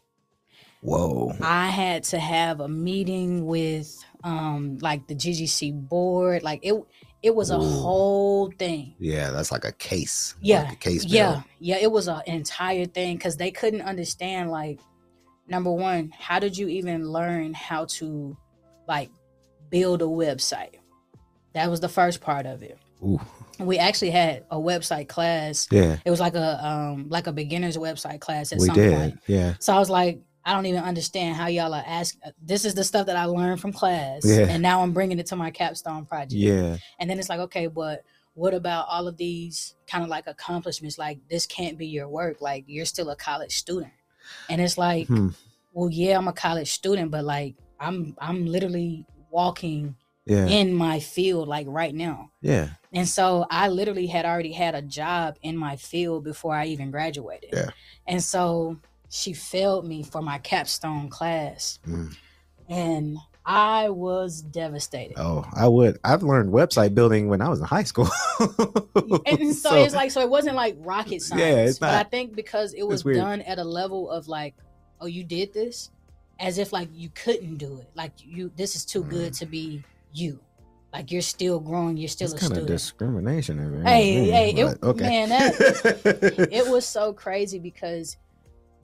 [0.81, 1.33] Whoa.
[1.41, 6.43] I had to have a meeting with um like the GGC board.
[6.43, 6.73] Like it
[7.21, 7.59] it was a Ooh.
[7.81, 8.95] whole thing.
[8.99, 10.35] Yeah, that's like a case.
[10.41, 11.05] Yeah, Like a case.
[11.05, 11.43] Yeah, bill.
[11.59, 14.79] yeah, it was an entire thing because they couldn't understand like
[15.47, 18.37] number one, how did you even learn how to
[18.87, 19.09] like
[19.69, 20.75] build a website?
[21.53, 22.77] That was the first part of it.
[23.03, 23.19] Ooh.
[23.59, 25.67] We actually had a website class.
[25.71, 25.97] Yeah.
[26.05, 28.93] It was like a um like a beginner's website class at we some did.
[28.97, 29.19] point.
[29.27, 29.55] Yeah.
[29.59, 32.21] So I was like, I don't even understand how y'all are asking.
[32.41, 34.47] This is the stuff that I learned from class, Yeah.
[34.49, 36.33] and now I'm bringing it to my capstone project.
[36.33, 36.77] Yeah.
[36.99, 38.03] And then it's like, okay, but
[38.35, 40.97] what about all of these kind of like accomplishments?
[40.97, 42.41] Like this can't be your work.
[42.41, 43.91] Like you're still a college student.
[44.49, 45.29] And it's like, Hmm.
[45.73, 50.45] well, yeah, I'm a college student, but like I'm I'm literally walking Yeah.
[50.47, 52.31] in my field like right now.
[52.41, 52.69] Yeah.
[52.93, 56.91] And so I literally had already had a job in my field before I even
[56.91, 57.49] graduated.
[57.53, 57.69] Yeah.
[58.07, 58.77] And so
[59.09, 61.79] she failed me for my capstone class.
[61.87, 62.15] Mm.
[62.69, 65.15] And I was devastated.
[65.17, 65.97] Oh, I would.
[66.03, 68.07] I've learned website building when I was in high school.
[69.25, 71.41] and so, it's like so it wasn't like rocket science.
[71.41, 74.55] Yeah, it's But I think because it was done at a level of like,
[75.01, 75.89] oh, you did this,
[76.39, 77.89] as if like you couldn't do it.
[77.95, 79.83] Like you, this is too good to be
[80.13, 80.39] you.
[80.93, 81.97] Like you're still growing.
[81.97, 82.67] You're still it's a kind of student.
[82.67, 83.83] discrimination.
[83.83, 85.03] Hey, Mm, hey, it- okay.
[85.03, 88.17] man, that- it was so crazy because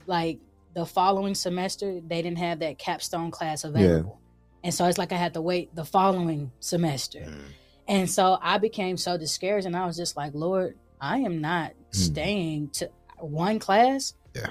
[0.06, 0.38] like
[0.74, 4.20] the following semester they didn't have that capstone class available.
[4.64, 7.20] And so it's like I had to wait the following semester.
[7.20, 7.40] Mm.
[7.88, 11.72] And so I became so discouraged and I was just like, Lord, I am not
[11.92, 14.14] staying to one class.
[14.34, 14.48] Yeah.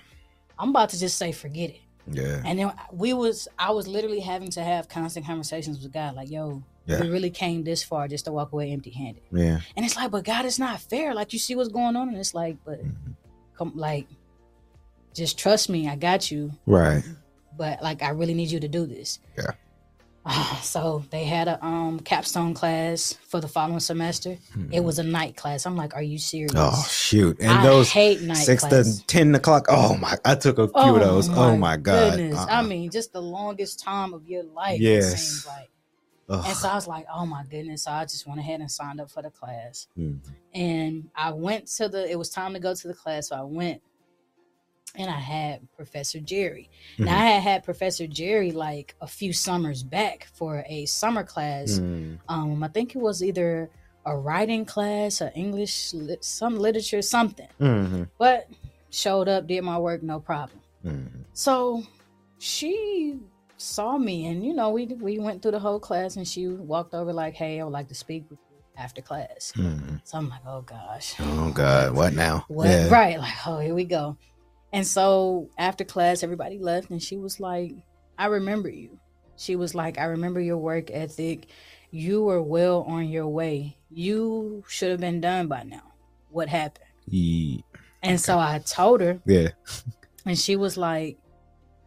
[0.58, 1.82] I'm about to just say forget it.
[2.10, 2.42] Yeah.
[2.46, 6.30] And then we was I was literally having to have constant conversations with God, like,
[6.32, 7.02] yo, Yeah.
[7.02, 9.24] we really came this far just to walk away empty handed.
[9.32, 9.60] Yeah.
[9.76, 11.14] And it's like, but God, it's not fair.
[11.14, 13.16] Like you see what's going on, and it's like, but Mhm.
[13.58, 14.08] come, like,
[15.16, 16.52] just trust me, I got you.
[16.66, 17.04] Right.
[17.58, 19.20] But like, I really need you to do this.
[19.38, 19.52] Yeah.
[20.62, 24.38] so they had a um capstone class for the following semester.
[24.72, 25.66] It was a night class.
[25.66, 26.52] I'm like, are you serious?
[26.52, 26.58] Hmm.
[26.60, 27.40] Oh shoot!
[27.40, 28.98] And I those hate night six class.
[29.00, 29.68] to ten o'clock.
[29.70, 30.18] Oh my!
[30.26, 31.30] I took a few of those.
[31.30, 32.18] Oh my god!
[32.18, 32.40] Goodness.
[32.40, 32.48] Uh-uh.
[32.50, 34.80] I mean, just the longest time of your life.
[34.80, 35.22] It Yes.
[35.22, 35.70] seems like.
[36.28, 36.44] Ugh.
[36.48, 37.84] And so I was like, oh my goodness.
[37.84, 39.88] So I just went ahead and signed up for the class.
[39.96, 40.18] Mm.
[40.56, 43.28] And I went to the, it was time to go to the class.
[43.30, 43.80] So I went
[44.94, 46.70] and I had Professor Jerry.
[47.00, 47.18] Now Mhm.
[47.18, 51.80] I had had Professor Jerry like a few summers back for a summer class.
[51.80, 52.20] Mm.
[52.30, 53.70] Um, I think it was either
[54.06, 57.48] a writing class, or English, some literature, something.
[57.60, 58.08] Mhm.
[58.20, 58.48] But
[58.92, 60.60] showed up, did my work, no problem.
[60.86, 61.26] Mhm.
[61.34, 61.84] So
[62.38, 63.20] she
[63.58, 66.94] saw me, and you know, we we went through the whole class, and she walked
[66.94, 70.02] over like, "Hey, I would like to speak with you after class." Mhm.
[70.04, 71.94] So I'm like, "Oh gosh, Oh god!
[71.96, 72.46] What now?
[72.48, 72.90] what?" Yeah.
[72.90, 73.18] Right?
[73.20, 74.18] Like, oh, here we go.
[74.76, 77.72] And so after class, everybody left, and she was like,
[78.18, 79.00] "I remember you."
[79.38, 81.48] She was like, "I remember your work ethic.
[81.92, 83.78] You were well on your way.
[83.90, 85.94] You should have been done by now.
[86.30, 87.64] What happened?" Ye-
[88.04, 89.50] And so I told her, Yeah.
[90.26, 91.18] and she was like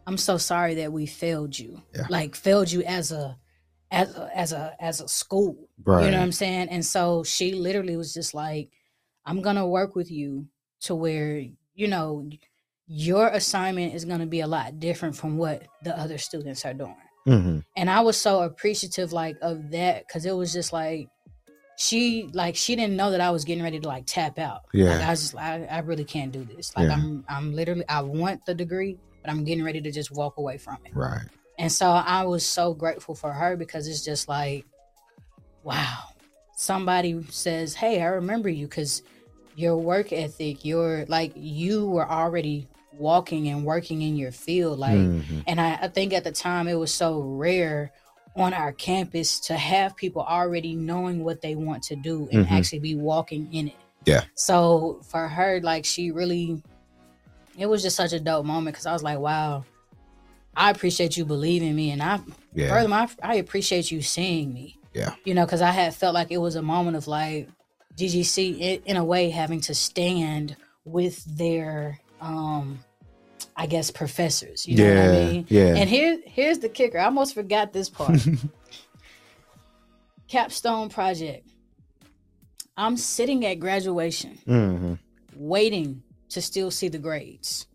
[0.06, 2.06] i'm so sorry that we failed you Yeah.
[2.08, 3.36] like failed you as a
[3.90, 6.04] as a as a as a school Right.
[6.06, 8.70] you know what i'm saying and so she literally was just like
[9.26, 10.46] i'm gonna work with you
[10.86, 12.26] to where you know
[12.90, 16.96] your assignment is gonna be a lot different from what the other students are doing
[17.26, 17.62] Mhm.
[17.76, 21.08] and i was so appreciative like of that because it was just like
[21.76, 24.90] she like she didn't know that i was getting ready to like tap out Yeah.
[24.96, 26.94] like i was just I, I really can't do this like Yeah.
[26.94, 30.56] i'm i'm literally i want the degree but i'm getting ready to just walk away
[30.56, 31.26] from it Right.
[31.58, 34.64] and so i was so grateful for her because it's just like
[35.62, 35.98] wow
[36.56, 39.02] somebody says hey i remember you because
[39.54, 42.66] your work ethic your like you were already
[42.98, 45.44] walking and working in your field like Mhm.
[45.46, 47.92] and I, I think at the time it was so rare
[48.36, 52.50] on our campus to have people already knowing what they want to do and Mhm.
[52.52, 53.74] actually be walking in it.
[54.04, 54.24] Yeah.
[54.34, 56.62] So for her, like she really,
[57.58, 59.64] it was just such a dope moment because I was like, wow,
[60.56, 61.90] I appreciate you believing me.
[61.90, 62.20] And I,
[62.54, 62.68] Yeah.
[62.68, 64.78] furthermore, I, I appreciate you seeing me.
[64.94, 65.14] Yeah.
[65.24, 67.48] You know, because I had felt like it was a moment of like
[67.96, 72.78] GGC, in, in a way, having to stand with their, um,
[73.58, 74.66] I guess professors.
[74.66, 75.46] You know what I mean?
[75.48, 75.74] yeah.
[75.74, 76.96] And here here's the kicker.
[76.96, 78.24] I almost forgot this part.
[80.28, 81.50] Capstone project.
[82.76, 84.94] I'm sitting at graduation hmm
[85.34, 87.67] waiting to still see the grades.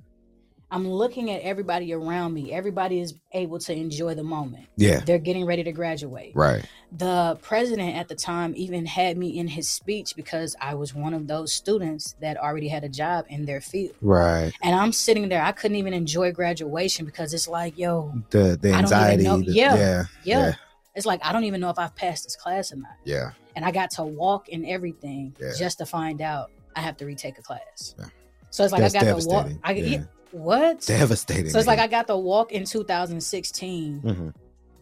[0.73, 2.51] I'm looking at everybody around me.
[2.51, 4.65] Everybody is able to enjoy the moment.
[4.75, 5.01] Yeah.
[5.01, 6.31] They're getting ready to graduate.
[6.33, 6.65] Right.
[6.91, 11.13] The president at the time even had me in his speech because I was one
[11.13, 13.93] of those students that already had a job in their field.
[14.01, 14.51] Right.
[14.63, 18.73] And I'm sitting there, I couldn't even enjoy graduation because it's like, yo, The the
[18.73, 19.45] I don't even anxiety.
[19.45, 19.75] the- yeah.
[19.75, 20.03] Yeah.
[20.23, 20.53] yeah.
[20.95, 22.95] It's like I don't even know if I've passed this class or not.
[23.03, 23.29] Yeah.
[23.55, 25.51] And I got to walk and everything Yeah.
[25.55, 27.93] just to find out I have to retake a class.
[27.99, 28.05] Yeah.
[28.49, 29.47] So it's like That's I got to walk.
[29.63, 30.03] I, Yeah.
[30.33, 30.81] What?
[30.81, 31.51] Devastating.
[31.51, 33.99] So it's like I got the walk in 2016.
[33.99, 34.29] hmm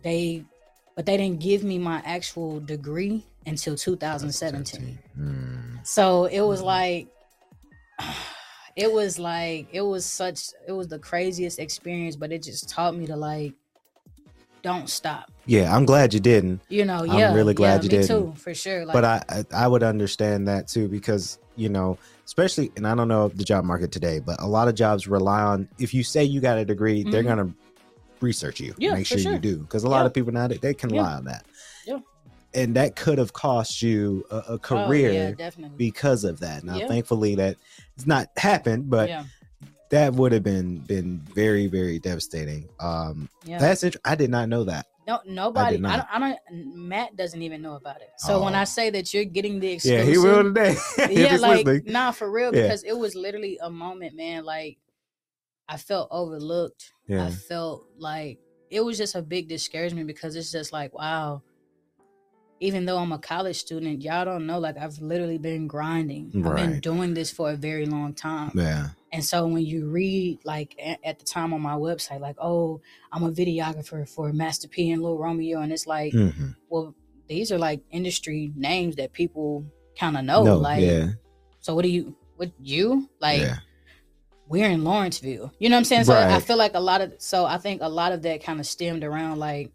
[0.01, 0.45] They,
[0.95, 4.97] but they didn't give me my actual degree until 2017.
[5.19, 5.85] Mm.
[5.85, 7.07] So it was like,
[8.75, 12.95] it was like it was such it was the craziest experience, but it just taught
[12.95, 13.53] me to like,
[14.61, 15.31] don't stop.
[15.45, 16.61] Yeah, I'm glad you didn't.
[16.69, 18.07] You know, I'm yeah, really glad yeah, you didn't.
[18.07, 18.85] too, for sure.
[18.85, 23.07] Like, but I, I would understand that too because you know especially and I don't
[23.07, 26.23] know the job market today, but a lot of jobs rely on if you say
[26.23, 27.27] you got a degree, they're Mhm.
[27.27, 27.53] gonna
[28.21, 30.05] research you, Yeah, make for sure, you do because a lot Yeah.
[30.05, 31.01] of people now they, can Yeah.
[31.01, 31.45] lie on that.
[31.85, 31.99] Yeah.
[32.53, 35.77] and that could have cost you a, a oh, career definitely.
[35.77, 36.65] because of that.
[36.65, 37.55] Now, thankfully, that
[37.95, 39.23] it's not happened, but yeah,
[39.91, 42.67] that would have been been very very devastating.
[42.79, 43.59] Um, yeah.
[43.59, 44.87] that's I did not know that.
[45.07, 45.75] no, nobody.
[45.75, 46.09] I, not.
[46.11, 46.75] don't, I don't.
[46.75, 48.09] Matt doesn't even know about it.
[48.17, 48.59] So when Oh.
[48.59, 50.75] I say that you're getting the exclusive, Yeah, he will today.
[51.09, 51.91] yeah, like listening.
[51.93, 52.63] nah, for real, Yeah.
[52.63, 54.45] because it was literally a moment, man.
[54.45, 54.77] Like
[55.67, 56.91] I felt overlooked.
[57.07, 57.25] Yeah.
[57.27, 58.39] I felt like
[58.69, 61.41] it was just a big discouragement because it's just like, wow.
[62.61, 64.59] Even though I'm a college student, y'all don't know.
[64.59, 66.31] Like I've literally been grinding.
[66.45, 68.51] I've been doing this for a very long time.
[68.53, 72.79] yeah, And so when you read, like at the time on my website, like, oh,
[73.11, 76.95] I'm a videographer for Master P and Lil Romeo, and it's like, hmm well,
[77.27, 79.65] these are like industry names that people
[79.99, 80.43] kind of know.
[80.43, 81.07] no, like, yeah,
[81.59, 83.41] so what do you, what you like?
[83.41, 83.57] yeah,
[84.47, 85.51] We're in Lawrenceville.
[85.59, 86.03] You know what I'm saying?
[86.05, 88.59] So I feel like a lot of, so I think a lot of that kind
[88.59, 89.71] of stemmed around like,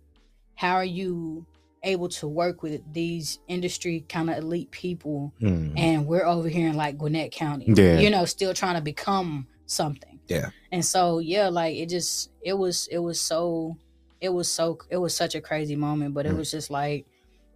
[0.54, 1.46] how are you
[1.82, 5.72] able to work with these industry kind of elite people Mhm.
[5.78, 7.66] and we're over here in like Gwinnett County.
[7.76, 7.98] Yeah.
[7.98, 10.18] You know, still trying to become something.
[10.28, 10.50] Yeah.
[10.72, 13.76] And so yeah, like it just it was it was so
[14.20, 16.38] it was so it was such a crazy moment, but it Mm.
[16.38, 17.06] was just like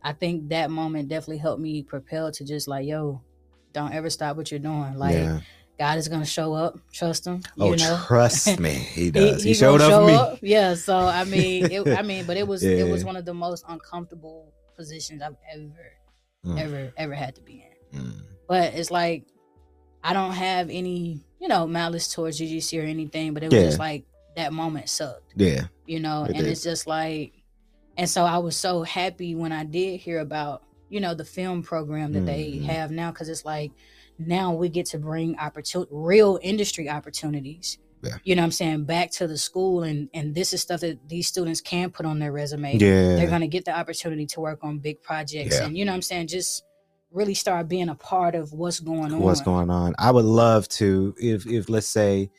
[0.03, 3.21] I think that moment definitely helped me propel to just like, yo,
[3.73, 4.97] don't ever stop what you're doing.
[4.97, 5.41] Like yeah.
[5.81, 6.79] God is gonna show up.
[6.93, 7.41] Trust him.
[7.59, 7.99] Oh, you know.
[8.07, 9.43] trust me, he does.
[9.43, 10.39] He, he showed up for show me.
[10.43, 10.75] Yeah.
[10.75, 13.65] So I mean, it, I mean, but it was it was one of the most
[13.67, 15.93] uncomfortable positions I've ever,
[16.47, 16.59] Mm.
[16.61, 18.13] ever, ever had to be in Mm.
[18.49, 19.25] but it's like
[20.05, 23.67] I don't have any, you know, malice towards GGC or anything, but it was Yeah.
[23.67, 24.05] just like
[24.37, 26.47] that moment sucked, Yeah, you know, It and did.
[26.49, 27.33] it's just like,
[27.99, 31.63] and so I was so happy when I did hear about, you know, the film
[31.63, 32.65] program that they Mhm.
[32.65, 33.73] have now, because it's like
[34.21, 37.79] now we get to bring opportunity, real industry opportunities.
[38.03, 38.17] Yeah.
[38.25, 38.85] You know what I'm saying?
[38.85, 42.19] Back to the school and and this is stuff that these students can put on
[42.19, 45.67] their resume yeah, they're going to get the opportunity to work on big projects Yeah.
[45.67, 46.63] and you know what i'm saying just
[47.11, 49.95] really start being a part of what's going on what's going on.
[49.99, 52.31] I would love to if if let's say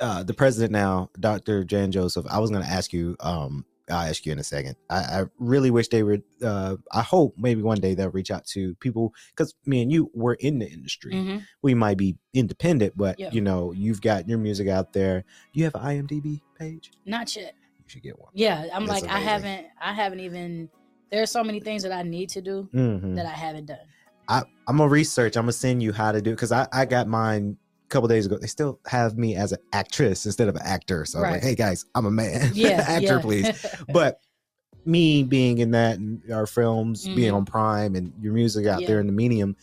[0.00, 1.64] uh the president now, Dr.
[1.64, 4.76] Jann Joseph, I was gonna ask you, um, I'll ask you in a second.
[4.90, 8.44] I, I really wish they would uh I hope maybe one day they'll reach out
[8.48, 11.14] to people because me and you were in the industry.
[11.14, 11.42] Mhm.
[11.62, 13.30] We might be independent, but Yeah.
[13.32, 15.24] you know, you've got your music out there.
[15.52, 16.90] You have an IMDb page?
[17.04, 18.30] not yet You should get one.
[18.34, 20.68] yeah i'm That's like i haven't i haven't even
[21.12, 23.14] there are so many things that i need to do Mhm.
[23.14, 23.78] that i haven't done
[24.28, 25.36] I, I'm gonna research.
[25.36, 27.58] I'm gonna send you how to do it because I, I got mine
[27.88, 28.36] couple days ago.
[28.38, 31.04] They still have me as an actress instead of an actor.
[31.04, 32.50] So I'm like, hey guys, I'm a man.
[32.54, 33.20] yeah actor, yeah.
[33.20, 33.66] please.
[33.92, 34.20] But
[34.84, 37.36] me being in that and our films being Mhm.
[37.36, 38.86] on Prime and your music out Yeah.
[38.88, 39.56] there in the medium,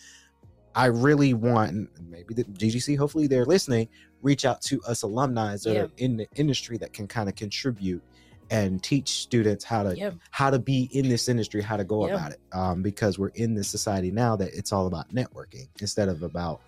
[0.76, 2.96] I really want and maybe the GGC.
[2.98, 3.88] Hopefully they're listening.
[4.22, 5.82] Reach out to us alumni that Yeah.
[5.84, 8.02] are in the industry that can kind of contribute
[8.50, 12.06] and teach students how to yeah how to be in this industry, how to go
[12.08, 12.40] about it.
[12.52, 16.60] Um, because we're in this society now that it's all about networking instead of about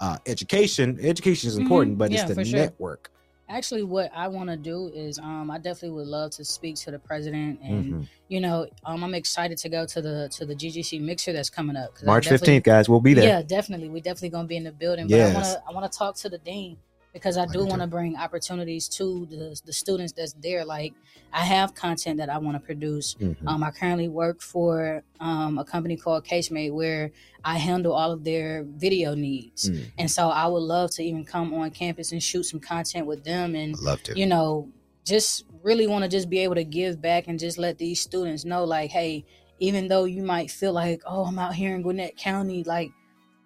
[0.00, 0.98] uh, education.
[1.00, 1.62] Education is Mhm.
[1.62, 2.60] important, but Yeah, it's the sure.
[2.60, 3.10] network.
[3.48, 6.90] actually what i want to do is um i definitely would love to speak to
[6.90, 8.08] the president and Mhm.
[8.26, 11.76] you know um i'm excited to go to the to the ggc mixer that's coming
[11.76, 11.90] up.
[12.02, 13.28] March fifteenth, guys, we'll be there.
[13.28, 13.88] Yeah, definitely.
[13.88, 15.06] We definitely gonna be in the building.
[15.06, 16.78] But I wanna I wanna talk to the dean
[17.16, 20.64] because I do want to bring opportunities to the the students that's there.
[20.64, 20.92] Like
[21.32, 23.14] I have content that I want to produce.
[23.14, 23.36] Mhm.
[23.46, 27.10] Um, I currently work for um, a company called Casemate where
[27.42, 29.84] I handle all of their video needs, Mm.
[29.98, 33.24] and so I would love to even come on campus and shoot some content with
[33.24, 34.18] them and I'd love to.
[34.20, 34.68] you know,
[35.04, 38.44] just really want to just be able to give back and just let these students
[38.44, 39.24] know, like, hey,
[39.58, 42.90] even though you might feel like, oh, I'm out here in Gwinnett County, like,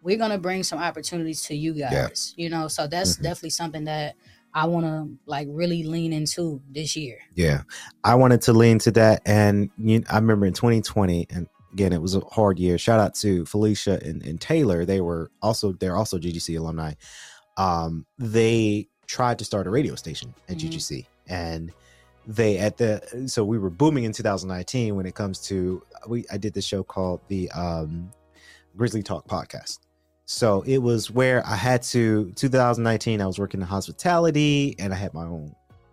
[0.02, 2.68] we're gonna bring some opportunities to you guys, you know.
[2.68, 3.22] So that's Mhm.
[3.22, 4.16] definitely something that
[4.54, 7.18] I want to like really lean into this year.
[7.34, 7.62] Yeah,
[8.02, 12.02] I wanted to lean to that, and you, I remember in 2020, and again, it
[12.02, 12.76] was a hard year.
[12.78, 16.94] Shout out to Felicia and, and Taylor; they were also they're also GGC alumni.
[17.56, 20.60] Um, they tried to start a radio station at Mhm.
[20.60, 21.72] GGC, and
[22.26, 26.24] they at the so we were booming in 2019 when it comes to we.
[26.32, 28.10] I did this show called the um,
[28.76, 29.78] Grizzly Talk podcast.
[30.32, 33.20] So it was where I had to 2019.
[33.20, 35.52] I was working in hospitality, and I had my own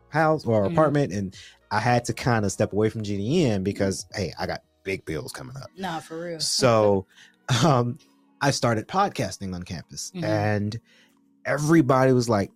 [0.09, 0.73] house or Mhm.
[0.73, 1.35] apartment, and
[1.71, 5.31] I had to kind of step away from GDN because hey, I got big bills
[5.31, 5.71] coming up.
[5.75, 6.39] Nah, for real.
[6.39, 7.07] So
[7.65, 7.97] um
[8.39, 10.23] I started podcasting on campus Mhm.
[10.23, 10.79] and
[11.45, 12.51] everybody was like,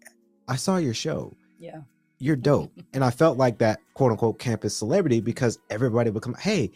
[0.47, 1.35] I saw your show.
[1.57, 1.81] yeah,
[2.19, 2.71] You're dope.
[2.93, 6.71] and I felt like that quote unquote campus celebrity because everybody would come, Hey,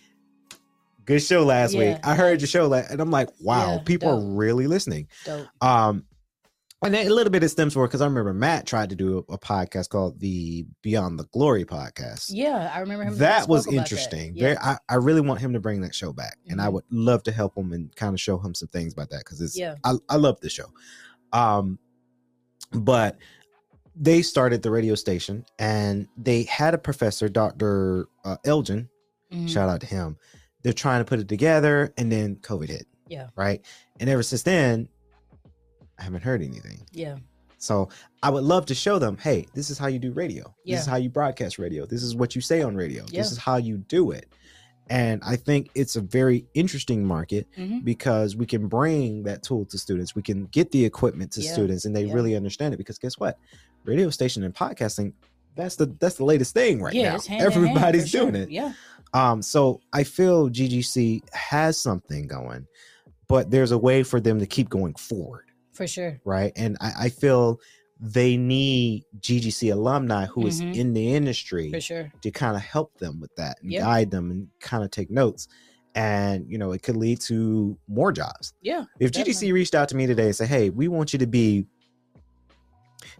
[1.05, 1.97] good show last week.
[2.03, 5.07] I heard your show and I'm like, wow, Yeah, people are really listening.
[5.25, 5.47] dope.
[5.61, 6.05] Um,
[6.83, 9.33] and a little bit it stems from because I remember Matt tried to do a,
[9.33, 12.29] a podcast called the Beyond the Glory podcast.
[12.29, 13.17] Yeah, I remember him.
[13.17, 14.33] That was interesting.
[14.35, 14.39] That.
[14.39, 16.73] Very, I, I really want him to bring that show back, and I Mhm.
[16.73, 19.41] would love to help him and kind of show him some things about that because
[19.41, 19.57] it's.
[19.57, 19.75] Yeah.
[19.83, 20.65] I, I love the show,
[21.33, 21.79] um,
[22.71, 23.17] but
[23.95, 28.89] they started the radio station and they had a professor, Doctor uh, Elgin.
[29.33, 29.49] Mhm.
[29.49, 30.17] Shout out to him.
[30.65, 32.87] They're trying to put it together, and then COVID hit.
[33.07, 33.27] Yeah.
[33.35, 33.63] Right,
[33.99, 34.89] and ever since then,
[35.99, 36.85] I haven't heard anything.
[36.91, 37.17] yeah,
[37.59, 37.87] So
[38.23, 40.53] I would love to show them, hey, this is how you do radio.
[40.65, 40.75] Yeah.
[40.77, 41.85] This is how you broadcast radio.
[41.85, 43.05] This is what you say on radio.
[43.09, 43.21] Yeah.
[43.21, 44.25] This is how you do it.
[44.89, 47.83] And I think it's a very interesting market Mhm.
[47.85, 50.15] because we can bring that tool to students.
[50.15, 51.53] We can get the equipment to Yeah.
[51.53, 53.37] students and they really understand it because guess what?
[53.85, 55.13] Radio station and podcasting,
[55.55, 57.09] that's the that's the latest thing right yeah.
[57.11, 57.15] now.
[57.15, 58.29] It's hand in hand, for Everybody's sure.
[58.29, 58.49] doing it.
[58.51, 58.73] Yeah,
[59.15, 62.67] Um, so I feel GGC has something going,
[63.29, 66.19] but there's a way for them to keep going forward for sure.
[66.25, 66.51] right?
[66.57, 67.59] And I, I feel
[67.99, 70.75] they need GGC alumni who is Mhm.
[70.75, 72.11] in the industry For sure.
[72.21, 73.79] to kind of help them with that and Yeah.
[73.81, 75.47] guide them and kind of take notes.
[75.95, 78.53] And you know, it could lead to more jobs.
[78.61, 78.83] Yeah.
[78.99, 79.33] If Definitely.
[79.47, 81.67] GGC reached out to me today and said, "Hey, we want you to be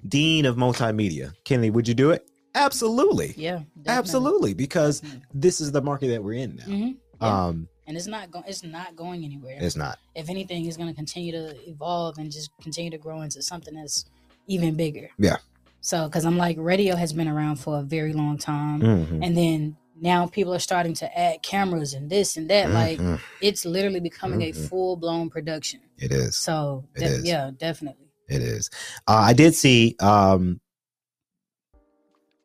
[0.06, 2.30] dean of multimedia," Kennedy, would you do it?
[2.56, 3.60] Absolutely, Yeah.
[3.78, 3.92] definitely.
[3.94, 5.28] absolutely, because Definitely.
[5.34, 6.64] this is the market that we're in now.
[6.66, 6.96] Mhm.
[7.22, 7.46] Yeah.
[7.46, 8.46] Um, and it's not going.
[8.48, 9.58] It's not going anywhere.
[9.62, 10.00] it's not.
[10.16, 13.76] if anything, it's going to continue to evolve and just continue to grow into something
[13.76, 14.06] that's
[14.48, 15.10] even bigger.
[15.20, 15.38] Yeah.
[15.82, 19.24] So, because I'm like, radio has been around for a very long time, Mhm.
[19.24, 22.72] and then now people are starting to add cameras and this and that.
[22.72, 23.20] Like, Mhm.
[23.42, 25.82] it's literally becoming a full blown production.
[25.98, 26.36] it is.
[26.36, 27.26] So, It de- is.
[27.26, 28.08] yeah, definitely.
[28.28, 28.70] It is.
[29.08, 30.60] Uh, I did see um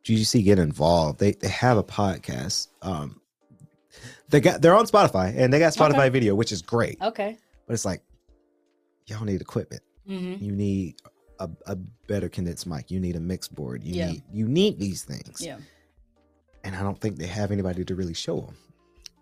[0.05, 1.19] GGC get involved.
[1.21, 2.69] They they have a podcast.
[2.83, 3.21] Um
[4.29, 6.09] they got they're on Spotify and they got Spotify Okay.
[6.11, 6.99] video, which is great.
[7.03, 7.37] Okay.
[7.67, 8.03] But it's like
[9.07, 9.83] y'all need equipment.
[10.07, 10.97] hmm You need
[11.39, 12.91] a, a better condensed mic.
[12.91, 13.83] You need a mix board.
[13.83, 14.11] You Yeah.
[14.13, 15.41] need you need these things.
[15.45, 15.59] Yeah.
[16.65, 18.57] And I don't think they have anybody to really show them.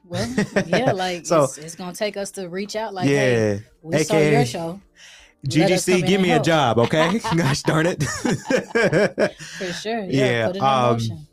[0.05, 0.29] Well,
[0.67, 2.95] yeah, like So- it's, it's gonna take us to reach out.
[2.95, 3.59] Like, hey, yeah.
[3.83, 4.83] we saw your show Let us come
[5.47, 7.19] GGC, give me a job, okay?
[7.37, 8.03] Gosh darn it.
[8.03, 10.05] for sure.
[10.05, 11.27] Yeah, Yeah, put it in um, motion.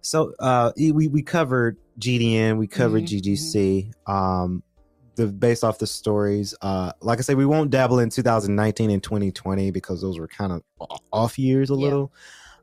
[0.00, 3.90] So uh we we covered GDN, we covered Mhm, GGC.
[4.06, 4.62] Um
[5.16, 6.54] the based off the stories.
[6.62, 10.52] Uh like I said, we won't dabble in 2019 and 2020 because those were kind
[10.52, 10.62] of
[11.12, 11.80] off years a Yeah.
[11.80, 12.12] little.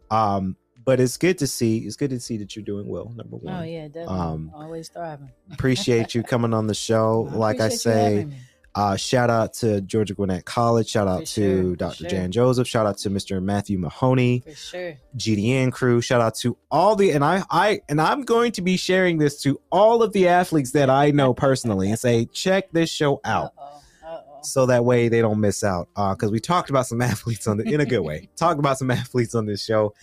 [0.10, 0.56] Um
[0.86, 3.56] but it's good to see it's good to see that you're doing well, number one.
[3.56, 4.16] Oh yeah, definitely.
[4.20, 5.30] um, Always thriving.
[5.52, 7.28] Appreciate you coming on the show.
[7.34, 8.28] like I appreciate you say.
[8.76, 11.96] Uh shout out to Georgia Gwinnett College, shout out to Dr.
[11.96, 12.10] sure.
[12.10, 13.42] Jann Joseph, shout out to Mr.
[13.42, 14.40] Matthew Mahoney.
[14.40, 14.98] for sure.
[15.16, 16.02] GDN crew.
[16.02, 19.42] Shout out to all the and I I and I'm going to be sharing this
[19.44, 23.52] to all of the athletes that I know personally and say check this show out
[23.58, 24.40] Uh-oh, uh-oh.
[24.42, 25.88] so that way they don't miss out.
[25.96, 28.30] Uh because we talked about some athletes on the in a good way.
[28.36, 29.94] talked about some athletes on this show.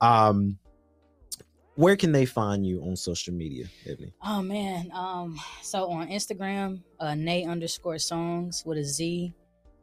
[0.00, 0.58] Um
[1.76, 4.12] where can they find you on social media, Ebony?
[4.22, 4.90] Oh man.
[4.92, 5.38] Um.
[5.62, 9.32] So on Instagram, uh, Nay underscore songs with a Z.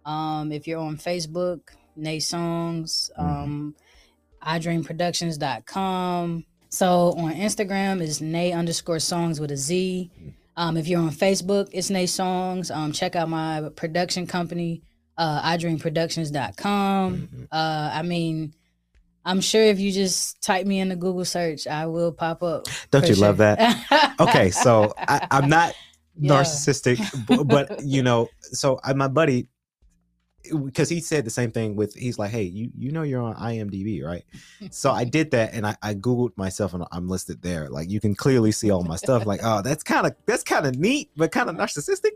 [0.05, 0.51] Um.
[0.51, 1.61] If you're on Facebook,
[1.95, 3.09] Nay songs.
[3.19, 3.23] Mhm.
[3.43, 3.75] Um.
[4.43, 6.45] iDreamProductions.com.
[6.69, 10.09] So on Instagram is Nay underscore songs with a Z.
[10.57, 10.77] Um.
[10.77, 12.69] If you're on Facebook, it's Nay songs.
[12.71, 12.91] Um.
[12.91, 14.81] Check out my production company.
[15.17, 17.27] uh, iDreamProductions.com.
[17.27, 17.43] Mhm.
[17.51, 18.53] Uh, I mean,
[19.25, 22.65] I'm sure if you just type me in the Google search, I will pop up.
[22.89, 24.15] Don't you love that?
[24.19, 25.73] Okay, so I, I'm not
[26.17, 26.33] Yeah.
[26.41, 29.47] narcissistic, but, but you know, so I, my buddy,
[30.65, 33.35] because he said the same thing with, he's like, hey, you you know you're on
[33.35, 34.23] IMDb, right?
[34.71, 37.69] So I did that and I, I googled myself and I'm listed there.
[37.69, 39.27] Like you can clearly see all my stuff.
[39.27, 42.09] Like, oh, that's kind of that's kind of neat, but kind of narcissistic.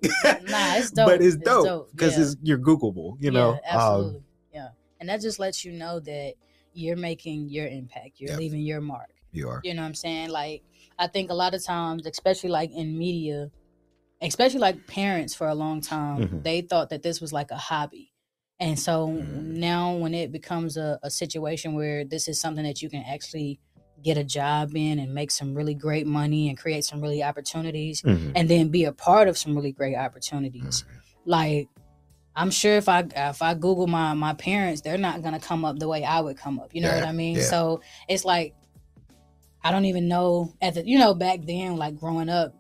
[0.49, 1.06] Nah, it's dope.
[1.07, 2.23] but it's dope because yeah.
[2.23, 3.15] it's you're Googleable.
[3.19, 4.23] You know, Yeah, Um, absolutely.
[4.56, 4.68] yeah.
[4.99, 6.34] And that just lets you know that
[6.76, 8.19] you're making your impact.
[8.19, 8.39] You're Yep.
[8.39, 9.10] leaving your mark.
[9.31, 9.60] you are.
[9.65, 10.30] You know what I'm saying?
[10.30, 10.64] Like
[10.97, 13.52] I think a lot of times, especially like in media,
[14.22, 16.43] especially like parents for a long time, Mhm.
[16.43, 18.14] they thought that this was like a hobby.
[18.61, 19.57] And so Mm.
[19.57, 23.60] now when it becomes a, a situation where this is something that you can actually
[24.02, 28.02] get a job in and make some really great money and create some really opportunities
[28.03, 28.31] Mhm.
[28.35, 30.84] and then be a part of some really great opportunities.
[30.84, 31.30] Mm-hmm.
[31.30, 31.69] Like
[32.36, 35.80] I'm sure if I if I Google my my parents, they're not gonna come up
[35.80, 36.74] the way I would come up.
[36.76, 37.38] You know what I mean?
[37.38, 37.44] yeah.
[37.44, 38.53] So it's like
[39.64, 42.53] I don't even know at the you know back then like growing up,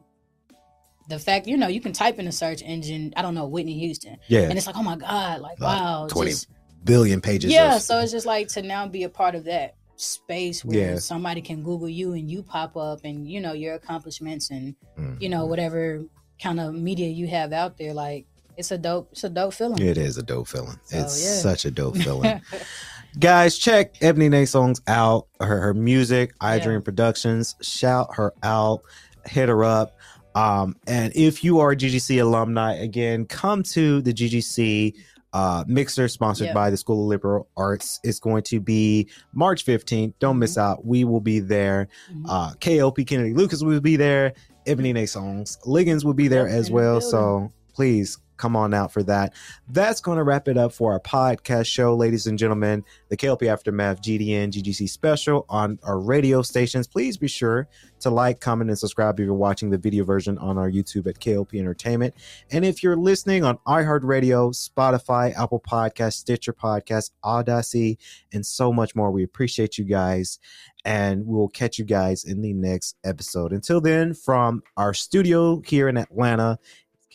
[1.09, 3.13] the fact you know you can type in a search engine.
[3.17, 6.07] I don't know Whitney Houston, Yeah, and it's like oh my god, like Like wow,
[6.09, 6.47] 20 just-
[6.83, 7.51] billion pages.
[7.51, 7.75] yeah.
[7.75, 10.99] of- So it's just like to now be a part of that space where Yeah.
[10.99, 15.21] somebody can Google you and you pop up and you know your accomplishments and Mhm.
[15.21, 16.03] you know whatever
[16.41, 18.25] kind of media you have out there like
[18.57, 20.79] it's a dope it's a dope feeling It is a dope feeling.
[20.85, 21.31] So, it's yeah.
[21.51, 22.41] such a dope feeling.
[23.19, 25.27] Guys, check Ebony Nay songs out.
[25.39, 26.63] Her her music, I Yeah.
[26.63, 27.55] Dream Productions.
[27.61, 28.81] Shout her out.
[29.25, 29.97] Hit her up.
[30.35, 34.93] Um, and if you are a GGC alumni, again, come to the GGC
[35.31, 36.53] uh, mixer sponsored Yeah.
[36.53, 37.99] by the School of Liberal Arts.
[38.03, 40.13] It's going to be March 15th.
[40.19, 40.85] Don't miss out.
[40.85, 41.87] We will be there.
[42.13, 42.23] Mhm.
[42.27, 44.33] Uh, KLP Kennedy Lucas will be there.
[44.65, 45.57] Ebony Nay songs.
[45.65, 47.01] Liggins will be there Yep, as in the well.
[47.01, 49.33] So please come on out for that.
[49.69, 52.83] That's going to wrap it up for our podcast show, ladies and gentlemen.
[53.09, 56.87] The KLP Aftermath GDN GGC special on our radio stations.
[56.87, 57.67] Please be sure
[57.99, 61.19] to like, comment, and subscribe if you're watching the video version on our YouTube at
[61.19, 62.13] KLP Entertainment.
[62.51, 67.97] And if you're listening on iHeartRadio, Spotify, Apple Podcast, Stitcher Podcast, Audacy,
[68.33, 70.39] and so much more, we appreciate you guys.
[70.83, 73.51] And we'll catch you guys in the next episode.
[73.53, 76.59] Until then, from our studio here in Atlanta,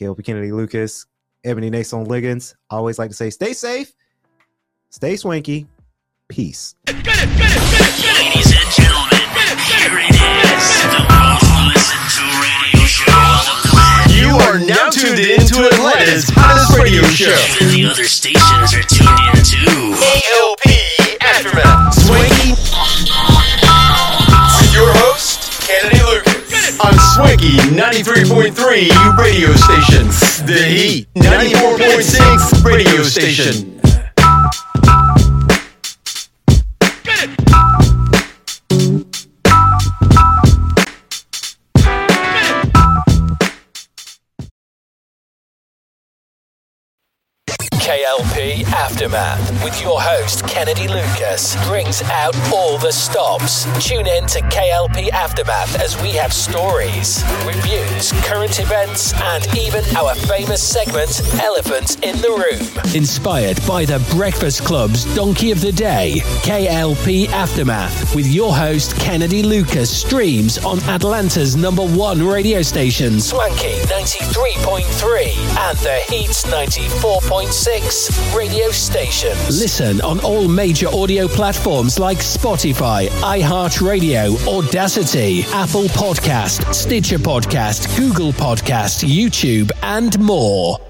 [0.00, 1.06] KLP Kennedy Lucas,
[1.44, 2.54] Ebony Nason Liggins.
[2.70, 3.92] I always like to say, stay safe,
[4.90, 5.66] stay swanky,
[6.28, 6.74] peace.
[6.86, 7.30] Ladies and
[8.76, 9.24] gentlemen,
[9.64, 14.12] here it is, the most listened to radio show on the planet.
[14.12, 17.32] You are now tuned in to Atlanta's hottest radio show.
[17.56, 19.96] Even the other stations are tuned in too.
[19.96, 21.94] KLP Aftermath.
[21.94, 22.52] Swanky.
[24.60, 25.99] With your host, Kennedy Lucas.
[26.82, 30.06] On Swanky 93.3 radio station.
[30.46, 33.79] The Heat 94.6 radio station.
[47.90, 53.64] KLP Aftermath with your host Kennedy Lucas brings out all the stops.
[53.84, 60.14] Tune in to KLP Aftermath as we have stories, reviews, current events, and even our
[60.14, 62.94] famous segment, Elephant in the Room.
[62.94, 69.42] Inspired by the Breakfast Club's Donkey of the Day, KLP Aftermath with your host Kennedy
[69.42, 77.79] Lucas streams on Atlanta's number one radio station, Swanky 93.3 and the Heat 94.6
[78.36, 79.36] radio station.
[79.46, 88.32] Listen on all major audio platforms like Spotify, iHeartRadio, Audacity, Apple Podcast, Stitcher Podcast, Google
[88.32, 90.89] Podcast, YouTube, and more.